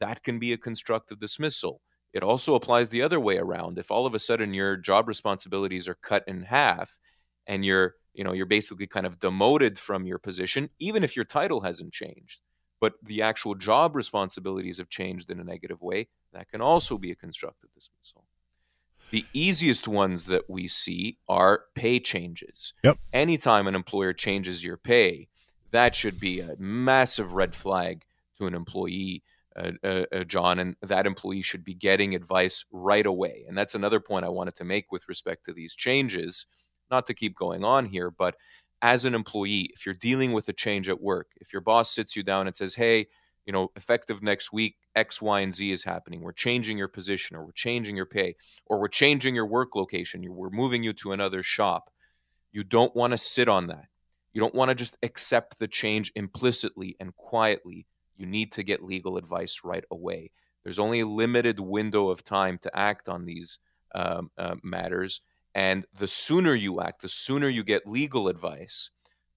that 0.00 0.24
can 0.24 0.38
be 0.38 0.52
a 0.52 0.58
constructive 0.58 1.20
dismissal. 1.20 1.80
It 2.12 2.22
also 2.22 2.54
applies 2.54 2.88
the 2.88 3.02
other 3.02 3.20
way 3.20 3.36
around. 3.36 3.78
If 3.78 3.90
all 3.90 4.06
of 4.06 4.14
a 4.14 4.18
sudden 4.18 4.52
your 4.52 4.76
job 4.76 5.06
responsibilities 5.06 5.86
are 5.86 5.94
cut 6.02 6.24
in 6.26 6.42
half 6.42 6.98
and 7.46 7.64
you're, 7.64 7.94
you 8.14 8.24
know, 8.24 8.32
you're 8.32 8.46
basically 8.46 8.86
kind 8.88 9.06
of 9.06 9.20
demoted 9.20 9.78
from 9.78 10.06
your 10.06 10.18
position, 10.18 10.70
even 10.80 11.04
if 11.04 11.14
your 11.14 11.24
title 11.24 11.60
hasn't 11.60 11.92
changed, 11.92 12.40
but 12.80 12.94
the 13.02 13.22
actual 13.22 13.54
job 13.54 13.94
responsibilities 13.94 14.78
have 14.78 14.88
changed 14.88 15.30
in 15.30 15.38
a 15.38 15.44
negative 15.44 15.82
way, 15.82 16.08
that 16.32 16.50
can 16.50 16.60
also 16.60 16.96
be 16.96 17.10
a 17.10 17.14
constructive 17.16 17.70
dismissal. 17.74 18.24
The 19.10 19.24
easiest 19.32 19.88
ones 19.88 20.26
that 20.26 20.48
we 20.48 20.68
see 20.68 21.18
are 21.28 21.64
pay 21.74 22.00
changes. 22.00 22.72
Yep. 22.84 22.98
Anytime 23.12 23.66
an 23.66 23.74
employer 23.74 24.12
changes 24.12 24.62
your 24.62 24.76
pay, 24.76 25.28
that 25.72 25.94
should 25.94 26.20
be 26.20 26.40
a 26.40 26.56
massive 26.58 27.32
red 27.32 27.54
flag 27.54 28.04
to 28.38 28.46
an 28.46 28.54
employee 28.54 29.22
uh, 29.56 29.72
uh, 29.82 30.04
uh, 30.12 30.24
John, 30.24 30.60
and 30.60 30.76
that 30.80 31.06
employee 31.06 31.42
should 31.42 31.64
be 31.64 31.74
getting 31.74 32.14
advice 32.14 32.64
right 32.70 33.04
away. 33.04 33.44
And 33.48 33.58
that's 33.58 33.74
another 33.74 33.98
point 33.98 34.24
I 34.24 34.28
wanted 34.28 34.54
to 34.56 34.64
make 34.64 34.92
with 34.92 35.08
respect 35.08 35.44
to 35.46 35.52
these 35.52 35.74
changes, 35.74 36.46
not 36.88 37.06
to 37.08 37.14
keep 37.14 37.36
going 37.36 37.64
on 37.64 37.86
here, 37.86 38.12
but 38.12 38.36
as 38.82 39.04
an 39.04 39.14
employee, 39.14 39.70
if 39.74 39.84
you're 39.84 39.94
dealing 39.94 40.32
with 40.32 40.48
a 40.48 40.52
change 40.52 40.88
at 40.88 41.00
work, 41.00 41.28
if 41.40 41.52
your 41.52 41.62
boss 41.62 41.94
sits 41.94 42.16
you 42.16 42.22
down 42.22 42.46
and 42.46 42.56
says, 42.56 42.74
hey, 42.74 43.06
you 43.46 43.52
know, 43.52 43.70
effective 43.76 44.22
next 44.22 44.52
week, 44.52 44.76
X, 44.94 45.20
Y, 45.20 45.40
and 45.40 45.54
Z 45.54 45.72
is 45.72 45.84
happening. 45.84 46.20
We're 46.20 46.32
changing 46.32 46.78
your 46.78 46.88
position, 46.88 47.36
or 47.36 47.44
we're 47.44 47.52
changing 47.52 47.96
your 47.96 48.06
pay, 48.06 48.36
or 48.66 48.78
we're 48.80 48.88
changing 48.88 49.34
your 49.34 49.46
work 49.46 49.74
location. 49.74 50.24
We're 50.28 50.50
moving 50.50 50.82
you 50.82 50.92
to 50.94 51.12
another 51.12 51.42
shop. 51.42 51.90
You 52.52 52.64
don't 52.64 52.94
want 52.94 53.12
to 53.12 53.18
sit 53.18 53.48
on 53.48 53.66
that. 53.68 53.86
You 54.32 54.40
don't 54.40 54.54
want 54.54 54.68
to 54.68 54.74
just 54.74 54.96
accept 55.02 55.58
the 55.58 55.68
change 55.68 56.12
implicitly 56.14 56.96
and 57.00 57.16
quietly 57.16 57.86
you 58.16 58.26
need 58.26 58.52
to 58.52 58.62
get 58.62 58.84
legal 58.84 59.16
advice 59.16 59.60
right 59.64 59.84
away. 59.90 60.30
There's 60.62 60.78
only 60.78 61.00
a 61.00 61.06
limited 61.06 61.58
window 61.58 62.10
of 62.10 62.22
time 62.22 62.58
to 62.58 62.78
act 62.78 63.08
on 63.08 63.24
these 63.24 63.58
um, 63.94 64.30
uh, 64.36 64.56
matters. 64.62 65.22
And 65.54 65.84
the 65.98 66.06
sooner 66.06 66.54
you 66.54 66.80
act, 66.80 67.02
the 67.02 67.08
sooner 67.08 67.48
you 67.48 67.64
get 67.64 67.86
legal 67.86 68.28
advice, 68.28 68.90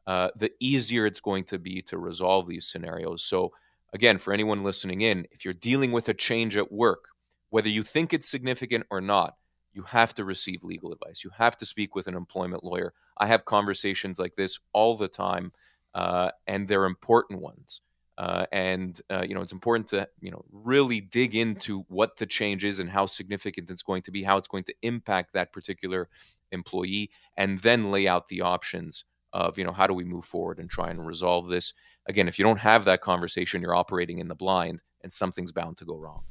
uh, 0.06 0.30
the 0.36 0.52
easier 0.60 1.06
it's 1.06 1.20
going 1.20 1.46
to 1.46 1.58
be 1.58 1.82
to 1.84 1.98
resolve 1.98 2.48
these 2.48 2.68
scenarios. 2.68 3.24
So, 3.24 3.52
again, 3.94 4.18
for 4.18 4.34
anyone 4.34 4.64
listening 4.64 5.02
in, 5.02 5.26
if 5.32 5.46
you're 5.46 5.54
dealing 5.54 5.92
with 5.92 6.10
a 6.10 6.14
change 6.14 6.58
at 6.58 6.72
work, 6.72 7.06
whether 7.50 7.70
you 7.70 7.84
think 7.84 8.14
it's 8.14 8.30
significant 8.30 8.86
or 8.90 9.02
not, 9.02 9.36
you 9.74 9.84
have 9.84 10.14
to 10.16 10.24
receive 10.24 10.64
legal 10.64 10.92
advice. 10.92 11.24
You 11.24 11.32
have 11.38 11.58
to 11.58 11.66
speak 11.66 11.96
with 11.96 12.08
an 12.08 12.16
employment 12.16 12.64
lawyer. 12.64 12.94
I 13.18 13.28
have 13.28 13.46
conversations 13.46 14.20
like 14.20 14.36
this 14.36 14.60
all 14.72 14.98
the 14.98 15.08
time, 15.08 15.52
uh, 15.96 16.32
and 16.48 16.68
they're 16.68 16.86
important 16.86 17.42
ones. 17.42 17.82
Uh, 18.18 18.46
and 18.52 19.02
uh, 19.10 19.24
you 19.28 19.34
know 19.34 19.42
it's 19.42 19.52
important 19.52 19.88
to 19.88 20.08
you 20.22 20.30
know 20.30 20.46
really 20.52 21.02
dig 21.02 21.36
into 21.36 21.84
what 21.88 22.18
the 22.18 22.26
change 22.26 22.64
is 22.64 22.78
and 22.80 22.90
how 22.90 23.06
significant 23.08 23.70
it's 23.72 23.82
going 23.82 24.04
to 24.04 24.12
be, 24.12 24.24
how 24.24 24.38
it's 24.38 24.48
going 24.48 24.64
to 24.64 24.74
impact 24.84 25.34
that 25.34 25.52
particular 25.52 26.08
employee, 26.52 27.10
and 27.38 27.62
then 27.62 27.92
lay 27.92 28.08
out 28.08 28.28
the 28.28 28.42
options 28.42 29.04
of 29.34 29.58
you 29.58 29.64
know 29.64 29.74
how 29.74 29.88
do 29.88 29.94
we 29.94 30.04
move 30.04 30.26
forward 30.26 30.60
and 30.60 30.70
try 30.70 30.90
and 30.90 31.06
resolve 31.06 31.48
this. 31.50 31.74
Again, 32.06 32.28
if 32.28 32.38
you 32.38 32.46
don't 32.46 32.60
have 32.60 32.86
that 32.86 33.02
conversation, 33.02 33.62
you're 33.62 33.76
operating 33.76 34.20
in 34.20 34.28
the 34.28 34.36
blind, 34.36 34.82
and 35.02 35.12
something's 35.12 35.52
bound 35.52 35.78
to 35.80 35.86
go 35.86 35.96
wrong. 35.96 36.22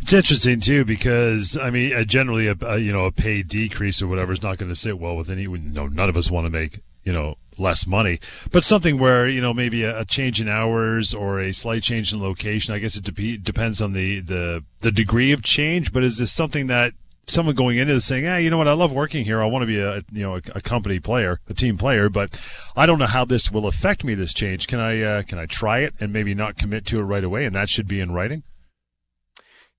It's 0.00 0.12
interesting 0.12 0.58
too 0.58 0.84
because 0.84 1.56
I 1.56 1.70
mean, 1.70 1.94
uh, 1.94 2.02
generally, 2.02 2.48
a, 2.48 2.76
you 2.78 2.92
know 2.92 3.06
a 3.06 3.12
pay 3.12 3.44
decrease 3.44 4.02
or 4.02 4.08
whatever 4.08 4.32
is 4.32 4.42
not 4.42 4.58
going 4.58 4.70
to 4.70 4.76
sit 4.76 4.98
well 4.98 5.16
with 5.16 5.30
any. 5.30 5.42
You 5.42 5.58
know, 5.58 5.86
none 5.86 6.08
of 6.08 6.16
us 6.16 6.30
want 6.30 6.46
to 6.46 6.50
make 6.50 6.80
you 7.04 7.12
know 7.12 7.36
less 7.62 7.86
money, 7.86 8.18
but 8.50 8.64
something 8.64 8.98
where 8.98 9.28
you 9.28 9.40
know 9.40 9.54
maybe 9.54 9.84
a, 9.84 10.00
a, 10.00 10.04
change 10.04 10.40
in 10.40 10.48
hours 10.48 11.14
or 11.14 11.40
a 11.40 11.52
slight 11.52 11.82
change 11.82 12.12
in 12.12 12.20
location. 12.20 12.74
I 12.74 12.78
guess 12.78 12.96
it 12.96 13.04
de- 13.04 13.38
depends 13.38 13.80
on 13.80 13.92
the, 13.92 14.20
the 14.20 14.64
the 14.80 14.92
degree 14.92 15.32
of 15.32 15.42
change. 15.42 15.92
But 15.92 16.04
is 16.04 16.18
this 16.18 16.32
something 16.32 16.66
that 16.66 16.92
someone 17.26 17.54
going 17.54 17.78
into 17.78 17.94
this 17.94 18.04
saying, 18.04 18.24
"Hey, 18.24 18.42
you 18.42 18.50
know 18.50 18.58
what? 18.58 18.68
I 18.68 18.72
love 18.72 18.92
working 18.92 19.24
here. 19.24 19.42
I 19.42 19.46
want 19.46 19.62
to 19.62 19.66
be 19.66 19.78
a 19.78 20.02
you 20.12 20.22
know 20.22 20.34
a, 20.34 20.42
a, 20.54 20.60
company 20.60 20.98
player, 20.98 21.40
a 21.48 21.54
team 21.54 21.78
player, 21.78 22.08
but 22.08 22.38
I 22.76 22.86
don't 22.86 22.98
know 22.98 23.06
how 23.06 23.24
this 23.24 23.50
will 23.50 23.66
affect 23.66 24.04
me. 24.04 24.14
This 24.14 24.34
change. 24.34 24.66
Can 24.66 24.80
I 24.80 25.00
uh, 25.00 25.22
can 25.22 25.38
I 25.38 25.46
try 25.46 25.80
it 25.80 25.94
and 26.00 26.12
maybe 26.12 26.34
not 26.34 26.56
commit 26.56 26.84
to 26.86 27.00
it 27.00 27.04
right 27.04 27.24
away? 27.24 27.44
And 27.44 27.54
that 27.54 27.68
should 27.68 27.88
be 27.88 28.00
in 28.00 28.12
writing." 28.12 28.42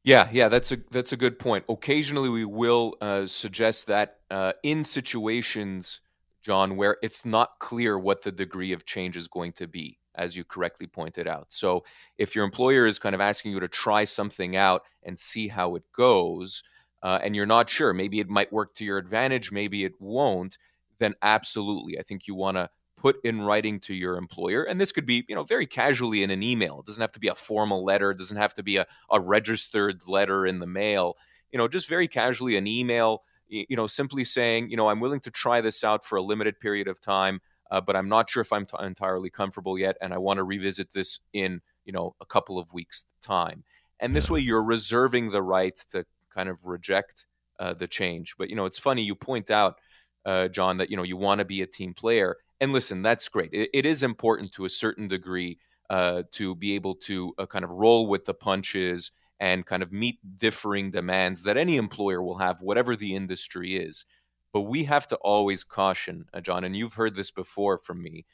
Yeah, 0.04 0.28
yeah, 0.34 0.50
that's 0.50 0.72
a 0.72 0.78
that's 0.91 1.13
a 1.13 1.17
good 1.17 1.39
point. 1.39 1.63
Occasionally, 1.69 2.30
we 2.30 2.43
will 2.43 2.96
uh, 3.00 3.26
suggest 3.26 3.88
that 3.88 4.17
uh, 4.30 4.52
in 4.62 4.84
situations 4.84 6.02
John, 6.43 6.75
where 6.75 6.97
it's 7.01 7.25
not 7.25 7.60
clear 7.60 7.97
what 7.97 8.21
the 8.21 8.32
degree 8.32 8.73
of 8.73 8.86
change 8.86 9.17
is 9.17 9.27
going 9.27 9.53
to 9.53 9.67
be, 9.67 9.97
as 10.15 10.36
you 10.36 10.43
correctly 10.43 10.88
pointed 10.88 11.27
out. 11.27 11.47
So, 11.49 11.84
if 12.17 12.36
your 12.36 12.45
employer 12.45 12.86
is 12.86 12.99
kind 12.99 13.15
of 13.15 13.21
asking 13.21 13.53
you 13.53 13.60
to 13.60 13.67
try 13.67 14.03
something 14.03 14.56
out 14.56 14.84
and 15.03 15.17
see 15.17 15.47
how 15.47 15.75
it 15.75 15.84
goes, 15.95 16.63
uh, 17.01 17.19
and 17.23 17.36
you're 17.36 17.45
not 17.45 17.69
sure, 17.69 17.93
maybe 17.93 18.19
it 18.19 18.29
might 18.29 18.51
work 18.51 18.75
to 18.75 18.86
your 18.86 18.97
advantage, 18.97 19.51
maybe 19.51 19.84
it 19.84 19.93
won't, 19.99 20.58
then 20.99 21.15
absolutely. 21.21 21.97
I 21.97 22.03
think 22.03 22.27
you 22.27 22.36
want 22.36 22.58
to 22.58 22.69
put 23.03 23.17
in 23.25 23.41
writing 23.41 23.82
to 23.82 23.93
your 23.93 24.15
employer 24.15 24.63
and 24.63 24.79
this 24.79 24.93
could 24.93 25.06
be 25.06 25.25
you 25.27 25.36
know 25.36 25.43
very 25.43 25.67
casually 25.67 26.23
in 26.23 26.32
an 26.32 26.41
email 26.41 26.79
it 26.79 26.86
doesn't 26.86 27.01
have 27.01 27.12
to 27.12 27.19
be 27.19 27.27
a 27.27 27.36
formal 27.36 27.84
letter 27.84 28.12
it 28.12 28.17
doesn't 28.17 28.38
have 28.38 28.53
to 28.53 28.63
be 28.63 28.77
a, 28.77 28.86
a 29.12 29.19
registered 29.19 30.01
letter 30.08 30.45
in 30.45 30.60
the 30.60 30.65
mail 30.65 31.17
you 31.51 31.58
know 31.58 31.67
just 31.67 31.89
very 31.89 32.08
casually 32.08 32.56
an 32.56 32.65
email 32.65 33.23
you 33.70 33.76
know, 33.78 33.88
simply 33.88 34.24
saying, 34.26 34.70
you 34.70 34.78
know, 34.78 34.89
I'm 34.89 35.00
willing 35.00 35.20
to 35.22 35.32
try 35.32 35.62
this 35.62 35.84
out 35.84 36.06
for 36.06 36.18
a 36.18 36.22
limited 36.22 36.60
period 36.60 36.88
of 36.88 37.00
time. 37.02 37.39
uh, 37.72 37.82
but 37.82 37.96
I'm 37.96 38.10
not 38.10 38.30
sure 38.30 38.42
if 38.42 38.54
I'm 38.54 38.66
t- 38.66 38.78
entirely 38.82 39.30
comfortable 39.30 39.80
yet, 39.80 39.98
and 40.02 40.13
I 40.13 40.18
want 40.20 40.38
to 40.38 40.44
revisit 40.44 40.94
this 40.94 41.20
in 41.34 41.62
you 41.86 41.94
know 41.94 42.16
a 42.22 42.26
couple 42.26 42.60
of 42.60 42.72
weeks' 42.74 43.06
time. 43.22 43.63
And 44.00 44.16
this 44.16 44.30
way, 44.30 44.39
you're 44.42 44.63
reserving 44.63 45.32
the 45.32 45.42
right 45.42 45.74
to 45.92 46.06
kind 46.34 46.50
of 46.50 46.58
reject 46.63 47.26
uh, 47.60 47.74
the 47.74 47.88
change. 47.88 48.36
But 48.38 48.50
you 48.50 48.56
know, 48.56 48.66
it's 48.66 48.80
funny 48.80 49.02
you 49.04 49.16
point 49.16 49.50
out, 49.50 49.78
uh, 50.26 50.48
John, 50.50 50.78
that 50.78 50.89
you 50.92 50.98
know 50.98 51.04
you 51.04 51.18
want 51.18 51.39
to 51.39 51.46
be 51.46 51.62
a 51.62 51.68
team 51.68 51.94
player, 51.94 52.38
and 52.62 52.72
listen, 52.74 53.02
that's 53.02 53.28
great. 53.30 53.50
it, 53.54 53.70
it 53.74 53.86
is 53.86 54.04
important 54.04 54.52
to 54.54 54.66
a 54.66 54.70
certain 54.70 55.08
degree 55.08 55.58
uh, 55.89 56.24
to 56.34 56.56
be 56.56 56.76
able 56.76 56.96
to 56.96 57.34
uh, 57.38 57.46
kind 57.46 57.63
of 57.66 57.72
roll 57.72 58.08
with 58.08 58.26
the 58.26 58.34
punches 58.34 59.12
and 59.43 59.65
kind 59.65 59.84
of 59.84 59.91
meet 59.91 60.19
differing 60.38 60.89
demands 60.89 61.43
that 61.43 61.58
any 61.58 61.75
employer 61.75 62.23
will 62.23 62.38
have, 62.38 62.62
whatever 62.62 62.95
the 62.95 63.13
industry 63.13 63.75
is. 63.75 64.06
But 64.53 64.62
we 64.62 64.86
have 64.86 65.06
to 65.10 65.17
always 65.17 65.65
caution, 65.65 66.27
uh, 66.34 66.39
John, 66.39 66.63
and 66.63 66.77
you've 66.77 66.93
heard 66.93 67.13
this 67.13 67.29
before 67.29 67.77
from 67.77 68.01
me. 68.01 68.25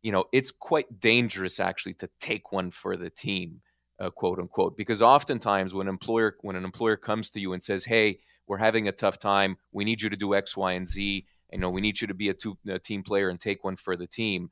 You 0.00 0.12
know, 0.12 0.24
it's 0.32 0.50
quite 0.50 0.98
dangerous 0.98 1.60
actually 1.60 1.92
to 1.94 2.08
take 2.22 2.52
one 2.52 2.70
for 2.70 2.96
the 2.96 3.10
team, 3.10 3.60
uh, 4.00 4.08
quote 4.08 4.38
unquote, 4.38 4.78
because 4.78 5.02
oftentimes 5.02 5.74
when 5.74 5.88
employer 5.88 6.38
when 6.40 6.56
an 6.56 6.64
employer 6.64 6.96
comes 6.96 7.28
to 7.32 7.40
you 7.40 7.52
and 7.52 7.62
says, 7.62 7.84
"Hey, 7.84 8.20
we're 8.46 8.56
having 8.56 8.88
a 8.88 8.92
tough 8.92 9.18
time. 9.18 9.58
We 9.72 9.84
need 9.84 10.00
you 10.00 10.08
to 10.08 10.16
do 10.16 10.34
X, 10.34 10.56
Y, 10.56 10.72
and 10.72 10.88
Z. 10.88 11.26
You 11.52 11.58
know, 11.58 11.68
we 11.68 11.82
need 11.82 12.00
you 12.00 12.06
to 12.06 12.14
be 12.14 12.30
a, 12.30 12.34
two, 12.34 12.56
a 12.66 12.78
team 12.78 13.02
player 13.02 13.28
and 13.28 13.38
take 13.38 13.62
one 13.62 13.76
for 13.76 13.94
the 13.94 14.06
team." 14.06 14.50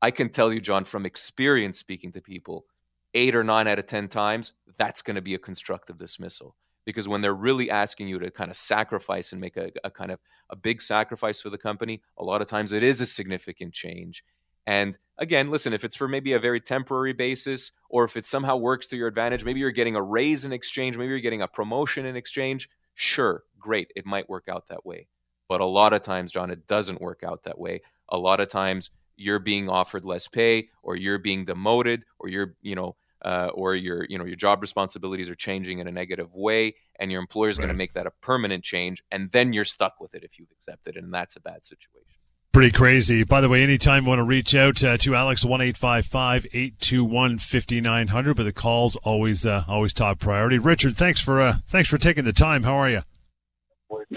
I 0.00 0.12
can 0.12 0.30
tell 0.30 0.52
you, 0.52 0.60
John, 0.60 0.84
from 0.84 1.04
experience 1.04 1.78
speaking 1.78 2.12
to 2.12 2.22
people, 2.22 2.66
eight 3.14 3.34
or 3.34 3.44
nine 3.44 3.66
out 3.66 3.78
of 3.78 3.86
10 3.86 4.08
times, 4.08 4.52
that's 4.78 5.02
going 5.02 5.16
to 5.16 5.22
be 5.22 5.34
a 5.34 5.38
constructive 5.38 5.98
dismissal. 5.98 6.54
Because 6.86 7.06
when 7.06 7.20
they're 7.20 7.34
really 7.34 7.70
asking 7.70 8.08
you 8.08 8.18
to 8.18 8.30
kind 8.30 8.50
of 8.50 8.56
sacrifice 8.56 9.32
and 9.32 9.40
make 9.40 9.56
a, 9.56 9.70
a, 9.84 9.90
kind 9.90 10.10
of 10.10 10.18
a 10.48 10.56
big 10.56 10.80
sacrifice 10.80 11.40
for 11.40 11.50
the 11.50 11.58
company, 11.58 12.00
a 12.18 12.24
lot 12.24 12.40
of 12.40 12.48
times 12.48 12.72
it 12.72 12.82
is 12.82 13.00
a 13.00 13.06
significant 13.06 13.74
change. 13.74 14.24
And 14.66 14.96
again, 15.18 15.50
listen, 15.50 15.72
if 15.72 15.84
it's 15.84 15.96
for 15.96 16.08
maybe 16.08 16.32
a 16.32 16.38
very 16.38 16.60
temporary 16.60 17.12
basis, 17.12 17.72
or 17.88 18.04
if 18.04 18.16
it 18.16 18.24
somehow 18.24 18.56
works 18.56 18.86
to 18.88 18.96
your 18.96 19.08
advantage, 19.08 19.44
maybe 19.44 19.60
you're 19.60 19.70
getting 19.70 19.96
a 19.96 20.02
raise 20.02 20.44
in 20.44 20.52
exchange, 20.52 20.96
maybe 20.96 21.08
you're 21.08 21.20
getting 21.20 21.42
a 21.42 21.48
promotion 21.48 22.06
in 22.06 22.16
exchange, 22.16 22.68
sure, 22.94 23.44
great, 23.58 23.90
it 23.94 24.06
might 24.06 24.28
work 24.28 24.48
out 24.48 24.68
that 24.68 24.84
way. 24.84 25.06
But 25.48 25.60
a 25.60 25.66
lot 25.66 25.92
of 25.92 26.02
times, 26.02 26.32
John, 26.32 26.50
it 26.50 26.66
doesn't 26.66 27.00
work 27.00 27.22
out 27.24 27.42
that 27.44 27.58
way. 27.58 27.80
A 28.10 28.16
lot 28.16 28.40
of 28.40 28.48
times, 28.48 28.90
you're 29.16 29.38
being 29.38 29.68
offered 29.68 30.04
less 30.04 30.28
pay, 30.28 30.68
or 30.82 30.96
you're 30.96 31.18
being 31.18 31.44
demoted, 31.44 32.04
or 32.18 32.28
you're, 32.28 32.54
you 32.62 32.74
know, 32.74 32.96
uh, 33.24 33.50
or 33.52 33.74
your 33.74 34.06
you 34.08 34.18
know 34.18 34.24
your 34.24 34.36
job 34.36 34.62
responsibilities 34.62 35.28
are 35.28 35.34
changing 35.34 35.78
in 35.78 35.86
a 35.86 35.92
negative 35.92 36.32
way 36.32 36.74
and 36.98 37.10
your 37.10 37.20
employer 37.20 37.50
is 37.50 37.58
right. 37.58 37.64
going 37.66 37.74
to 37.74 37.78
make 37.78 37.92
that 37.92 38.06
a 38.06 38.10
permanent 38.22 38.64
change 38.64 39.02
and 39.10 39.30
then 39.32 39.52
you're 39.52 39.64
stuck 39.64 40.00
with 40.00 40.14
it 40.14 40.24
if 40.24 40.38
you've 40.38 40.48
accepted 40.50 40.96
it 40.96 41.04
and 41.04 41.12
that's 41.12 41.36
a 41.36 41.40
bad 41.40 41.62
situation 41.62 42.20
Pretty 42.52 42.72
crazy. 42.72 43.22
By 43.22 43.40
the 43.40 43.48
way, 43.48 43.62
anytime 43.62 44.02
you 44.02 44.08
want 44.08 44.18
to 44.18 44.24
reach 44.24 44.56
out 44.56 44.82
uh, 44.82 44.96
to 44.98 45.14
Alex, 45.14 45.44
one 45.44 45.60
eight 45.60 45.76
five 45.76 46.04
five 46.04 46.44
eight 46.52 46.80
two 46.80 47.04
one 47.04 47.38
fifty 47.38 47.80
nine 47.80 48.08
hundred. 48.08 48.36
But 48.36 48.42
the 48.42 48.52
calls 48.52 48.96
always 48.96 49.46
uh, 49.46 49.62
always 49.68 49.92
top 49.92 50.18
priority. 50.18 50.58
Richard, 50.58 50.96
thanks 50.96 51.20
for 51.20 51.40
uh, 51.40 51.54
thanks 51.68 51.88
for 51.88 51.96
taking 51.96 52.24
the 52.24 52.32
time. 52.32 52.64
How 52.64 52.74
are 52.74 52.90
you? 52.90 53.02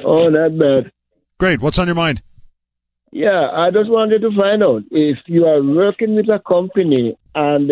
Oh, 0.04 0.30
not 0.30 0.58
bad. 0.58 0.92
Great. 1.40 1.62
What's 1.62 1.78
on 1.78 1.88
your 1.88 1.94
mind? 1.94 2.24
Yeah, 3.14 3.52
I 3.54 3.70
just 3.70 3.92
wanted 3.92 4.24
to 4.24 4.32
find 4.36 4.64
out 4.64 4.82
if 4.90 5.20
you 5.28 5.46
are 5.46 5.62
working 5.62 6.16
with 6.16 6.30
a 6.30 6.40
company 6.40 7.16
and 7.36 7.72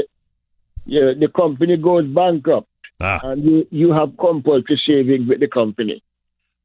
yeah, 0.86 1.14
the 1.20 1.30
company 1.36 1.78
goes 1.78 2.06
bankrupt 2.06 2.68
ah. 3.00 3.20
and 3.24 3.44
you, 3.44 3.68
you 3.72 3.92
have 3.92 4.16
compulsory 4.20 4.80
savings 4.86 5.28
with 5.28 5.40
the 5.40 5.48
company. 5.48 6.04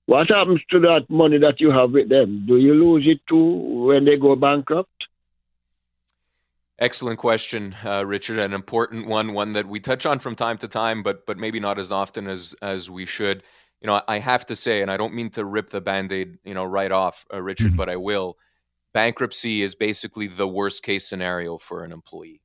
What 0.05 0.29
happens 0.29 0.61
to 0.73 0.81
that 0.81 1.07
money 1.09 1.39
that 1.39 1.59
you 1.59 1.71
have 1.71 1.93
with 1.93 2.11
them? 2.11 2.45
Do 2.47 2.59
you 2.59 2.75
lose 2.75 3.07
it 3.07 3.21
too 3.27 3.87
when 3.87 4.05
they 4.05 4.19
go 4.19 4.37
bankrupt? 4.37 4.91
Excellent 6.79 7.19
question, 7.19 7.75
uh, 7.83 8.05
Richard. 8.05 8.39
An 8.39 8.53
important 8.53 9.07
one, 9.07 9.33
one 9.33 9.55
that 9.55 9.67
we 9.67 9.81
touch 9.81 10.05
on 10.05 10.19
from 10.19 10.37
time 10.37 10.59
to 10.59 10.69
time, 10.69 11.03
but 11.03 11.25
but 11.25 11.39
maybe 11.39 11.59
not 11.59 11.79
as 11.79 11.91
often 11.91 12.29
as 12.29 12.55
as 12.61 12.91
we 12.91 13.07
should. 13.07 13.43
You 13.81 13.87
know, 13.87 14.03
I 14.07 14.19
have 14.19 14.45
to 14.47 14.55
say, 14.55 14.83
and 14.83 14.91
I 14.91 14.99
don't 14.99 15.15
mean 15.15 15.31
to 15.31 15.47
rip 15.47 15.71
the 15.71 15.81
band-aid, 15.81 16.39
you 16.45 16.53
know, 16.53 16.65
right 16.65 16.93
off, 16.93 17.25
uh, 17.33 17.41
Richard, 17.41 17.69
mm-hmm. 17.69 17.77
but 17.77 17.89
I 17.89 17.97
will. 17.97 18.37
Bankruptcy 18.97 19.63
is 19.63 19.75
basically 19.75 20.27
the 20.27 20.49
worst 20.49 20.83
case 20.83 21.07
scenario 21.07 21.59
for 21.59 21.85
an 21.85 21.93
employee. 21.93 22.41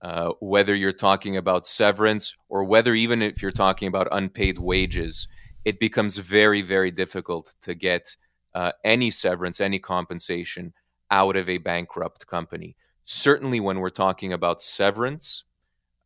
Uh, 0.00 0.30
whether 0.40 0.74
you're 0.74 0.94
talking 0.94 1.36
about 1.36 1.66
severance 1.66 2.34
or 2.48 2.64
whether 2.64 2.94
even 2.94 3.20
if 3.20 3.42
you're 3.42 3.52
talking 3.52 3.86
about 3.86 4.08
unpaid 4.10 4.58
wages, 4.58 5.28
it 5.66 5.78
becomes 5.78 6.16
very, 6.16 6.62
very 6.62 6.90
difficult 6.90 7.54
to 7.60 7.74
get 7.74 8.16
uh, 8.54 8.72
any 8.82 9.10
severance, 9.10 9.60
any 9.60 9.78
compensation 9.78 10.72
out 11.10 11.36
of 11.36 11.50
a 11.50 11.58
bankrupt 11.58 12.26
company. 12.26 12.76
Certainly, 13.04 13.60
when 13.60 13.78
we're 13.78 13.90
talking 13.90 14.32
about 14.32 14.62
severance, 14.62 15.44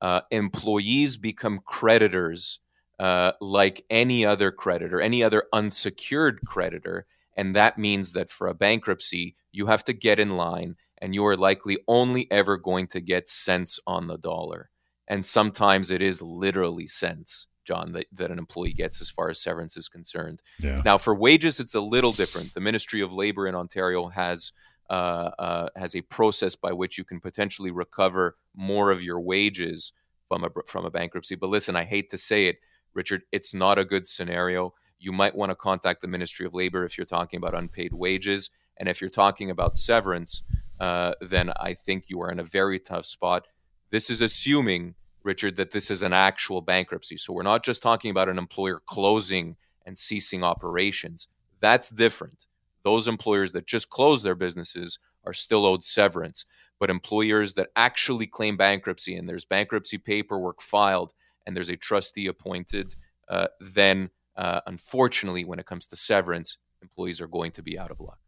uh, 0.01 0.23
employees 0.33 1.17
become 1.17 1.61
creditors 1.65 2.59
uh, 2.99 3.31
like 3.41 3.85
any 3.91 4.27
other 4.27 4.51
creditor, 4.51 5.01
any 5.01 5.23
other 5.23 5.45
unsecured 5.53 6.41
creditor. 6.45 7.07
And 7.37 7.55
that 7.57 7.79
means 7.79 8.13
that 8.13 8.31
for 8.31 8.47
a 8.47 8.55
bankruptcy, 8.55 9.37
you 9.53 9.67
have 9.67 9.85
to 9.85 9.93
get 9.93 10.21
in 10.21 10.37
line 10.37 10.77
and 10.99 11.15
you 11.15 11.25
are 11.27 11.37
likely 11.37 11.79
only 11.89 12.31
ever 12.31 12.57
going 12.57 12.87
to 12.89 13.01
get 13.01 13.29
cents 13.29 13.79
on 13.87 14.07
the 14.07 14.17
dollar. 14.17 14.71
And 15.09 15.25
sometimes 15.25 15.91
it 15.91 16.01
is 16.01 16.23
literally 16.23 16.87
cents, 16.87 17.47
John, 17.67 17.93
that, 17.93 18.07
that 18.13 18.31
an 18.31 18.39
employee 18.39 18.73
gets 18.73 19.01
as 19.01 19.11
far 19.11 19.29
as 19.29 19.43
severance 19.43 19.77
is 19.77 19.89
concerned. 19.89 20.41
Yeah. 20.61 20.81
Now, 20.85 20.97
for 20.97 21.15
wages, 21.15 21.61
it's 21.61 21.75
a 21.75 21.81
little 21.81 22.13
different. 22.13 22.55
The 22.55 22.61
Ministry 22.61 23.03
of 23.03 23.13
Labor 23.13 23.47
in 23.47 23.55
Ontario 23.55 24.09
has 24.09 24.53
uh, 24.91 25.31
uh, 25.39 25.69
has 25.77 25.97
a 25.97 26.03
process 26.03 26.55
by 26.55 26.71
which 26.71 26.99
you 26.99 27.05
can 27.05 27.19
potentially 27.19 27.71
recover 27.71 28.37
more 28.55 28.91
of 28.91 29.03
your 29.03 29.19
wages 29.19 29.93
from 30.29 30.45
a 30.45 30.49
from 30.67 30.85
a 30.85 30.91
bankruptcy. 30.91 31.35
But 31.37 31.49
listen, 31.49 31.75
I 31.75 31.85
hate 31.85 32.11
to 32.11 32.19
say 32.19 32.47
it, 32.47 32.57
Richard, 32.93 33.23
it's 33.33 33.55
not 33.55 33.79
a 33.79 33.85
good 33.85 34.07
scenario. 34.07 34.75
You 35.05 35.13
might 35.13 35.35
want 35.35 35.51
to 35.51 35.55
contact 35.55 36.01
the 36.01 36.09
Ministry 36.09 36.47
of 36.47 36.55
Labor 36.55 36.87
if 36.87 36.97
you're 36.97 37.05
talking 37.05 37.37
about 37.37 37.55
unpaid 37.55 37.93
wages, 37.93 38.49
and 38.79 38.89
if 38.89 39.03
you're 39.03 39.11
talking 39.11 39.51
about 39.51 39.77
severance, 39.77 40.43
uh, 40.81 41.13
then 41.21 41.53
I 41.61 41.75
think 41.75 42.05
you 42.09 42.23
are 42.23 42.31
in 42.31 42.41
a 42.41 42.45
very 42.45 42.79
tough 42.79 43.05
spot. 43.05 43.47
This 43.91 44.09
is 44.09 44.23
assuming, 44.23 44.95
Richard, 45.23 45.57
that 45.57 45.73
this 45.73 45.91
is 45.91 46.01
an 46.01 46.15
actual 46.15 46.63
bankruptcy. 46.63 47.19
So 47.19 47.35
we're 47.35 47.43
not 47.43 47.63
just 47.63 47.83
talking 47.83 48.11
about 48.11 48.31
an 48.31 48.39
employer 48.39 48.81
closing 48.87 49.57
and 49.85 49.97
ceasing 49.97 50.43
operations. 50.43 51.29
That's 51.61 51.91
different. 51.91 52.47
Those 52.83 53.07
employers 53.07 53.53
that 53.53 53.67
just 53.67 53.91
close 53.91 54.23
their 54.23 54.35
businesses 54.35 54.99
are 55.25 55.35
still 55.35 55.67
owed 55.67 55.85
severance. 55.85 56.47
But 56.81 56.89
employers 56.89 57.53
that 57.55 57.69
actually 57.77 58.27
claim 58.27 58.57
bankruptcy 58.57 59.17
and 59.17 59.29
there's 59.29 59.45
bankruptcy 59.45 59.99
paperwork 59.99 60.63
filed 60.63 61.13
and 61.47 61.55
there's 61.55 61.69
a 61.69 61.77
trustee 61.77 62.27
appointed, 62.27 62.97
uh, 63.29 63.49
then 63.61 64.09
uh, 64.37 64.61
unfortunately, 64.67 65.45
when 65.45 65.59
it 65.59 65.67
comes 65.67 65.87
to 65.87 65.97
severance, 65.97 66.57
employees 66.83 67.21
are 67.21 67.27
going 67.27 67.53
to 67.53 67.63
be 67.63 67.79
out 67.79 67.91
of 67.91 68.01
luck. 68.01 68.19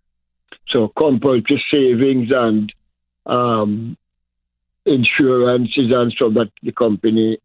So 0.69 0.93
compulsory 0.97 1.63
savings 1.71 2.29
and 2.31 2.73
um, 3.27 3.97
insurances 4.85 5.91
and 5.91 6.13
stuff 6.13 6.35
that 6.35 6.51
the 6.63 6.73
company 6.73 7.39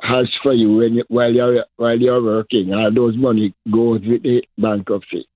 has 0.00 0.28
for 0.42 0.52
you 0.52 0.76
when 0.76 0.94
you, 0.94 1.04
while 1.08 1.32
you're 1.32 1.64
while 1.76 1.98
you're 1.98 2.22
working, 2.22 2.72
and 2.72 2.96
those 2.96 3.16
money 3.16 3.54
goes 3.70 4.00
with 4.06 4.22
the 4.22 4.42
bankruptcy. 4.56 5.26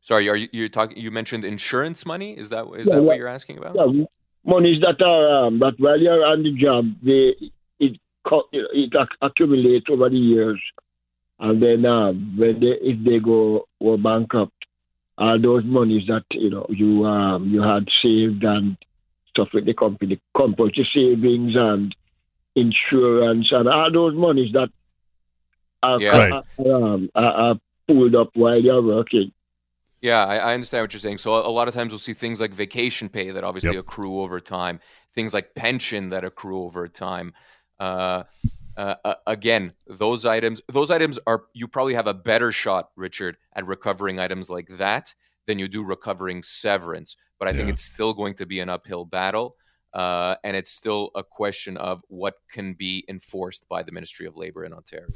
Sorry, 0.00 0.28
are 0.28 0.36
you 0.36 0.48
you're 0.52 0.68
talking? 0.68 0.96
You 0.96 1.10
mentioned 1.10 1.44
insurance 1.44 2.06
money. 2.06 2.32
Is 2.32 2.48
that 2.50 2.66
is 2.76 2.88
yeah, 2.88 2.96
that 2.96 3.02
what 3.02 3.18
you're 3.18 3.28
asking 3.28 3.58
about? 3.58 3.76
Yeah, 3.76 4.04
monies 4.44 4.80
that 4.80 5.04
are 5.04 5.46
um, 5.46 5.58
that 5.58 5.74
while 5.78 6.00
you're 6.00 6.24
on 6.24 6.42
the 6.42 6.52
job, 6.52 6.86
they 7.02 7.34
it 7.78 8.00
it 8.62 8.92
accumulates 9.20 9.86
over 9.90 10.08
the 10.08 10.16
years, 10.16 10.60
and 11.40 11.62
then 11.62 11.86
um, 11.86 12.36
when 12.36 12.60
they 12.60 12.76
if 12.80 13.04
they 13.04 13.18
go 13.18 13.66
or 13.78 13.98
bankrupt, 13.98 14.52
all 15.16 15.40
those 15.40 15.64
monies 15.64 16.06
that 16.08 16.24
you 16.30 16.50
know 16.50 16.66
you 16.68 17.04
um, 17.04 17.48
you 17.48 17.62
had 17.62 17.86
saved 18.02 18.42
and 18.44 18.76
stuff 19.30 19.48
with 19.54 19.66
the 19.66 19.74
company, 19.74 20.20
compulsory 20.36 20.88
savings 20.94 21.54
and 21.54 21.94
insurance 22.56 23.46
and 23.52 23.68
all 23.68 23.92
those 23.92 24.14
monies 24.16 24.52
that 24.52 24.68
are, 25.82 26.00
yeah. 26.00 26.40
are, 26.58 26.84
um, 26.84 27.08
are, 27.14 27.32
are 27.32 27.54
pulled 27.86 28.16
up 28.16 28.30
while 28.34 28.60
you're 28.60 28.82
working. 28.82 29.32
Yeah, 30.00 30.24
I, 30.24 30.36
I, 30.36 30.54
understand 30.54 30.82
what 30.82 30.92
you're 30.92 31.00
saying. 31.00 31.18
So 31.18 31.34
a, 31.34 31.48
a, 31.48 31.50
lot 31.50 31.68
of 31.68 31.74
times 31.74 31.90
we'll 31.90 31.98
see 31.98 32.14
things 32.14 32.40
like 32.40 32.52
vacation 32.52 33.08
pay 33.08 33.30
that 33.30 33.42
obviously 33.42 33.74
yep. 33.74 33.80
accrue 33.80 34.20
over 34.20 34.38
time, 34.38 34.80
things 35.14 35.34
like 35.34 35.54
pension 35.54 36.10
that 36.10 36.24
accrue 36.24 36.62
over 36.62 36.86
time. 36.86 37.32
Uh, 37.80 38.24
uh, 38.78 38.94
uh, 39.04 39.14
again, 39.26 39.72
those 39.88 40.24
items, 40.24 40.60
those 40.72 40.90
items 40.90 41.18
are 41.26 41.44
you 41.52 41.66
probably 41.66 41.94
have 41.94 42.06
a 42.06 42.14
better 42.14 42.52
shot, 42.52 42.90
Richard, 42.94 43.36
at 43.56 43.66
recovering 43.66 44.20
items 44.20 44.48
like 44.48 44.68
that 44.78 45.12
than 45.48 45.58
you 45.58 45.66
do 45.66 45.82
recovering 45.82 46.44
severance. 46.44 47.16
But 47.40 47.48
I 47.48 47.50
yeah. 47.50 47.56
think 47.56 47.68
it's 47.70 47.84
still 47.84 48.14
going 48.14 48.34
to 48.34 48.46
be 48.46 48.60
an 48.60 48.68
uphill 48.68 49.04
battle, 49.04 49.56
uh, 49.94 50.36
and 50.44 50.56
it's 50.56 50.70
still 50.70 51.10
a 51.16 51.24
question 51.24 51.76
of 51.76 52.02
what 52.06 52.34
can 52.52 52.74
be 52.74 53.04
enforced 53.08 53.68
by 53.68 53.82
the 53.82 53.90
Ministry 53.90 54.26
of 54.26 54.36
Labor 54.36 54.64
in 54.64 54.72
Ontario. 54.72 55.08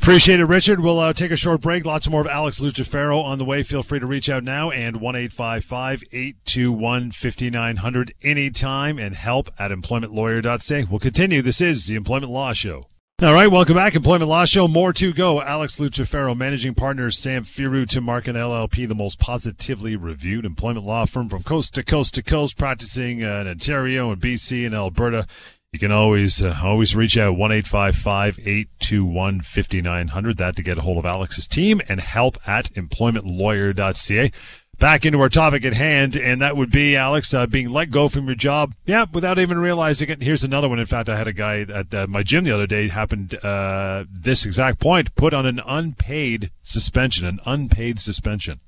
Appreciate 0.00 0.38
it, 0.38 0.44
Richard. 0.44 0.80
We'll 0.80 0.98
uh, 0.98 1.14
take 1.14 1.30
a 1.30 1.36
short 1.36 1.62
break. 1.62 1.86
Lots 1.86 2.10
more 2.10 2.20
of 2.20 2.26
Alex 2.26 2.60
Lucifero 2.60 3.22
on 3.22 3.38
the 3.38 3.44
way. 3.44 3.62
Feel 3.62 3.82
free 3.82 4.00
to 4.00 4.06
reach 4.06 4.28
out 4.28 4.44
now 4.44 4.70
and 4.70 4.98
1 4.98 5.16
821 5.16 7.10
5900 7.10 8.14
anytime 8.22 8.98
and 8.98 9.14
help 9.14 9.48
at 9.58 9.70
employmentlawyer.ca. 9.70 10.84
We'll 10.90 11.00
continue. 11.00 11.40
This 11.40 11.62
is 11.62 11.86
the 11.86 11.94
Employment 11.94 12.30
Law 12.32 12.52
Show. 12.52 12.86
All 13.22 13.32
right, 13.32 13.46
welcome 13.46 13.76
back. 13.76 13.94
Employment 13.94 14.28
Law 14.28 14.44
Show. 14.44 14.66
More 14.66 14.92
to 14.94 15.12
go. 15.12 15.40
Alex 15.40 15.78
Lucifero, 15.78 16.36
managing 16.36 16.74
partner, 16.74 17.10
Samfiru 17.10 17.86
Tumarkin 17.86 18.34
LLP, 18.34 18.88
the 18.88 18.94
most 18.94 19.20
positively 19.20 19.94
reviewed 19.94 20.44
employment 20.44 20.84
law 20.84 21.06
firm 21.06 21.28
from 21.28 21.44
coast 21.44 21.74
to 21.76 21.84
coast 21.84 22.14
to 22.16 22.24
coast, 22.24 22.58
practicing 22.58 23.22
uh, 23.22 23.36
in 23.36 23.46
Ontario 23.46 24.10
and 24.10 24.20
BC 24.20 24.66
and 24.66 24.74
Alberta. 24.74 25.28
You 25.74 25.80
can 25.80 25.90
always 25.90 26.40
uh, 26.40 26.56
always 26.62 26.94
reach 26.94 27.18
out 27.18 27.36
one 27.36 27.50
eight 27.50 27.66
five 27.66 27.96
five 27.96 28.38
eight 28.44 28.68
two 28.78 29.04
one 29.04 29.40
fifty 29.40 29.82
nine 29.82 30.06
hundred. 30.06 30.36
That 30.36 30.54
to 30.54 30.62
get 30.62 30.78
a 30.78 30.82
hold 30.82 30.98
of 30.98 31.04
Alex's 31.04 31.48
team 31.48 31.80
and 31.88 31.98
help 31.98 32.36
at 32.46 32.66
employmentlawyer.ca. 32.74 34.30
Back 34.78 35.04
into 35.04 35.20
our 35.20 35.28
topic 35.28 35.64
at 35.64 35.72
hand, 35.72 36.16
and 36.16 36.40
that 36.40 36.56
would 36.56 36.70
be 36.70 36.94
Alex 36.94 37.34
uh, 37.34 37.48
being 37.48 37.70
let 37.70 37.90
go 37.90 38.08
from 38.08 38.26
your 38.26 38.36
job. 38.36 38.72
Yeah, 38.86 39.06
without 39.12 39.40
even 39.40 39.58
realizing 39.58 40.10
it. 40.10 40.22
Here's 40.22 40.44
another 40.44 40.68
one. 40.68 40.78
In 40.78 40.86
fact, 40.86 41.08
I 41.08 41.16
had 41.16 41.26
a 41.26 41.32
guy 41.32 41.62
at 41.62 41.92
uh, 41.92 42.06
my 42.08 42.22
gym 42.22 42.44
the 42.44 42.52
other 42.52 42.68
day 42.68 42.86
happened 42.86 43.34
uh, 43.44 44.04
this 44.08 44.46
exact 44.46 44.78
point, 44.78 45.16
put 45.16 45.34
on 45.34 45.44
an 45.44 45.60
unpaid 45.66 46.52
suspension, 46.62 47.26
an 47.26 47.40
unpaid 47.46 47.98
suspension. 47.98 48.60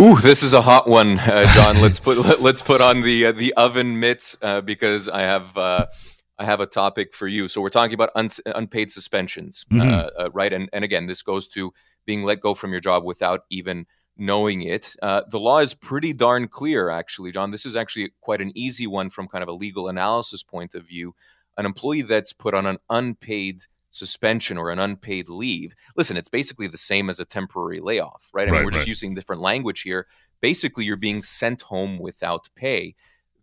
Ooh, 0.00 0.20
this 0.20 0.42
is 0.42 0.52
a 0.52 0.62
hot 0.62 0.88
one, 0.88 1.18
uh, 1.20 1.44
John. 1.46 1.80
let's 1.80 2.00
put 2.00 2.18
let, 2.40 2.54
us 2.54 2.62
put 2.62 2.80
on 2.80 3.02
the 3.02 3.26
uh, 3.26 3.32
the 3.32 3.52
oven 3.54 4.00
mitts 4.00 4.36
uh, 4.42 4.60
because 4.60 5.08
I 5.08 5.20
have 5.20 5.56
uh, 5.56 5.86
I 6.38 6.44
have 6.44 6.60
a 6.60 6.66
topic 6.66 7.14
for 7.14 7.28
you. 7.28 7.48
So 7.48 7.60
we're 7.60 7.70
talking 7.70 7.94
about 7.94 8.10
un- 8.14 8.30
unpaid 8.46 8.90
suspensions, 8.90 9.64
uh, 9.70 9.74
mm-hmm. 9.74 10.08
Uh, 10.18 10.30
right? 10.30 10.52
And 10.52 10.68
and 10.72 10.84
again, 10.84 11.06
this 11.06 11.22
goes 11.22 11.46
to 11.48 11.72
being 12.06 12.24
let 12.24 12.40
go 12.40 12.54
from 12.54 12.72
your 12.72 12.80
job 12.80 13.04
without 13.04 13.40
even 13.50 13.86
knowing 14.16 14.62
it. 14.62 14.94
the 15.00 15.38
law 15.38 15.58
is 15.58 15.74
pretty 15.74 16.12
darn 16.12 16.48
clear, 16.48 16.90
actually, 16.90 17.32
John. 17.32 17.50
This 17.50 17.66
is 17.66 17.74
actually 17.74 18.12
quite 18.20 18.40
an 18.40 18.52
easy 18.56 18.86
one 18.86 19.10
from 19.10 19.28
kind 19.28 19.42
of 19.42 19.48
a 19.48 19.52
legal 19.52 19.88
analysis 19.88 20.42
point 20.42 20.74
of 20.74 20.86
view. 20.86 21.14
An 21.56 21.66
employee 21.66 22.02
that's 22.02 22.32
put 22.32 22.54
on 22.54 22.66
an 22.66 22.78
unpaid 22.90 23.62
suspension 23.94 24.58
or 24.58 24.70
an 24.70 24.78
unpaid 24.78 25.28
leave. 25.28 25.74
Listen, 25.96 26.16
it's 26.16 26.28
basically 26.28 26.66
the 26.66 26.76
same 26.76 27.08
as 27.08 27.20
a 27.20 27.24
temporary 27.24 27.80
layoff, 27.80 28.28
right? 28.32 28.48
I 28.48 28.50
mean, 28.50 28.64
we're 28.64 28.72
just 28.72 28.88
using 28.88 29.14
different 29.14 29.40
language 29.40 29.82
here. 29.82 30.06
Basically, 30.40 30.84
you're 30.84 30.96
being 30.96 31.22
sent 31.22 31.62
home 31.62 31.98
without 31.98 32.48
pay. 32.56 32.96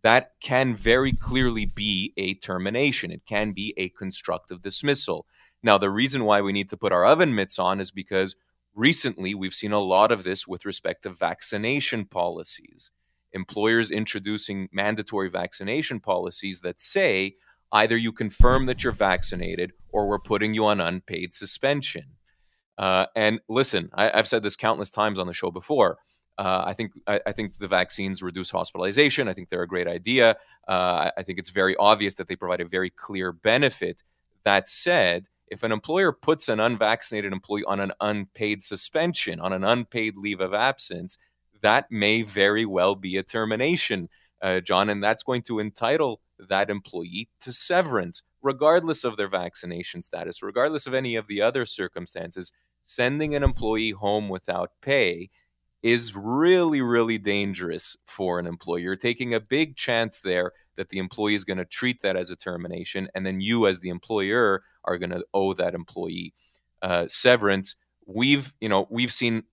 That 0.03 0.31
can 0.41 0.75
very 0.75 1.13
clearly 1.13 1.65
be 1.65 2.13
a 2.17 2.33
termination. 2.35 3.11
It 3.11 3.21
can 3.25 3.53
be 3.53 3.73
a 3.77 3.89
constructive 3.89 4.61
dismissal. 4.61 5.25
Now, 5.63 5.77
the 5.77 5.89
reason 5.89 6.25
why 6.25 6.41
we 6.41 6.51
need 6.51 6.69
to 6.69 6.77
put 6.77 6.91
our 6.91 7.05
oven 7.05 7.33
mitts 7.33 7.57
on 7.57 7.79
is 7.79 7.91
because 7.91 8.35
recently 8.75 9.33
we've 9.33 9.53
seen 9.53 9.71
a 9.71 9.79
lot 9.79 10.11
of 10.11 10.23
this 10.23 10.47
with 10.47 10.65
respect 10.65 11.03
to 11.03 11.11
vaccination 11.11 12.05
policies. 12.05 12.91
Employers 13.31 13.89
introducing 13.89 14.67
mandatory 14.73 15.29
vaccination 15.29 16.01
policies 16.01 16.59
that 16.59 16.81
say, 16.81 17.35
either 17.73 17.97
you 17.97 18.11
confirm 18.11 18.65
that 18.65 18.83
you're 18.83 18.93
vaccinated 18.93 19.71
or 19.89 20.07
we're 20.07 20.19
putting 20.19 20.53
you 20.53 20.65
on 20.65 20.81
unpaid 20.81 21.33
suspension. 21.33 22.05
Uh, 22.77 23.05
and 23.15 23.39
listen, 23.47 23.89
I, 23.93 24.15
have 24.15 24.27
said 24.27 24.43
this 24.43 24.55
countless 24.55 24.89
times 24.89 25.19
on 25.19 25.27
the 25.27 25.33
show 25.33 25.51
before. 25.51 25.97
Uh, 26.37 26.63
I 26.65 26.73
think 26.73 26.93
I, 27.05 27.19
I, 27.27 27.31
think 27.33 27.59
the 27.59 27.67
vaccines 27.67 28.23
reduce 28.23 28.49
hospitalization. 28.49 29.27
I 29.27 29.33
think 29.33 29.49
they're 29.49 29.61
a 29.61 29.67
great 29.67 29.87
idea. 29.87 30.37
Uh, 30.67 31.11
I 31.15 31.23
think 31.23 31.37
it's 31.37 31.49
very 31.49 31.75
obvious 31.75 32.15
that 32.15 32.27
they 32.27 32.35
provide 32.35 32.61
a 32.61 32.67
very 32.67 32.89
clear 32.89 33.31
benefit. 33.31 34.01
That 34.43 34.67
said, 34.69 35.27
if 35.47 35.63
an 35.63 35.71
employer 35.71 36.11
puts 36.11 36.49
an 36.49 36.59
unvaccinated 36.59 37.33
employee 37.33 37.65
on 37.67 37.79
an 37.79 37.91
unpaid 37.99 38.63
suspension, 38.63 39.39
on 39.39 39.53
an 39.53 39.63
unpaid 39.63 40.15
leave 40.15 40.39
of 40.39 40.53
absence, 40.53 41.17
that 41.61 41.91
may 41.91 42.23
very 42.23 42.65
well 42.65 42.95
be 42.95 43.17
a 43.17 43.23
termination, 43.23 44.09
uh, 44.41 44.61
John, 44.61 44.89
and 44.89 45.03
that's 45.03 45.23
going 45.23 45.43
to 45.43 45.59
entitle 45.59 46.21
that 46.49 46.69
employee 46.69 47.29
to 47.41 47.53
severance, 47.53 48.23
regardless 48.41 49.03
of 49.03 49.17
their 49.17 49.29
vaccination 49.29 50.01
status, 50.01 50.41
regardless 50.41 50.87
of 50.87 50.93
any 50.93 51.15
of 51.15 51.27
the 51.27 51.41
other 51.41 51.65
circumstances. 51.65 52.51
Sending 52.85 53.35
an 53.35 53.43
employee 53.43 53.91
home 53.91 54.27
without 54.27 54.71
pay 54.81 55.29
is 55.83 56.15
really, 56.15 56.81
really 56.81 57.17
dangerous 57.17 57.95
for 58.05 58.37
an 58.39 58.45
employer. 58.47 58.79
You're 58.79 58.95
taking 58.95 59.33
a 59.33 59.39
big 59.39 59.75
chance 59.75 60.19
there 60.19 60.51
that 60.77 60.89
the 60.89 60.99
employee 60.99 61.35
is 61.35 61.43
going 61.43 61.57
to 61.57 61.65
treat 61.65 62.01
that 62.01 62.15
as 62.15 62.29
a 62.29 62.35
termination, 62.35 63.07
and 63.15 63.25
then 63.25 63.41
you, 63.41 63.67
as 63.67 63.79
the 63.79 63.89
employer, 63.89 64.63
are 64.83 64.97
going 64.97 65.09
to 65.11 65.23
owe 65.33 65.53
that 65.53 65.73
employee 65.73 66.33
uh, 66.81 67.05
severance. 67.07 67.75
We've, 68.05 68.51
you 68.59 68.69
know, 68.69 68.87
we've 68.89 69.13
seen 69.13 69.43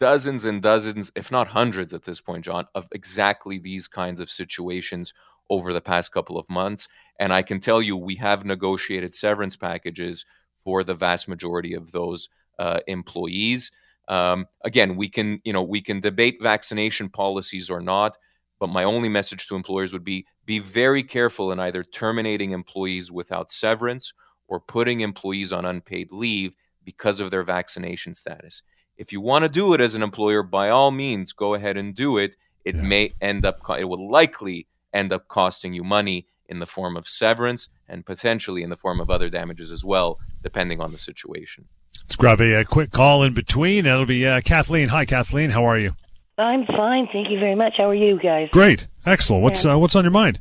dozens 0.00 0.44
and 0.44 0.62
dozens, 0.62 1.12
if 1.14 1.30
not 1.30 1.48
hundreds 1.48 1.92
at 1.92 2.04
this 2.04 2.20
point, 2.20 2.44
John, 2.44 2.66
of 2.74 2.86
exactly 2.92 3.58
these 3.58 3.86
kinds 3.86 4.20
of 4.20 4.30
situations 4.30 5.12
over 5.50 5.72
the 5.72 5.80
past 5.80 6.12
couple 6.12 6.38
of 6.38 6.48
months. 6.48 6.88
And 7.18 7.32
I 7.32 7.42
can 7.42 7.60
tell 7.60 7.82
you, 7.82 7.96
we 7.96 8.14
have 8.16 8.46
negotiated 8.46 9.14
severance 9.14 9.56
packages 9.56 10.24
for 10.64 10.84
the 10.84 10.94
vast 10.94 11.28
majority 11.28 11.74
of 11.74 11.92
those 11.92 12.30
uh, 12.58 12.80
employees. 12.86 13.70
Um, 14.08 14.46
again, 14.64 14.96
we 14.96 15.08
can, 15.08 15.40
you 15.44 15.52
know, 15.52 15.62
we 15.62 15.82
can 15.82 16.00
debate 16.00 16.38
vaccination 16.40 17.08
policies 17.10 17.68
or 17.68 17.80
not, 17.80 18.16
but 18.58 18.68
my 18.68 18.84
only 18.84 19.08
message 19.08 19.46
to 19.48 19.56
employers 19.56 19.92
would 19.92 20.04
be 20.04 20.24
be 20.46 20.58
very 20.58 21.02
careful 21.02 21.52
in 21.52 21.60
either 21.60 21.84
terminating 21.84 22.50
employees 22.50 23.10
without 23.12 23.52
severance 23.52 24.12
or 24.48 24.58
putting 24.60 25.00
employees 25.00 25.52
on 25.52 25.64
unpaid 25.64 26.10
leave 26.10 26.56
because 26.84 27.20
of 27.20 27.30
their 27.30 27.44
vaccination 27.44 28.14
status. 28.14 28.62
If 28.96 29.12
you 29.12 29.20
want 29.20 29.44
to 29.44 29.48
do 29.48 29.74
it 29.74 29.80
as 29.80 29.94
an 29.94 30.02
employer, 30.02 30.42
by 30.42 30.70
all 30.70 30.90
means, 30.90 31.32
go 31.32 31.54
ahead 31.54 31.76
and 31.76 31.94
do 31.94 32.18
it. 32.18 32.34
It 32.64 32.74
yeah. 32.74 32.82
may 32.82 33.12
end 33.20 33.46
up, 33.46 33.60
it 33.78 33.84
will 33.84 34.10
likely 34.10 34.66
end 34.92 35.12
up 35.12 35.28
costing 35.28 35.72
you 35.72 35.84
money 35.84 36.26
in 36.48 36.58
the 36.58 36.66
form 36.66 36.96
of 36.96 37.08
severance 37.08 37.68
and 37.88 38.04
potentially 38.04 38.62
in 38.62 38.70
the 38.70 38.76
form 38.76 39.00
of 39.00 39.10
other 39.10 39.30
damages 39.30 39.70
as 39.70 39.84
well, 39.84 40.18
depending 40.42 40.80
on 40.80 40.92
the 40.92 40.98
situation. 40.98 41.66
Let's 42.04 42.16
grab 42.16 42.40
a, 42.40 42.60
a 42.60 42.64
quick 42.64 42.90
call 42.90 43.22
in 43.22 43.34
between. 43.34 43.86
It'll 43.86 44.04
be 44.04 44.26
uh, 44.26 44.40
Kathleen. 44.40 44.88
Hi, 44.88 45.04
Kathleen. 45.04 45.50
How 45.50 45.64
are 45.64 45.78
you? 45.78 45.92
I'm 46.38 46.64
fine, 46.66 47.06
thank 47.12 47.30
you 47.30 47.38
very 47.38 47.54
much. 47.54 47.74
How 47.76 47.90
are 47.90 47.94
you 47.94 48.18
guys? 48.18 48.48
Great, 48.50 48.88
excellent. 49.04 49.42
What's 49.42 49.66
uh, 49.66 49.78
what's 49.78 49.94
on 49.94 50.04
your 50.04 50.10
mind? 50.10 50.40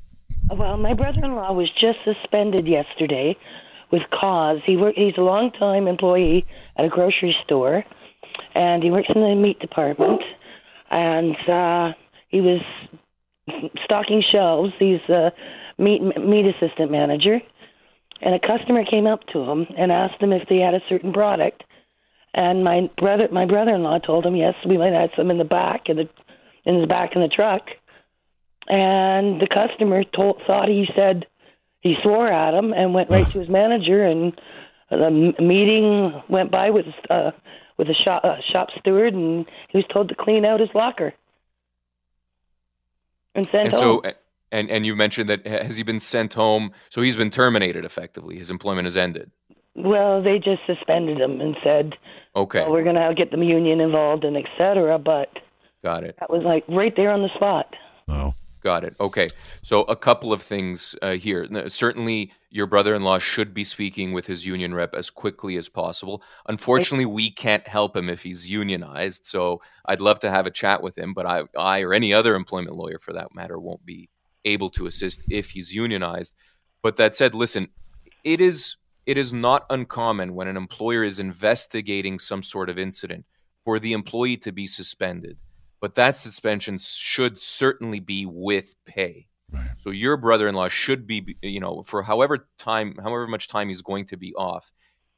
Well, 0.49 0.77
my 0.77 0.93
brother-in-law 0.93 1.51
was 1.53 1.69
just 1.79 1.99
suspended 2.05 2.67
yesterday 2.67 3.35
with 3.91 4.03
cause. 4.11 4.59
He 4.65 4.77
work, 4.77 4.95
he's 4.95 5.17
a 5.17 5.21
long-time 5.21 5.87
employee 5.87 6.45
at 6.77 6.85
a 6.85 6.89
grocery 6.89 7.35
store, 7.43 7.83
and 8.55 8.81
he 8.81 8.89
works 8.91 9.09
in 9.13 9.21
the 9.21 9.35
meat 9.35 9.59
department. 9.59 10.21
And 10.89 11.35
uh, 11.49 11.93
he 12.29 12.41
was 12.41 12.61
stocking 13.83 14.23
shelves. 14.31 14.73
He's 14.79 15.01
a 15.09 15.31
meat 15.77 16.01
meat 16.01 16.45
assistant 16.45 16.91
manager, 16.91 17.39
and 18.21 18.35
a 18.35 18.39
customer 18.39 18.83
came 18.85 19.07
up 19.07 19.21
to 19.33 19.39
him 19.39 19.67
and 19.77 19.91
asked 19.91 20.21
him 20.21 20.33
if 20.33 20.47
they 20.49 20.57
had 20.57 20.73
a 20.73 20.81
certain 20.89 21.13
product. 21.13 21.63
And 22.33 22.63
my 22.63 22.89
brother, 22.97 23.27
my 23.31 23.45
brother-in-law, 23.45 23.99
told 23.99 24.25
him 24.25 24.35
yes, 24.35 24.53
we 24.67 24.77
might 24.77 24.93
have 24.93 25.09
some 25.17 25.31
in 25.31 25.37
the 25.37 25.43
back 25.43 25.83
in 25.87 25.97
the 25.97 26.09
in 26.65 26.81
the 26.81 26.87
back 26.87 27.11
in 27.15 27.21
the 27.21 27.27
truck. 27.27 27.63
And 28.67 29.41
the 29.41 29.47
customer 29.47 30.03
told 30.03 30.41
thought 30.45 30.67
he 30.67 30.85
said 30.95 31.25
he 31.81 31.95
swore 32.03 32.31
at 32.31 32.53
him 32.53 32.73
and 32.73 32.93
went 32.93 33.09
right 33.09 33.27
to 33.31 33.39
his 33.39 33.49
manager 33.49 34.03
and 34.03 34.39
the 34.89 35.33
meeting 35.39 36.21
went 36.29 36.51
by 36.51 36.69
with 36.71 36.85
uh 37.09 37.31
with 37.77 37.87
a 37.87 37.93
shop 37.93 38.23
uh, 38.23 38.37
shop 38.51 38.67
steward 38.79 39.13
and 39.13 39.45
he 39.69 39.77
was 39.77 39.85
told 39.93 40.09
to 40.09 40.15
clean 40.15 40.45
out 40.45 40.59
his 40.59 40.69
locker 40.73 41.13
and 43.39 43.49
sent 43.51 43.67
and 43.67 43.73
home. 43.73 44.01
So, 44.03 44.11
and 44.51 44.69
and 44.69 44.85
you 44.85 44.95
mentioned 44.95 45.29
that 45.29 45.45
has 45.45 45.75
he 45.77 45.83
been 45.83 45.99
sent 45.99 46.33
home? 46.33 46.71
So 46.89 47.01
he's 47.01 47.15
been 47.15 47.31
terminated 47.31 47.85
effectively. 47.85 48.37
His 48.37 48.49
employment 48.49 48.85
has 48.85 48.97
ended. 48.97 49.31
Well, 49.75 50.21
they 50.21 50.39
just 50.39 50.61
suspended 50.65 51.19
him 51.19 51.39
and 51.39 51.55
said, 51.63 51.93
"Okay, 52.35 52.61
well, 52.61 52.71
we're 52.71 52.83
going 52.83 52.95
to 52.95 53.13
get 53.15 53.31
the 53.31 53.37
union 53.37 53.79
involved 53.79 54.23
and 54.23 54.35
etc." 54.35 54.99
But 54.99 55.29
got 55.83 56.03
it. 56.03 56.15
That 56.19 56.29
was 56.29 56.43
like 56.43 56.63
right 56.67 56.93
there 56.95 57.11
on 57.11 57.21
the 57.21 57.29
spot. 57.35 57.73
Oh, 58.07 58.33
got 58.61 58.83
it. 58.83 58.95
Okay, 58.99 59.27
so 59.61 59.83
a 59.83 59.95
couple 59.95 60.33
of 60.33 60.41
things 60.41 60.95
uh, 61.01 61.13
here. 61.13 61.47
Certainly, 61.69 62.31
your 62.49 62.65
brother-in-law 62.65 63.19
should 63.19 63.53
be 63.53 63.63
speaking 63.63 64.13
with 64.13 64.25
his 64.25 64.45
union 64.45 64.73
rep 64.73 64.93
as 64.93 65.09
quickly 65.09 65.57
as 65.57 65.69
possible. 65.69 66.21
Unfortunately, 66.47 67.05
we 67.05 67.31
can't 67.31 67.67
help 67.67 67.95
him 67.95 68.09
if 68.09 68.21
he's 68.21 68.47
unionized. 68.47 69.25
So 69.25 69.61
I'd 69.85 70.01
love 70.01 70.19
to 70.21 70.31
have 70.31 70.47
a 70.47 70.51
chat 70.51 70.81
with 70.81 70.97
him, 70.97 71.13
but 71.13 71.25
I, 71.25 71.43
I 71.57 71.81
or 71.81 71.93
any 71.93 72.13
other 72.13 72.35
employment 72.35 72.75
lawyer 72.75 72.99
for 72.99 73.13
that 73.13 73.33
matter 73.35 73.59
won't 73.59 73.85
be 73.85 74.09
able 74.45 74.69
to 74.71 74.87
assist 74.87 75.21
if 75.29 75.51
he's 75.51 75.71
unionized. 75.71 76.33
But 76.81 76.97
that 76.97 77.15
said, 77.15 77.35
listen, 77.35 77.67
it 78.23 78.41
is 78.41 78.75
it 79.05 79.17
is 79.17 79.33
not 79.33 79.65
uncommon 79.69 80.35
when 80.35 80.47
an 80.47 80.57
employer 80.57 81.03
is 81.03 81.19
investigating 81.19 82.19
some 82.19 82.43
sort 82.43 82.69
of 82.69 82.77
incident 82.77 83.25
for 83.65 83.79
the 83.79 83.93
employee 83.93 84.37
to 84.37 84.51
be 84.51 84.67
suspended. 84.67 85.37
But 85.81 85.95
that 85.95 86.17
suspension 86.17 86.77
should 86.79 87.39
certainly 87.39 87.99
be 87.99 88.25
with 88.25 88.75
pay. 88.85 89.27
Right. 89.51 89.69
So 89.81 89.89
your 89.89 90.17
brother-in-law 90.17 90.69
should 90.69 91.07
be, 91.07 91.37
you 91.41 91.59
know, 91.59 91.83
for 91.87 92.03
however 92.03 92.47
time, 92.57 92.95
however 93.01 93.27
much 93.27 93.47
time 93.47 93.69
he's 93.69 93.81
going 93.81 94.05
to 94.07 94.17
be 94.17 94.33
off, 94.35 94.71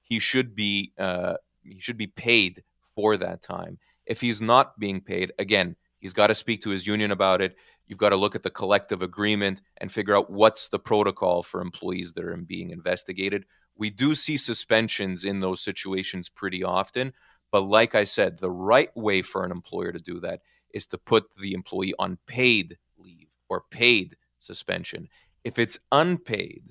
he 0.04 0.19
should 0.19 0.56
be 0.56 0.93
uh, 0.97 1.36
he 1.63 1.80
should 1.80 1.97
be 1.97 2.08
paid 2.08 2.63
for 2.95 3.17
that 3.17 3.41
time. 3.41 3.78
If 4.06 4.21
he's 4.21 4.41
not 4.41 4.80
being 4.80 5.02
paid, 5.02 5.32
again, 5.39 5.76
he's 6.00 6.13
got 6.13 6.28
to 6.28 6.36
speak 6.36 6.62
to 6.63 6.69
his 6.69 6.88
union 6.88 7.12
about 7.12 7.41
it. 7.41 7.56
You've 7.88 8.00
got 8.00 8.10
to 8.10 8.15
look 8.15 8.36
at 8.36 8.43
the 8.43 8.50
collective 8.50 9.02
agreement 9.02 9.62
and 9.78 9.91
figure 9.91 10.15
out 10.15 10.30
what's 10.30 10.69
the 10.69 10.80
protocol 10.80 11.43
for 11.43 11.62
employees 11.62 12.13
that 12.13 12.24
are 12.24 12.38
being 12.38 12.69
investigated. 12.69 13.45
We 13.76 13.89
do 13.89 14.15
see 14.15 14.38
suspensions 14.38 15.24
in 15.24 15.39
those 15.39 15.62
situations 15.62 16.30
pretty 16.30 16.63
often, 16.63 17.13
but 17.51 17.61
like 17.61 17.95
I 17.95 18.05
said, 18.05 18.39
the 18.39 18.51
right 18.51 18.95
way 18.95 19.21
for 19.21 19.43
an 19.43 19.51
employer 19.51 19.91
to 19.91 19.99
do 19.99 20.19
that 20.21 20.41
is 20.73 20.87
to 20.87 20.97
put 20.97 21.25
the 21.39 21.53
employee 21.53 21.93
on 21.99 22.17
paid 22.27 22.77
leave 22.97 23.27
or 23.49 23.63
paid 23.71 24.15
suspension. 24.39 25.09
If 25.43 25.59
it's 25.59 25.79
unpaid, 25.91 26.63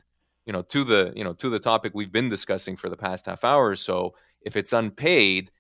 you 0.47 0.53
know, 0.53 0.63
to 0.63 0.85
the 0.85 1.13
you 1.15 1.25
know 1.25 1.35
to 1.35 1.51
the 1.51 1.59
topic 1.59 1.93
we've 1.95 2.13
been 2.13 2.29
discussing 2.29 2.77
for 2.77 2.89
the 2.89 2.97
past 2.97 3.27
half 3.27 3.45
hour 3.45 3.69
or 3.69 3.77
so, 3.77 4.15
if 4.43 4.57
it's 4.57 4.73
unpaid, 4.73 5.51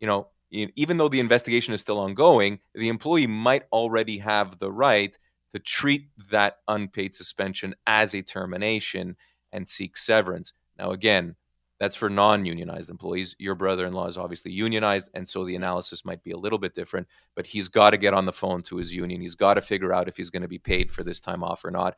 you 0.00 0.06
know, 0.06 0.28
even 0.50 0.96
though 0.96 1.08
the 1.08 1.20
investigation 1.20 1.74
is 1.74 1.80
still 1.80 1.98
ongoing, 1.98 2.58
the 2.74 2.88
employee 2.88 3.26
might 3.26 3.64
already 3.72 4.18
have 4.18 4.58
the 4.58 4.70
right 4.70 5.16
to 5.52 5.58
treat 5.58 6.08
that 6.30 6.58
unpaid 6.68 7.14
suspension 7.14 7.74
as 7.86 8.14
a 8.14 8.22
termination 8.22 9.16
and 9.52 9.68
seek 9.68 9.96
severance. 9.96 10.52
Now, 10.78 10.90
again, 10.92 11.36
that's 11.82 11.96
for 11.96 12.08
non 12.08 12.46
unionized 12.46 12.90
employees. 12.90 13.34
Your 13.40 13.56
brother 13.56 13.86
in 13.86 13.92
law 13.92 14.06
is 14.06 14.16
obviously 14.16 14.52
unionized, 14.52 15.08
and 15.14 15.28
so 15.28 15.44
the 15.44 15.56
analysis 15.56 16.04
might 16.04 16.22
be 16.22 16.30
a 16.30 16.36
little 16.36 16.60
bit 16.60 16.76
different, 16.76 17.08
but 17.34 17.44
he's 17.44 17.66
got 17.66 17.90
to 17.90 17.96
get 17.96 18.14
on 18.14 18.24
the 18.24 18.32
phone 18.32 18.62
to 18.62 18.76
his 18.76 18.92
union. 18.92 19.20
He's 19.20 19.34
got 19.34 19.54
to 19.54 19.60
figure 19.60 19.92
out 19.92 20.06
if 20.06 20.16
he's 20.16 20.30
going 20.30 20.42
to 20.42 20.48
be 20.48 20.60
paid 20.60 20.92
for 20.92 21.02
this 21.02 21.20
time 21.20 21.42
off 21.42 21.64
or 21.64 21.72
not. 21.72 21.96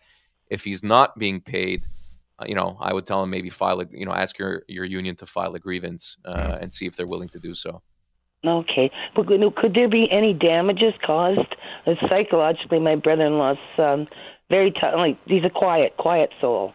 If 0.49 0.65
he's 0.65 0.83
not 0.83 1.19
being 1.19 1.39
paid, 1.39 1.87
uh, 2.39 2.47
you 2.49 2.55
know, 2.55 2.79
I 2.81 2.95
would 2.95 3.07
tell 3.07 3.23
him 3.23 3.29
maybe 3.29 3.51
file 3.51 3.79
a, 3.79 3.85
you 3.91 4.07
know, 4.07 4.15
ask 4.15 4.39
your, 4.39 4.63
your 4.69 4.87
union 4.87 5.17
to 5.17 5.27
file 5.27 5.55
a 5.55 5.59
grievance 5.59 6.17
uh, 6.25 6.57
and 6.63 6.73
see 6.73 6.87
if 6.87 6.97
they're 6.97 7.07
willing 7.07 7.29
to 7.29 7.39
do 7.39 7.55
so. 7.55 7.83
Okay, 8.43 8.91
but 9.15 9.27
could 9.27 9.75
there 9.75 9.91
be 9.91 10.09
any 10.11 10.33
damages 10.33 10.95
caused? 11.05 11.57
Psychologically, 12.09 12.79
my 12.79 12.97
brother-in-law's 12.97 13.59
um, 13.77 14.09
very 14.49 14.71
t- 14.71 14.97
like 14.97 15.19
he's 15.27 15.45
a 15.45 15.51
quiet, 15.51 15.95
quiet 15.99 16.31
soul 16.41 16.73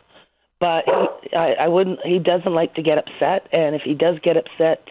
but 0.59 0.83
he, 0.85 1.35
I, 1.35 1.53
I 1.53 1.67
wouldn't. 1.67 1.99
He 2.03 2.19
doesn't 2.19 2.53
like 2.53 2.75
to 2.75 2.81
get 2.81 2.97
upset, 2.97 3.47
and 3.51 3.75
if 3.75 3.81
he 3.83 3.93
does 3.93 4.17
get 4.23 4.37
upset, 4.37 4.83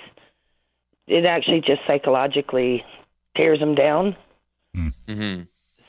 it 1.06 1.24
actually 1.24 1.60
just 1.60 1.80
psychologically 1.86 2.84
tears 3.36 3.60
him 3.60 3.74
down. 3.74 4.16
Hmm. 4.74 4.88
Mm-hmm. 5.08 5.42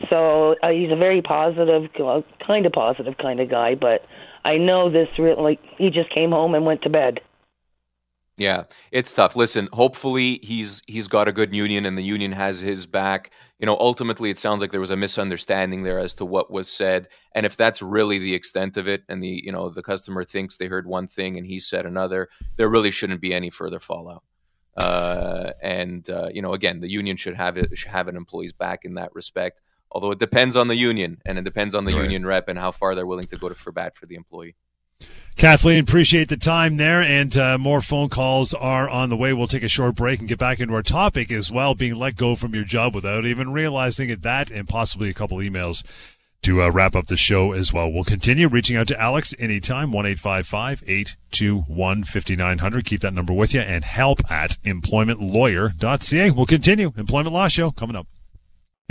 So 0.09 0.55
uh, 0.63 0.69
he's 0.69 0.91
a 0.91 0.95
very 0.95 1.21
positive, 1.21 1.89
uh, 1.99 2.21
kind 2.45 2.65
of 2.65 2.71
positive 2.71 3.17
kind 3.17 3.39
of 3.39 3.49
guy. 3.49 3.75
But 3.75 4.05
I 4.45 4.57
know 4.57 4.89
this 4.89 5.07
really. 5.17 5.41
Like, 5.41 5.59
he 5.77 5.89
just 5.89 6.13
came 6.13 6.31
home 6.31 6.55
and 6.55 6.65
went 6.65 6.83
to 6.83 6.89
bed. 6.89 7.19
Yeah, 8.39 8.63
it's 8.93 9.11
tough. 9.11 9.35
Listen, 9.35 9.67
hopefully 9.73 10.39
he's 10.41 10.81
he's 10.87 11.09
got 11.09 11.27
a 11.27 11.33
good 11.33 11.53
union 11.53 11.85
and 11.85 11.97
the 11.97 12.03
union 12.03 12.31
has 12.31 12.57
his 12.59 12.85
back. 12.85 13.31
You 13.59 13.65
know, 13.65 13.75
ultimately 13.77 14.29
it 14.29 14.39
sounds 14.39 14.61
like 14.61 14.71
there 14.71 14.79
was 14.79 14.89
a 14.89 14.95
misunderstanding 14.95 15.83
there 15.83 15.99
as 15.99 16.13
to 16.15 16.25
what 16.25 16.49
was 16.49 16.69
said. 16.69 17.09
And 17.35 17.45
if 17.45 17.57
that's 17.57 17.81
really 17.81 18.17
the 18.17 18.33
extent 18.33 18.77
of 18.77 18.87
it 18.87 19.03
and 19.09 19.21
the, 19.21 19.41
you 19.43 19.51
know, 19.51 19.69
the 19.69 19.83
customer 19.83 20.23
thinks 20.23 20.55
they 20.55 20.67
heard 20.67 20.87
one 20.87 21.09
thing 21.09 21.37
and 21.37 21.45
he 21.45 21.59
said 21.59 21.85
another, 21.85 22.29
there 22.55 22.69
really 22.69 22.91
shouldn't 22.91 23.19
be 23.19 23.33
any 23.33 23.49
further 23.49 23.81
fallout. 23.81 24.23
Uh, 24.77 25.51
and 25.61 26.09
uh, 26.09 26.29
you 26.33 26.41
know, 26.41 26.53
again, 26.53 26.79
the 26.79 26.89
union 26.89 27.17
should 27.17 27.35
have 27.35 27.57
it 27.57 27.77
should 27.77 27.91
have 27.91 28.07
an 28.07 28.15
employee's 28.15 28.53
back 28.53 28.85
in 28.85 28.93
that 28.93 29.13
respect. 29.13 29.59
Although 29.91 30.11
it 30.11 30.19
depends 30.19 30.55
on 30.55 30.69
the 30.69 30.77
union 30.77 31.21
and 31.25 31.37
it 31.37 31.43
depends 31.43 31.75
on 31.75 31.83
the 31.83 31.91
right. 31.91 32.03
union 32.03 32.25
rep 32.25 32.47
and 32.47 32.57
how 32.57 32.71
far 32.71 32.95
they're 32.95 33.05
willing 33.05 33.25
to 33.25 33.35
go 33.35 33.49
to 33.49 33.55
for 33.55 33.73
bad 33.73 33.95
for 33.95 34.05
the 34.05 34.15
employee. 34.15 34.55
Kathleen, 35.39 35.79
appreciate 35.79 36.27
the 36.27 36.35
time 36.35 36.75
there, 36.75 37.01
and 37.01 37.37
uh, 37.37 37.57
more 37.57 37.79
phone 37.79 38.09
calls 38.09 38.53
are 38.53 38.89
on 38.89 39.07
the 39.07 39.15
way. 39.15 39.31
We'll 39.31 39.47
take 39.47 39.63
a 39.63 39.69
short 39.69 39.95
break 39.95 40.19
and 40.19 40.27
get 40.27 40.37
back 40.37 40.59
into 40.59 40.73
our 40.73 40.83
topic 40.83 41.31
as 41.31 41.49
well 41.49 41.73
being 41.75 41.95
let 41.95 42.17
go 42.17 42.35
from 42.35 42.53
your 42.53 42.65
job 42.65 42.93
without 42.93 43.25
even 43.25 43.53
realizing 43.53 44.09
it, 44.09 44.21
that, 44.23 44.51
and 44.51 44.67
possibly 44.67 45.09
a 45.09 45.13
couple 45.13 45.37
emails 45.37 45.81
to 46.41 46.61
uh, 46.61 46.69
wrap 46.69 46.93
up 46.93 47.07
the 47.07 47.15
show 47.15 47.53
as 47.53 47.71
well. 47.71 47.89
We'll 47.89 48.03
continue 48.03 48.49
reaching 48.49 48.75
out 48.75 48.89
to 48.89 48.99
Alex 48.99 49.33
anytime, 49.39 49.93
1 49.93 50.05
821 50.05 52.03
5900. 52.03 52.85
Keep 52.85 52.99
that 52.99 53.13
number 53.13 53.31
with 53.31 53.53
you, 53.53 53.61
and 53.61 53.85
help 53.85 54.19
at 54.29 54.57
employmentlawyer.ca. 54.65 56.31
We'll 56.31 56.45
continue. 56.47 56.91
Employment 56.97 57.33
Law 57.33 57.47
Show 57.47 57.71
coming 57.71 57.95
up. 57.95 58.07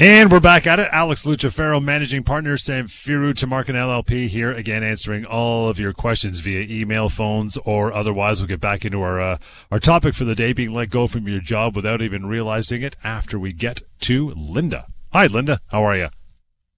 And 0.01 0.31
we're 0.31 0.39
back 0.39 0.69
at 0.69 0.79
it. 0.79 0.87
Alex 0.93 1.27
Lucifero, 1.27 1.83
managing 1.83 2.23
partner, 2.23 2.55
Samfiru 2.55 3.35
Tumarkin 3.35 3.75
LLP 3.75 4.29
here 4.29 4.53
again, 4.53 4.85
answering 4.85 5.27
all 5.27 5.69
of 5.69 5.81
your 5.81 5.93
questions 5.93 6.39
via 6.39 6.61
email, 6.71 7.09
phones, 7.09 7.57
or 7.65 7.93
otherwise. 7.93 8.41
We'll 8.41 8.47
get 8.47 8.61
back 8.61 8.85
into 8.85 9.03
our 9.03 9.21
uh, 9.21 9.39
our 9.73 9.81
topic 9.81 10.15
for 10.15 10.23
the 10.23 10.37
day: 10.37 10.53
being 10.53 10.73
let 10.73 10.91
go 10.91 11.09
from 11.09 11.27
your 11.27 11.41
job 11.41 11.75
without 11.75 12.01
even 12.01 12.27
realizing 12.27 12.83
it. 12.83 12.95
After 13.03 13.41
we 13.41 13.53
get 13.53 13.83
to 14.03 14.31
Linda. 14.37 14.87
Hi, 15.13 15.27
Linda. 15.27 15.59
How 15.67 15.83
are 15.83 15.97
you? 15.97 16.11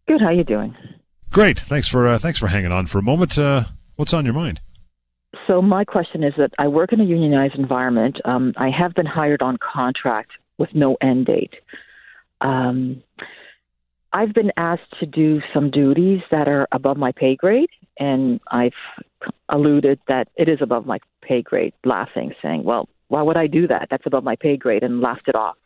Good. 0.08 0.22
How 0.22 0.28
are 0.28 0.32
you 0.32 0.44
doing? 0.44 0.74
Great. 1.28 1.60
Thanks 1.60 1.88
for 1.88 2.08
uh, 2.08 2.18
thanks 2.18 2.38
for 2.38 2.46
hanging 2.46 2.72
on 2.72 2.86
for 2.86 3.00
a 3.00 3.02
moment. 3.02 3.36
Uh, 3.36 3.64
what's 3.96 4.14
on 4.14 4.24
your 4.24 4.32
mind? 4.32 4.62
So 5.46 5.60
my 5.60 5.84
question 5.84 6.24
is 6.24 6.32
that 6.38 6.52
I 6.58 6.68
work 6.68 6.90
in 6.94 7.02
a 7.02 7.04
unionized 7.04 7.56
environment. 7.56 8.16
Um, 8.24 8.54
I 8.56 8.70
have 8.70 8.94
been 8.94 9.04
hired 9.04 9.42
on 9.42 9.58
contract 9.58 10.30
with 10.56 10.70
no 10.72 10.96
end 11.02 11.26
date. 11.26 11.52
Um, 12.40 13.02
I've 14.12 14.34
been 14.34 14.50
asked 14.56 14.98
to 14.98 15.06
do 15.06 15.40
some 15.54 15.70
duties 15.70 16.20
that 16.30 16.48
are 16.48 16.66
above 16.72 16.96
my 16.96 17.12
pay 17.12 17.36
grade, 17.36 17.68
and 17.98 18.40
I've 18.50 18.72
alluded 19.48 20.00
that 20.08 20.28
it 20.36 20.48
is 20.48 20.58
above 20.60 20.86
my 20.86 20.98
pay 21.22 21.42
grade, 21.42 21.74
laughing, 21.84 22.32
saying, 22.42 22.64
Well, 22.64 22.88
why 23.08 23.22
would 23.22 23.36
I 23.36 23.46
do 23.46 23.68
that? 23.68 23.88
That's 23.90 24.06
above 24.06 24.24
my 24.24 24.36
pay 24.36 24.56
grade, 24.56 24.82
and 24.82 25.00
laughed 25.00 25.28
it 25.28 25.34
off. 25.36 25.56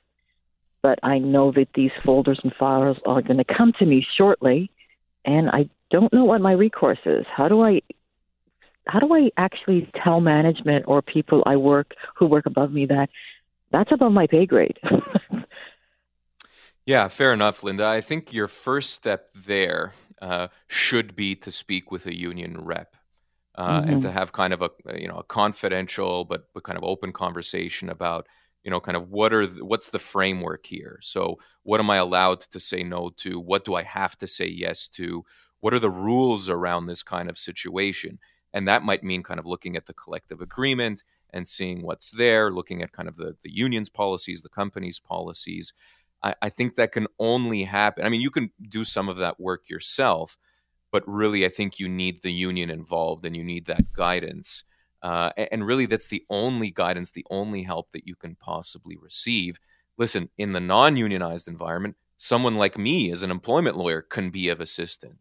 But 0.83 0.99
I 1.03 1.19
know 1.19 1.53
that 1.53 1.69
these 1.75 1.91
folders 2.05 2.39
and 2.43 2.53
files 2.59 2.99
are 3.07 3.23
going 3.23 3.39
to 3.39 3.45
come 3.45 3.73
to 3.79 3.87
me 3.87 4.07
shortly, 4.19 4.71
and 5.25 5.49
I 5.49 5.71
don't 5.91 6.13
know 6.13 6.25
what 6.25 6.43
my 6.43 6.53
recourse 6.53 6.99
is. 7.07 7.25
How 7.35 7.49
do 7.49 7.63
I 7.63 7.81
how 8.87 8.99
do 8.99 9.15
I 9.15 9.31
actually 9.39 9.91
tell 10.03 10.21
management 10.21 10.85
or 10.87 11.01
people 11.01 11.43
I 11.47 11.57
work 11.57 11.95
who 12.17 12.27
work 12.27 12.45
above 12.45 12.71
me 12.71 12.85
that 12.87 13.09
that's 13.73 13.93
above 13.93 14.13
my 14.13 14.27
pay 14.27 14.45
grade? 14.45 14.79
Yeah, 16.87 17.09
fair 17.09 17.33
enough, 17.33 17.63
Linda. 17.63 17.87
I 17.87 18.01
think 18.01 18.33
your 18.33 18.49
first 18.49 18.91
step 18.93 19.31
there 19.35 19.95
uh, 20.21 20.49
should 20.69 21.17
be 21.17 21.35
to 21.37 21.51
speak 21.51 21.91
with 21.91 22.07
a 22.07 22.15
union 22.15 22.61
rep 22.61 22.95
uh, 23.55 23.81
mm-hmm. 23.81 23.91
and 23.91 24.03
to 24.03 24.11
have 24.11 24.33
kind 24.33 24.53
of 24.53 24.63
a 24.63 24.71
you 24.95 25.09
know 25.09 25.19
a 25.19 25.25
confidential 25.25 26.25
but, 26.25 26.49
but 26.53 26.65
kind 26.65 26.77
of 26.77 26.85
open 26.85 27.13
conversation 27.13 27.89
about 27.89 28.27
you 28.65 28.71
know 28.71 28.81
kind 28.81 28.97
of 28.97 29.11
what 29.11 29.33
are 29.33 29.47
the, 29.47 29.65
what's 29.65 29.89
the 29.89 29.99
framework 29.99 30.67
here. 30.67 30.99
So 31.03 31.39
what 31.63 31.81
am 31.81 31.89
I 31.91 31.97
allowed 31.97 32.41
to 32.41 32.61
say 32.61 32.83
no 32.83 33.11
to? 33.19 33.41
What 33.41 33.65
do 33.65 33.75
I 33.75 33.83
have 33.83 34.17
to 34.19 34.27
say 34.27 34.47
yes 34.47 34.89
to? 34.89 35.25
What 35.61 35.73
are 35.73 35.79
the 35.79 35.91
rules 35.91 36.51
around 36.51 36.87
this 36.87 37.03
kind 37.03 37.31
of 37.31 37.39
situation? 37.39 38.19
And 38.53 38.69
that 38.69 38.83
might 38.83 39.03
mean 39.03 39.23
kind 39.23 39.41
of 39.41 39.47
looking 39.47 39.77
at 39.77 39.87
the 39.87 39.95
collective 39.95 40.41
agreement 40.41 41.03
and 41.33 41.49
seeing 41.49 41.83
what's 41.83 42.11
there, 42.11 42.53
looking 42.53 42.83
at 42.83 42.93
kind 42.93 43.09
of 43.09 43.17
the, 43.17 43.35
the 43.43 43.51
union's 43.51 43.89
policies, 43.89 44.43
the 44.43 44.49
company's 44.49 45.01
policies, 45.01 45.73
I, 46.25 46.35
I 46.43 46.49
think 46.49 46.75
that 46.75 46.93
can 46.93 47.07
only 47.21 47.63
happen. 47.63 48.05
I 48.05 48.09
mean, 48.09 48.23
you 48.23 48.31
can 48.31 48.51
do 48.69 48.85
some 48.85 49.09
of 49.09 49.19
that 49.19 49.39
work 49.39 49.69
yourself, 49.69 50.37
but 50.91 51.07
really, 51.07 51.45
I 51.45 51.51
think 51.51 51.79
you 51.79 51.89
need 51.89 52.23
the 52.23 52.33
union 52.33 52.71
involved 52.71 53.25
and 53.25 53.37
you 53.37 53.45
need 53.45 53.67
that 53.67 53.93
guidance. 53.93 54.65
Uh, 55.03 55.31
and 55.37 55.67
really, 55.67 55.87
that's 55.87 56.07
the 56.07 56.25
only 56.31 56.71
guidance, 56.71 57.11
the 57.11 57.27
only 57.31 57.63
help 57.63 57.93
that 57.93 58.07
you 58.07 58.17
can 58.17 58.35
possibly 58.37 58.97
receive. 58.97 59.59
Listen, 59.99 60.31
in 60.39 60.53
the 60.53 60.61
non 60.61 60.97
unionized 60.97 61.47
environment, 61.47 61.95
someone 62.17 62.57
like 62.57 62.79
me 62.79 63.13
as 63.13 63.23
an 63.23 63.31
employment 63.31 63.77
lawyer 63.77 64.01
can 64.01 64.31
be 64.31 64.49
of 64.49 64.61
assistance. 64.61 65.21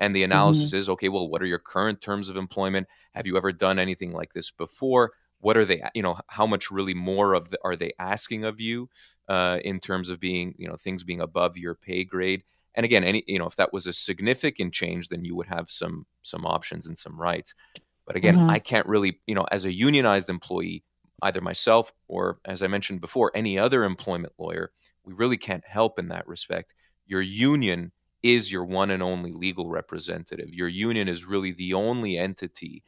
And 0.00 0.16
the 0.16 0.24
analysis 0.24 0.68
mm-hmm. 0.68 0.76
is 0.78 0.88
okay, 0.88 1.10
well, 1.10 1.28
what 1.28 1.42
are 1.42 1.46
your 1.46 1.58
current 1.58 2.00
terms 2.00 2.28
of 2.30 2.36
employment? 2.36 2.88
Have 3.12 3.26
you 3.26 3.36
ever 3.36 3.52
done 3.52 3.78
anything 3.78 4.12
like 4.12 4.32
this 4.32 4.50
before? 4.50 5.12
What 5.40 5.56
are 5.56 5.64
they, 5.64 5.82
you 5.94 6.02
know, 6.02 6.18
how 6.28 6.46
much 6.46 6.70
really 6.70 6.94
more 6.94 7.34
of 7.34 7.50
the, 7.50 7.58
are 7.64 7.76
they 7.76 7.92
asking 7.98 8.44
of 8.44 8.60
you? 8.60 8.88
uh, 9.30 9.58
in 9.64 9.78
terms 9.78 10.10
of 10.10 10.18
being, 10.18 10.54
you 10.58 10.68
know, 10.68 10.76
things 10.76 11.04
being 11.04 11.20
above 11.20 11.56
your 11.56 11.76
pay 11.76 12.02
grade. 12.02 12.42
And 12.74 12.84
again, 12.84 13.04
any, 13.04 13.22
you 13.28 13.38
know, 13.38 13.46
if 13.46 13.54
that 13.56 13.72
was 13.72 13.86
a 13.86 13.92
significant 13.92 14.74
change, 14.74 15.08
then 15.08 15.24
you 15.24 15.36
would 15.36 15.46
have 15.46 15.70
some 15.70 16.04
some 16.22 16.44
options 16.44 16.86
and 16.86 16.98
some 16.98 17.18
rights. 17.18 17.54
But 18.06 18.16
again, 18.16 18.36
mm-hmm. 18.36 18.50
I 18.50 18.58
can't 18.58 18.86
really, 18.88 19.20
you 19.26 19.36
know, 19.36 19.46
as 19.52 19.64
a 19.64 19.72
unionized 19.72 20.28
employee, 20.28 20.82
either 21.22 21.40
myself 21.40 21.92
or, 22.08 22.38
as 22.44 22.60
I 22.60 22.66
mentioned 22.66 23.00
before, 23.00 23.30
any 23.34 23.56
other 23.56 23.84
employment 23.84 24.32
lawyer, 24.36 24.72
we 25.04 25.14
really 25.14 25.36
can't 25.36 25.64
help 25.64 25.98
in 26.00 26.08
that 26.08 26.26
respect. 26.26 26.74
Your 27.06 27.20
union 27.20 27.92
is 28.24 28.50
your 28.50 28.64
one 28.64 28.90
and 28.90 29.02
only 29.02 29.32
legal 29.32 29.68
representative. 29.68 30.52
Your 30.52 30.68
union 30.68 31.06
is 31.08 31.24
really 31.24 31.52
the 31.52 31.74
only 31.74 32.18
entity 32.18 32.82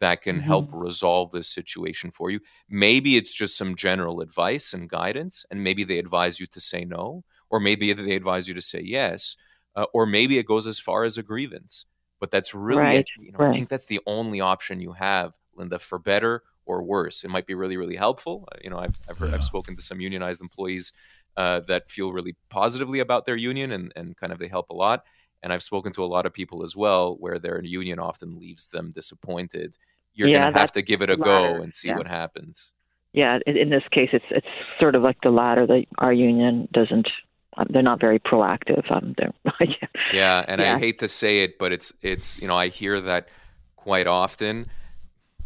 that 0.00 0.22
can 0.22 0.36
mm-hmm. 0.36 0.46
help 0.46 0.68
resolve 0.72 1.30
this 1.30 1.48
situation 1.48 2.10
for 2.10 2.30
you. 2.30 2.40
Maybe 2.68 3.16
it's 3.16 3.34
just 3.34 3.56
some 3.56 3.76
general 3.76 4.20
advice 4.20 4.72
and 4.72 4.88
guidance, 4.88 5.44
and 5.50 5.62
maybe 5.62 5.84
they 5.84 5.98
advise 5.98 6.38
you 6.38 6.46
to 6.48 6.60
say 6.60 6.84
no, 6.84 7.24
or 7.50 7.60
maybe 7.60 7.92
they 7.92 8.14
advise 8.14 8.46
you 8.46 8.54
to 8.54 8.62
say 8.62 8.80
yes, 8.82 9.36
uh, 9.74 9.86
or 9.92 10.06
maybe 10.06 10.38
it 10.38 10.46
goes 10.46 10.66
as 10.66 10.78
far 10.78 11.04
as 11.04 11.18
a 11.18 11.22
grievance. 11.22 11.86
But 12.20 12.30
that's 12.30 12.54
really, 12.54 12.80
right. 12.80 13.06
you 13.18 13.32
know, 13.32 13.38
right. 13.38 13.50
I 13.50 13.52
think 13.52 13.68
that's 13.68 13.84
the 13.86 14.00
only 14.06 14.40
option 14.40 14.80
you 14.80 14.92
have, 14.92 15.32
Linda, 15.54 15.78
for 15.78 15.98
better 15.98 16.42
or 16.64 16.82
worse. 16.82 17.24
It 17.24 17.28
might 17.28 17.46
be 17.46 17.54
really, 17.54 17.76
really 17.76 17.96
helpful. 17.96 18.48
Uh, 18.50 18.56
you 18.62 18.70
know, 18.70 18.78
I've 18.78 18.98
I've, 19.10 19.18
heard, 19.18 19.30
yeah. 19.30 19.36
I've 19.36 19.44
spoken 19.44 19.76
to 19.76 19.82
some 19.82 20.00
unionized 20.00 20.40
employees 20.40 20.92
uh, 21.36 21.60
that 21.68 21.90
feel 21.90 22.12
really 22.12 22.34
positively 22.48 23.00
about 23.00 23.26
their 23.26 23.36
union 23.36 23.72
and 23.72 23.92
and 23.96 24.16
kind 24.16 24.32
of 24.32 24.38
they 24.38 24.48
help 24.48 24.70
a 24.70 24.74
lot. 24.74 25.04
And 25.42 25.52
I've 25.52 25.62
spoken 25.62 25.92
to 25.92 26.04
a 26.04 26.06
lot 26.06 26.26
of 26.26 26.32
people 26.32 26.64
as 26.64 26.74
well 26.74 27.16
where 27.20 27.38
their 27.38 27.62
union 27.62 27.98
often 27.98 28.38
leaves 28.38 28.68
them 28.68 28.92
disappointed. 28.92 29.76
You're 30.14 30.28
yeah, 30.28 30.44
going 30.44 30.54
to 30.54 30.60
have 30.60 30.72
to 30.72 30.82
give 30.82 31.02
it 31.02 31.10
a 31.10 31.16
go 31.16 31.54
and 31.54 31.72
see 31.72 31.88
yeah. 31.88 31.96
what 31.96 32.06
happens. 32.06 32.72
Yeah, 33.12 33.38
in, 33.46 33.56
in, 33.56 33.70
this 33.70 33.82
case, 33.90 34.10
it's 34.12 34.24
it's 34.30 34.46
sort 34.78 34.94
of 34.94 35.02
like 35.02 35.16
the 35.22 35.30
latter. 35.30 35.66
That 35.66 35.84
our 35.98 36.12
union 36.12 36.68
doesn't. 36.72 37.08
Um, 37.56 37.66
they're 37.70 37.82
not 37.82 37.98
very 37.98 38.18
proactive. 38.18 38.90
Um, 38.90 39.14
yeah. 39.58 39.88
yeah, 40.12 40.44
and 40.46 40.60
yeah. 40.60 40.74
I 40.74 40.78
hate 40.78 40.98
to 40.98 41.08
say 41.08 41.42
it, 41.42 41.58
but 41.58 41.72
it's 41.72 41.92
it's 42.02 42.38
you 42.40 42.48
know 42.48 42.56
I 42.56 42.68
hear 42.68 43.00
that 43.00 43.28
quite 43.76 44.06
often. 44.06 44.66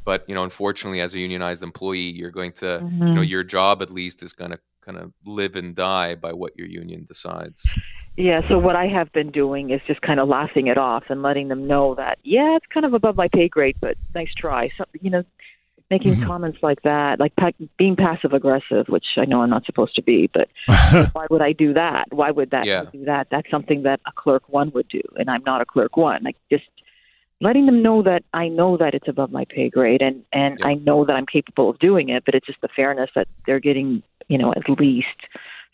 But 0.05 0.25
you 0.29 0.35
know, 0.35 0.43
unfortunately, 0.43 1.01
as 1.01 1.15
a 1.15 1.19
unionized 1.19 1.63
employee, 1.63 2.11
you're 2.11 2.33
going 2.33 2.53
to 2.55 2.65
mm-hmm. 2.65 3.07
you 3.07 3.15
know 3.15 3.21
your 3.21 3.45
job 3.45 3.83
at 3.83 3.91
least 3.91 4.23
is 4.23 4.33
going 4.33 4.51
to 4.51 4.59
kind 4.81 4.99
of 4.99 5.13
live 5.25 5.57
and 5.57 5.75
die 5.75 6.15
by 6.15 6.33
what 6.33 6.57
your 6.57 6.67
union 6.67 7.05
decides. 7.07 7.63
Yeah, 8.21 8.47
so 8.49 8.59
what 8.59 8.77
I 8.77 8.87
have 8.87 9.11
been 9.13 9.31
doing 9.31 9.71
is 9.71 9.81
just 9.87 10.03
kind 10.03 10.21
of 10.21 10.29
laughing 10.29 10.67
it 10.67 10.77
off 10.77 11.05
and 11.09 11.23
letting 11.23 11.49
them 11.49 11.67
know 11.67 11.95
that 11.95 12.19
yeah, 12.23 12.57
it's 12.57 12.67
kind 12.67 12.85
of 12.85 12.93
above 12.93 13.17
my 13.17 13.29
pay 13.29 13.49
grade, 13.49 13.77
but 13.81 13.97
nice 14.15 14.33
try. 14.37 14.69
So 14.77 14.85
you 15.01 15.09
know, 15.09 15.25
making 15.91 16.13
mm-hmm. 16.13 16.27
comments 16.27 16.59
like 16.63 16.83
that, 16.83 17.19
like 17.19 17.35
pa- 17.37 17.53
being 17.79 17.97
passive 17.97 18.35
aggressive, 18.35 18.89
which 18.89 19.07
I 19.17 19.25
know 19.25 19.41
I'm 19.41 19.49
not 19.49 19.65
supposed 19.65 19.95
to 19.95 20.03
be, 20.03 20.29
but 20.33 20.49
why 21.13 21.29
would 21.31 21.41
I 21.41 21.53
do 21.53 21.73
that? 21.73 22.13
Why 22.13 22.31
would 22.31 22.51
that 22.51 22.67
yeah. 22.67 22.85
do 22.93 23.07
that? 23.07 23.29
That's 23.31 23.51
something 23.51 23.85
that 23.85 24.01
a 24.07 24.13
clerk 24.13 24.43
one 24.49 24.71
would 24.73 24.89
do, 24.89 25.01
and 25.17 25.31
I'm 25.31 25.43
not 25.45 25.63
a 25.63 25.65
clerk 25.65 25.97
one. 25.97 26.23
Like 26.23 26.37
just 26.51 26.65
letting 27.41 27.65
them 27.65 27.83
know 27.83 28.03
that 28.03 28.23
I 28.35 28.49
know 28.49 28.77
that 28.77 28.93
it's 28.93 29.09
above 29.09 29.33
my 29.33 29.47
pay 29.47 29.71
grade, 29.71 30.03
and 30.03 30.25
and 30.31 30.59
yeah. 30.61 30.67
I 30.67 30.75
know 30.75 31.07
that 31.07 31.15
I'm 31.15 31.27
capable 31.27 31.71
of 31.71 31.79
doing 31.79 32.11
it, 32.11 32.27
but 32.27 32.35
it's 32.35 32.47
just 32.47 32.61
the 32.61 32.69
fairness 32.69 33.09
that 33.15 33.29
they're 33.47 33.61
getting, 33.61 34.03
you 34.29 34.37
know, 34.37 34.53
at 34.53 34.69
least 34.69 35.07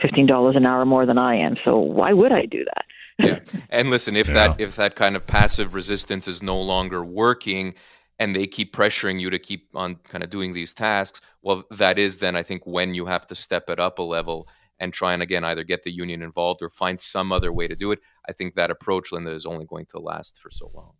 fifteen 0.01 0.27
dollars 0.27 0.57
an 0.57 0.67
hour 0.67 0.85
more 0.85 1.07
than 1.07 1.19
I 1.19 1.37
am. 1.37 1.57
So 1.65 1.79
why 1.79 2.13
would 2.13 2.33
I 2.33 2.47
do 2.47 2.65
that? 2.65 2.85
yeah. 3.19 3.39
And 3.71 3.91
listen, 3.91 4.17
if 4.17 4.29
yeah. 4.29 4.35
that 4.49 4.61
if 4.61 4.77
that 4.77 4.97
kind 4.97 5.17
of 5.17 5.27
passive 5.27 5.75
resistance 5.75 6.29
is 6.29 6.43
no 6.43 6.61
longer 6.61 7.05
working 7.05 7.75
and 8.19 8.35
they 8.35 8.47
keep 8.47 8.75
pressuring 8.75 9.21
you 9.21 9.29
to 9.31 9.39
keep 9.39 9.69
on 9.75 9.97
kind 10.09 10.25
of 10.25 10.31
doing 10.31 10.53
these 10.53 10.73
tasks, 10.73 11.21
well 11.43 11.65
that 11.71 11.99
is 11.99 12.19
then 12.19 12.37
I 12.37 12.43
think 12.43 12.63
when 12.67 12.95
you 12.95 13.07
have 13.07 13.27
to 13.29 13.35
step 13.35 13.69
it 13.69 13.81
up 13.81 13.99
a 13.99 14.03
level 14.03 14.49
and 14.79 14.93
try 14.93 15.13
and 15.13 15.23
again 15.23 15.45
either 15.45 15.65
get 15.65 15.85
the 15.85 15.91
union 15.91 16.23
involved 16.23 16.63
or 16.63 16.71
find 16.71 17.01
some 17.01 17.33
other 17.33 17.53
way 17.53 17.67
to 17.69 17.77
do 17.77 17.93
it. 17.93 18.01
I 18.29 18.33
think 18.33 18.55
that 18.55 18.71
approach, 18.71 19.13
Linda, 19.13 19.33
is 19.33 19.47
only 19.47 19.65
going 19.65 19.87
to 19.87 19.99
last 19.99 20.39
for 20.43 20.51
so 20.51 20.71
long. 20.75 20.93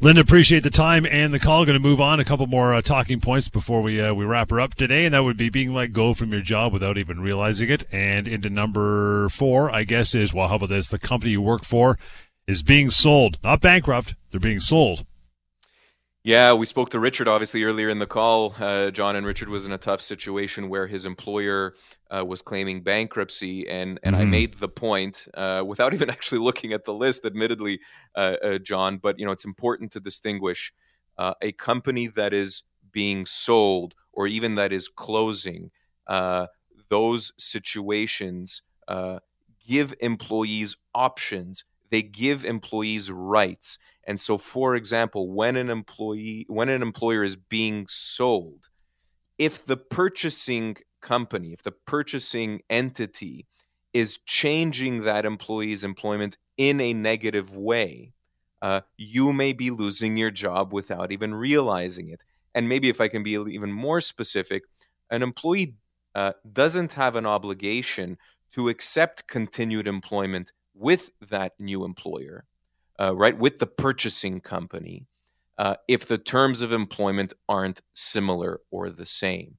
Linda, 0.00 0.20
appreciate 0.20 0.62
the 0.62 0.70
time 0.70 1.04
and 1.06 1.34
the 1.34 1.40
call. 1.40 1.64
Going 1.64 1.74
to 1.74 1.80
move 1.80 2.00
on 2.00 2.20
a 2.20 2.24
couple 2.24 2.46
more 2.46 2.72
uh, 2.72 2.80
talking 2.80 3.20
points 3.20 3.48
before 3.48 3.82
we 3.82 4.00
uh, 4.00 4.14
we 4.14 4.24
wrap 4.24 4.50
her 4.50 4.60
up 4.60 4.74
today, 4.74 5.04
and 5.04 5.12
that 5.12 5.24
would 5.24 5.36
be 5.36 5.50
being 5.50 5.74
let 5.74 5.92
go 5.92 6.14
from 6.14 6.30
your 6.30 6.40
job 6.40 6.72
without 6.72 6.96
even 6.96 7.20
realizing 7.20 7.68
it. 7.68 7.82
And 7.90 8.28
into 8.28 8.48
number 8.48 9.28
four, 9.28 9.72
I 9.72 9.82
guess 9.82 10.14
is 10.14 10.32
well, 10.32 10.46
how 10.46 10.54
about 10.54 10.68
this? 10.68 10.88
The 10.88 11.00
company 11.00 11.32
you 11.32 11.42
work 11.42 11.64
for 11.64 11.98
is 12.46 12.62
being 12.62 12.90
sold, 12.90 13.38
not 13.42 13.60
bankrupt. 13.60 14.14
They're 14.30 14.38
being 14.38 14.60
sold. 14.60 15.04
Yeah, 16.24 16.52
we 16.52 16.66
spoke 16.66 16.90
to 16.90 16.98
Richard 16.98 17.28
obviously 17.28 17.62
earlier 17.62 17.88
in 17.88 18.00
the 18.00 18.06
call. 18.06 18.54
Uh, 18.58 18.90
John 18.90 19.14
and 19.14 19.24
Richard 19.24 19.48
was 19.48 19.64
in 19.64 19.72
a 19.72 19.78
tough 19.78 20.02
situation 20.02 20.68
where 20.68 20.86
his 20.86 21.04
employer 21.04 21.74
uh, 22.10 22.24
was 22.24 22.42
claiming 22.42 22.82
bankruptcy, 22.82 23.68
and 23.68 24.00
and 24.02 24.14
mm-hmm. 24.14 24.22
I 24.22 24.24
made 24.24 24.54
the 24.58 24.68
point 24.68 25.26
uh, 25.34 25.62
without 25.64 25.94
even 25.94 26.10
actually 26.10 26.40
looking 26.40 26.72
at 26.72 26.84
the 26.84 26.92
list, 26.92 27.24
admittedly, 27.24 27.80
uh, 28.16 28.34
uh, 28.44 28.58
John. 28.58 28.98
But 28.98 29.18
you 29.18 29.26
know, 29.26 29.32
it's 29.32 29.44
important 29.44 29.92
to 29.92 30.00
distinguish 30.00 30.72
uh, 31.18 31.34
a 31.40 31.52
company 31.52 32.08
that 32.08 32.32
is 32.32 32.64
being 32.90 33.24
sold 33.24 33.94
or 34.12 34.26
even 34.26 34.56
that 34.56 34.72
is 34.72 34.88
closing. 34.88 35.70
those 36.90 37.32
situations 37.38 38.62
give 39.68 39.94
employees 40.00 40.76
options. 40.94 41.64
They 41.90 42.02
give 42.02 42.44
employees 42.44 43.10
rights 43.10 43.78
and 44.08 44.18
so, 44.18 44.38
for 44.38 44.74
example, 44.74 45.30
when 45.30 45.56
an 45.56 45.68
employee, 45.68 46.46
when 46.48 46.70
an 46.70 46.80
employer 46.80 47.22
is 47.22 47.36
being 47.36 47.86
sold, 47.90 48.70
if 49.36 49.66
the 49.66 49.76
purchasing 49.76 50.78
company, 51.02 51.52
if 51.52 51.62
the 51.62 51.72
purchasing 51.72 52.62
entity 52.70 53.46
is 53.92 54.18
changing 54.24 55.02
that 55.02 55.26
employee's 55.26 55.84
employment 55.84 56.38
in 56.56 56.80
a 56.80 56.94
negative 56.94 57.54
way, 57.54 58.14
uh, 58.62 58.80
you 58.96 59.34
may 59.34 59.52
be 59.52 59.70
losing 59.70 60.16
your 60.16 60.30
job 60.30 60.72
without 60.72 61.12
even 61.12 61.34
realizing 61.34 62.08
it. 62.08 62.22
And 62.54 62.66
maybe 62.66 62.88
if 62.88 63.02
I 63.02 63.08
can 63.08 63.22
be 63.22 63.32
even 63.32 63.70
more 63.70 64.00
specific, 64.00 64.62
an 65.10 65.22
employee 65.22 65.74
uh, 66.14 66.32
doesn't 66.50 66.94
have 66.94 67.14
an 67.14 67.26
obligation 67.26 68.16
to 68.54 68.70
accept 68.70 69.28
continued 69.28 69.86
employment 69.86 70.50
with 70.78 71.10
that 71.28 71.52
new 71.58 71.84
employer 71.84 72.44
uh, 73.00 73.14
right, 73.14 73.38
with 73.38 73.58
the 73.58 73.66
purchasing 73.66 74.40
company 74.40 75.06
uh, 75.58 75.74
if 75.88 76.06
the 76.06 76.18
terms 76.18 76.62
of 76.62 76.72
employment 76.72 77.32
aren't 77.48 77.82
similar 77.94 78.60
or 78.70 78.90
the 78.90 79.06
same. 79.06 79.56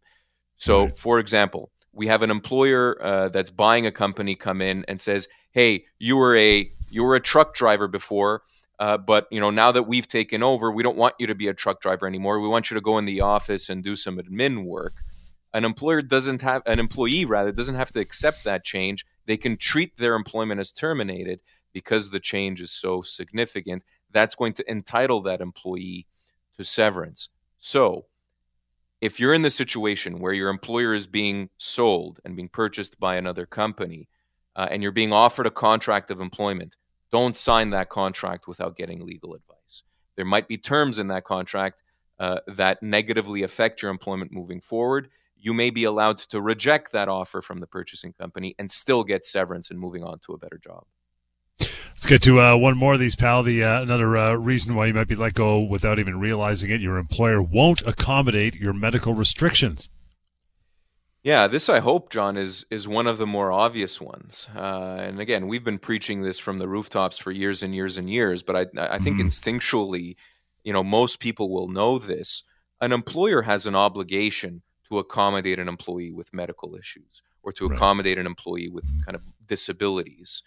So, 0.57 0.85
right. 0.85 0.97
for 0.97 1.19
example, 1.19 1.71
we 1.93 2.07
have 2.07 2.21
an 2.21 2.31
employer 2.31 3.01
uh, 3.01 3.29
that's 3.29 3.49
buying 3.49 3.85
a 3.85 3.91
company 3.91 4.35
come 4.35 4.61
in 4.61 4.85
and 4.87 4.99
says, 4.99 5.27
"Hey, 5.51 5.85
you 5.97 6.17
were 6.17 6.35
a 6.35 6.69
you 6.89 7.03
were 7.03 7.15
a 7.15 7.21
truck 7.21 7.55
driver 7.55 7.87
before." 7.87 8.43
Uh, 8.79 8.97
but 8.97 9.27
you 9.29 9.41
know 9.41 9.49
now 9.49 9.71
that 9.73 9.83
we've 9.83 10.07
taken 10.07 10.41
over, 10.41 10.71
we 10.71 10.83
don't 10.83 10.97
want 10.97 11.15
you 11.19 11.27
to 11.27 11.35
be 11.35 11.47
a 11.47 11.53
truck 11.53 11.81
driver 11.81 12.07
anymore. 12.07 12.39
We 12.39 12.47
want 12.47 12.69
you 12.69 12.75
to 12.75 12.81
go 12.81 12.97
in 12.97 13.05
the 13.05 13.21
office 13.21 13.69
and 13.69 13.83
do 13.83 13.95
some 13.95 14.17
admin 14.17 14.63
work. 14.65 15.03
An 15.53 15.65
employer 15.65 16.01
doesn't 16.01 16.41
have 16.41 16.61
an 16.65 16.79
employee 16.79 17.25
rather 17.25 17.51
doesn't 17.51 17.75
have 17.75 17.91
to 17.93 17.99
accept 17.99 18.43
that 18.45 18.63
change. 18.63 19.05
They 19.29 19.37
can 19.37 19.57
treat 19.57 19.95
their 19.95 20.15
employment 20.15 20.59
as 20.59 20.71
terminated, 20.71 21.39
because 21.71 22.09
the 22.09 22.19
change 22.19 22.61
is 22.61 22.71
so 22.71 23.03
significant, 23.03 23.83
that's 24.11 24.33
going 24.33 24.53
to 24.53 24.67
entitle 24.67 25.21
that 25.21 25.39
employee 25.39 26.07
to 26.57 26.63
severance. 26.63 27.29
So, 27.59 28.05
if 29.01 29.19
you're 29.19 29.35
in 29.35 29.43
the 29.43 29.51
situation 29.51 30.19
where 30.19 30.33
your 30.33 30.49
employer 30.49 30.95
is 30.95 31.05
being 31.05 31.51
sold 31.59 32.19
and 32.25 32.35
being 32.35 32.49
purchased 32.49 32.99
by 32.99 33.17
another 33.17 33.45
company, 33.45 34.09
uh, 34.55 34.67
and 34.71 34.81
you're 34.81 34.91
being 34.91 35.13
offered 35.13 35.45
a 35.45 35.51
contract 35.51 36.09
of 36.09 36.21
employment, 36.21 36.75
don't 37.11 37.37
sign 37.37 37.69
that 37.69 37.89
contract 37.89 38.47
without 38.47 38.77
getting 38.77 39.05
legal 39.05 39.35
advice. 39.35 39.83
There 40.15 40.25
might 40.25 40.47
be 40.47 40.57
terms 40.57 40.97
in 40.97 41.09
that 41.09 41.23
contract 41.23 41.83
uh, 42.19 42.39
that 42.47 42.81
negatively 42.81 43.43
affect 43.43 43.83
your 43.83 43.91
employment 43.91 44.31
moving 44.31 44.59
forward. 44.59 45.11
You 45.39 45.53
may 45.53 45.69
be 45.69 45.85
allowed 45.85 46.17
to 46.29 46.41
reject 46.41 46.91
that 46.91 47.07
offer 47.07 47.41
from 47.41 47.59
the 47.59 47.67
purchasing 47.67 48.13
company 48.13 48.55
and 48.59 48.69
still 48.69 49.03
get 49.03 49.25
severance 49.25 49.69
and 49.69 49.79
moving 49.79 50.03
on 50.03 50.19
to 50.25 50.33
a 50.33 50.37
better 50.37 50.59
job. 50.61 50.85
Let's 51.59 52.05
get 52.05 52.23
to 52.23 52.39
uh, 52.39 52.55
one 52.55 52.77
more 52.77 52.93
of 52.93 52.99
these, 52.99 53.15
pal. 53.15 53.43
The 53.43 53.63
uh, 53.63 53.81
another 53.81 54.15
uh, 54.15 54.33
reason 54.35 54.73
why 54.73 54.85
you 54.85 54.93
might 54.93 55.09
be 55.09 55.15
let 55.15 55.33
go 55.33 55.59
without 55.59 55.99
even 55.99 56.19
realizing 56.19 56.69
it: 56.71 56.79
your 56.79 56.97
employer 56.97 57.41
won't 57.41 57.81
accommodate 57.85 58.55
your 58.55 58.71
medical 58.71 59.13
restrictions. 59.13 59.89
Yeah, 61.21 61.47
this 61.47 61.67
I 61.67 61.79
hope, 61.79 62.09
John, 62.09 62.37
is 62.37 62.65
is 62.71 62.87
one 62.87 63.05
of 63.05 63.17
the 63.17 63.27
more 63.27 63.51
obvious 63.51 63.99
ones. 63.99 64.47
Uh, 64.55 64.95
and 64.99 65.19
again, 65.19 65.47
we've 65.47 65.65
been 65.65 65.77
preaching 65.77 66.21
this 66.21 66.39
from 66.39 66.59
the 66.59 66.69
rooftops 66.69 67.17
for 67.17 67.31
years 67.31 67.61
and 67.61 67.75
years 67.75 67.97
and 67.97 68.09
years. 68.09 68.43
But 68.43 68.55
I, 68.55 68.95
I 68.95 68.99
think 68.99 69.17
mm-hmm. 69.17 69.27
instinctually, 69.27 70.15
you 70.63 70.71
know, 70.71 70.83
most 70.83 71.19
people 71.19 71.49
will 71.49 71.67
know 71.67 71.99
this. 71.99 72.43
An 72.79 72.93
employer 72.93 73.41
has 73.41 73.65
an 73.65 73.75
obligation 73.75 74.61
to 74.89 74.99
accommodate 74.99 75.59
an 75.59 75.67
employee 75.67 76.11
with 76.11 76.33
medical 76.33 76.75
issues 76.75 77.21
or 77.43 77.51
to 77.53 77.65
accommodate 77.67 78.17
right. 78.17 78.21
an 78.21 78.27
employee 78.27 78.69
with 78.69 78.85
kind 79.05 79.15
of 79.15 79.21
disabilities. 79.47 80.43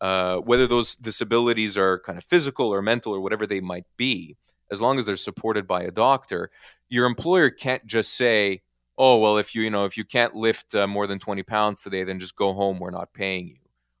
Uh, 0.00 0.38
whether 0.38 0.66
those 0.66 0.96
disabilities 0.96 1.76
are 1.76 2.00
kind 2.00 2.18
of 2.18 2.24
physical 2.24 2.68
or 2.68 2.82
mental 2.82 3.14
or 3.14 3.20
whatever 3.20 3.46
they 3.46 3.60
might 3.60 3.86
be, 3.96 4.36
as 4.72 4.80
long 4.80 4.98
as 4.98 5.04
they're 5.04 5.16
supported 5.16 5.66
by 5.66 5.82
a 5.82 5.90
doctor, 5.90 6.50
your 6.88 7.06
employer 7.06 7.50
can't 7.50 7.86
just 7.86 8.14
say, 8.14 8.62
"Oh, 8.98 9.18
well, 9.18 9.38
if 9.38 9.54
you 9.54 9.62
you 9.62 9.70
know 9.70 9.84
if 9.84 9.96
you 9.96 10.04
can't 10.04 10.34
lift 10.34 10.74
uh, 10.74 10.86
more 10.86 11.06
than 11.06 11.18
20 11.18 11.42
pounds 11.44 11.80
today, 11.82 12.04
then 12.04 12.18
just 12.18 12.34
go 12.34 12.52
home. 12.52 12.80
We're 12.80 12.90
not 12.90 13.12
paying 13.12 13.48
you." 13.48 13.56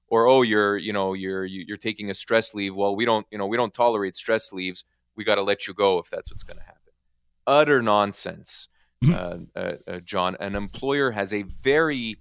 Or, 0.08 0.26
"Oh, 0.26 0.42
you're 0.42 0.76
you 0.76 0.92
know 0.92 1.12
you're 1.12 1.44
you're 1.44 1.76
taking 1.76 2.10
a 2.10 2.14
stress 2.14 2.52
leave. 2.54 2.74
Well, 2.74 2.96
we 2.96 3.04
don't 3.04 3.26
you 3.30 3.38
know 3.38 3.46
we 3.46 3.56
don't 3.56 3.72
tolerate 3.72 4.16
stress 4.16 4.52
leaves. 4.52 4.84
We 5.14 5.24
got 5.24 5.36
to 5.36 5.42
let 5.42 5.66
you 5.66 5.74
go 5.74 5.98
if 5.98 6.10
that's 6.10 6.30
what's 6.30 6.42
going 6.42 6.58
to 6.58 6.64
happen." 6.64 6.80
Utter 7.46 7.82
nonsense, 7.82 8.68
mm-hmm. 9.02 9.44
uh, 9.56 9.60
uh, 9.60 9.76
uh, 9.86 10.00
John. 10.00 10.36
An 10.40 10.54
employer 10.54 11.10
has 11.10 11.32
a 11.32 11.42
very 11.42 12.16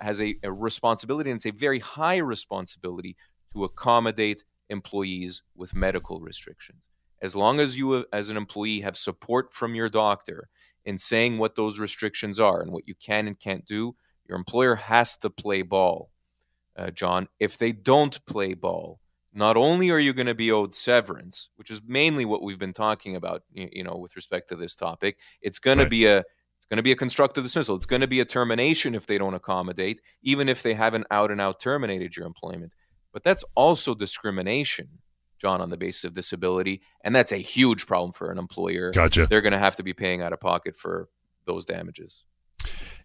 has 0.00 0.20
a, 0.20 0.34
a, 0.42 0.50
responsibility, 0.50 1.30
and 1.30 1.38
it's 1.38 1.46
a 1.46 1.50
very 1.52 1.78
high 1.78 2.16
responsibility 2.16 3.14
to 3.52 3.62
accommodate 3.62 4.42
employees 4.68 5.42
with 5.54 5.76
medical 5.76 6.18
restrictions. 6.18 6.82
As 7.22 7.36
long 7.36 7.60
as 7.60 7.78
you, 7.78 8.04
as 8.12 8.28
an 8.28 8.36
employee, 8.36 8.80
have 8.80 8.96
support 8.96 9.54
from 9.54 9.76
your 9.76 9.88
doctor 9.88 10.48
in 10.84 10.98
saying 10.98 11.38
what 11.38 11.54
those 11.54 11.78
restrictions 11.78 12.40
are 12.40 12.60
and 12.60 12.72
what 12.72 12.88
you 12.88 12.94
can 12.94 13.28
and 13.28 13.38
can't 13.38 13.64
do, 13.64 13.94
your 14.28 14.36
employer 14.36 14.74
has 14.74 15.16
to 15.18 15.30
play 15.30 15.62
ball, 15.62 16.10
uh, 16.76 16.90
John. 16.90 17.28
If 17.38 17.56
they 17.56 17.70
don't 17.70 18.24
play 18.26 18.54
ball, 18.54 18.98
not 19.36 19.56
only 19.56 19.90
are 19.90 19.98
you 19.98 20.14
going 20.14 20.26
to 20.26 20.34
be 20.34 20.50
owed 20.50 20.74
severance, 20.74 21.50
which 21.56 21.70
is 21.70 21.82
mainly 21.86 22.24
what 22.24 22.42
we've 22.42 22.58
been 22.58 22.72
talking 22.72 23.16
about, 23.16 23.42
you, 23.52 23.84
know, 23.84 23.96
with 23.96 24.16
respect 24.16 24.48
to 24.48 24.56
this 24.56 24.74
topic, 24.74 25.18
it's 25.42 25.58
going 25.58 25.78
right. 25.78 25.84
to 25.84 25.90
be 25.90 26.06
a 26.06 26.18
it's 26.18 26.66
going 26.70 26.78
to 26.78 26.82
be 26.82 26.92
a 26.92 26.96
constructive 26.96 27.44
dismissal. 27.44 27.76
It's 27.76 27.86
going 27.86 28.00
to 28.00 28.08
be 28.08 28.18
a 28.20 28.24
termination 28.24 28.94
if 28.94 29.06
they 29.06 29.18
don't 29.18 29.34
accommodate, 29.34 30.00
even 30.22 30.48
if 30.48 30.62
they 30.62 30.74
haven't 30.74 31.06
out 31.12 31.30
and 31.30 31.40
out 31.40 31.60
terminated 31.60 32.16
your 32.16 32.26
employment. 32.26 32.72
But 33.12 33.22
that's 33.22 33.44
also 33.54 33.94
discrimination, 33.94 34.88
John, 35.40 35.60
on 35.60 35.70
the 35.70 35.76
basis 35.76 36.04
of 36.04 36.14
disability, 36.14 36.80
and 37.04 37.14
that's 37.14 37.30
a 37.30 37.36
huge 37.36 37.86
problem 37.86 38.12
for 38.12 38.32
an 38.32 38.38
employer. 38.38 38.90
Gotcha. 38.90 39.26
They're 39.28 39.42
going 39.42 39.52
to 39.52 39.58
have 39.58 39.76
to 39.76 39.84
be 39.84 39.92
paying 39.92 40.22
out 40.22 40.32
of 40.32 40.40
pocket 40.40 40.76
for 40.76 41.08
those 41.46 41.64
damages. 41.64 42.22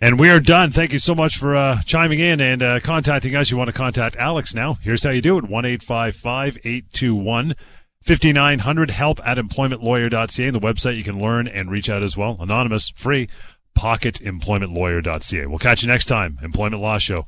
And 0.04 0.20
we 0.20 0.32
are 0.32 0.40
done. 0.40 0.72
Thank 0.72 0.94
you 0.94 1.00
so 1.00 1.14
much 1.14 1.38
for 1.38 1.56
uh, 1.56 1.80
chiming 1.86 2.18
in 2.18 2.42
and 2.42 2.64
uh, 2.64 2.80
contacting 2.80 3.36
us. 3.36 3.52
You 3.52 3.58
want 3.58 3.68
to 3.68 3.74
contact 3.74 4.16
Alex 4.16 4.56
now? 4.56 4.80
Here's 4.82 5.04
how 5.04 5.12
you 5.12 5.22
do 5.22 5.38
it 5.38 5.46
1 5.46 5.64
821 5.64 7.56
5900 8.04 8.90
help 8.90 9.20
at 9.24 9.38
employmentlawyer.ca. 9.38 10.50
The 10.50 10.60
website 10.60 10.98
you 10.98 11.04
can 11.04 11.22
learn 11.22 11.48
and 11.48 11.70
reach 11.70 11.88
out 11.88 12.02
as 12.02 12.18
well. 12.18 12.36
Anonymous, 12.40 12.90
free, 12.96 13.30
pocketemploymentlawyer.ca. 13.78 15.46
We'll 15.46 15.60
catch 15.60 15.84
you 15.84 15.88
next 15.88 16.06
time. 16.06 16.40
Employment 16.42 16.82
Law 16.82 16.98
Show. 16.98 17.28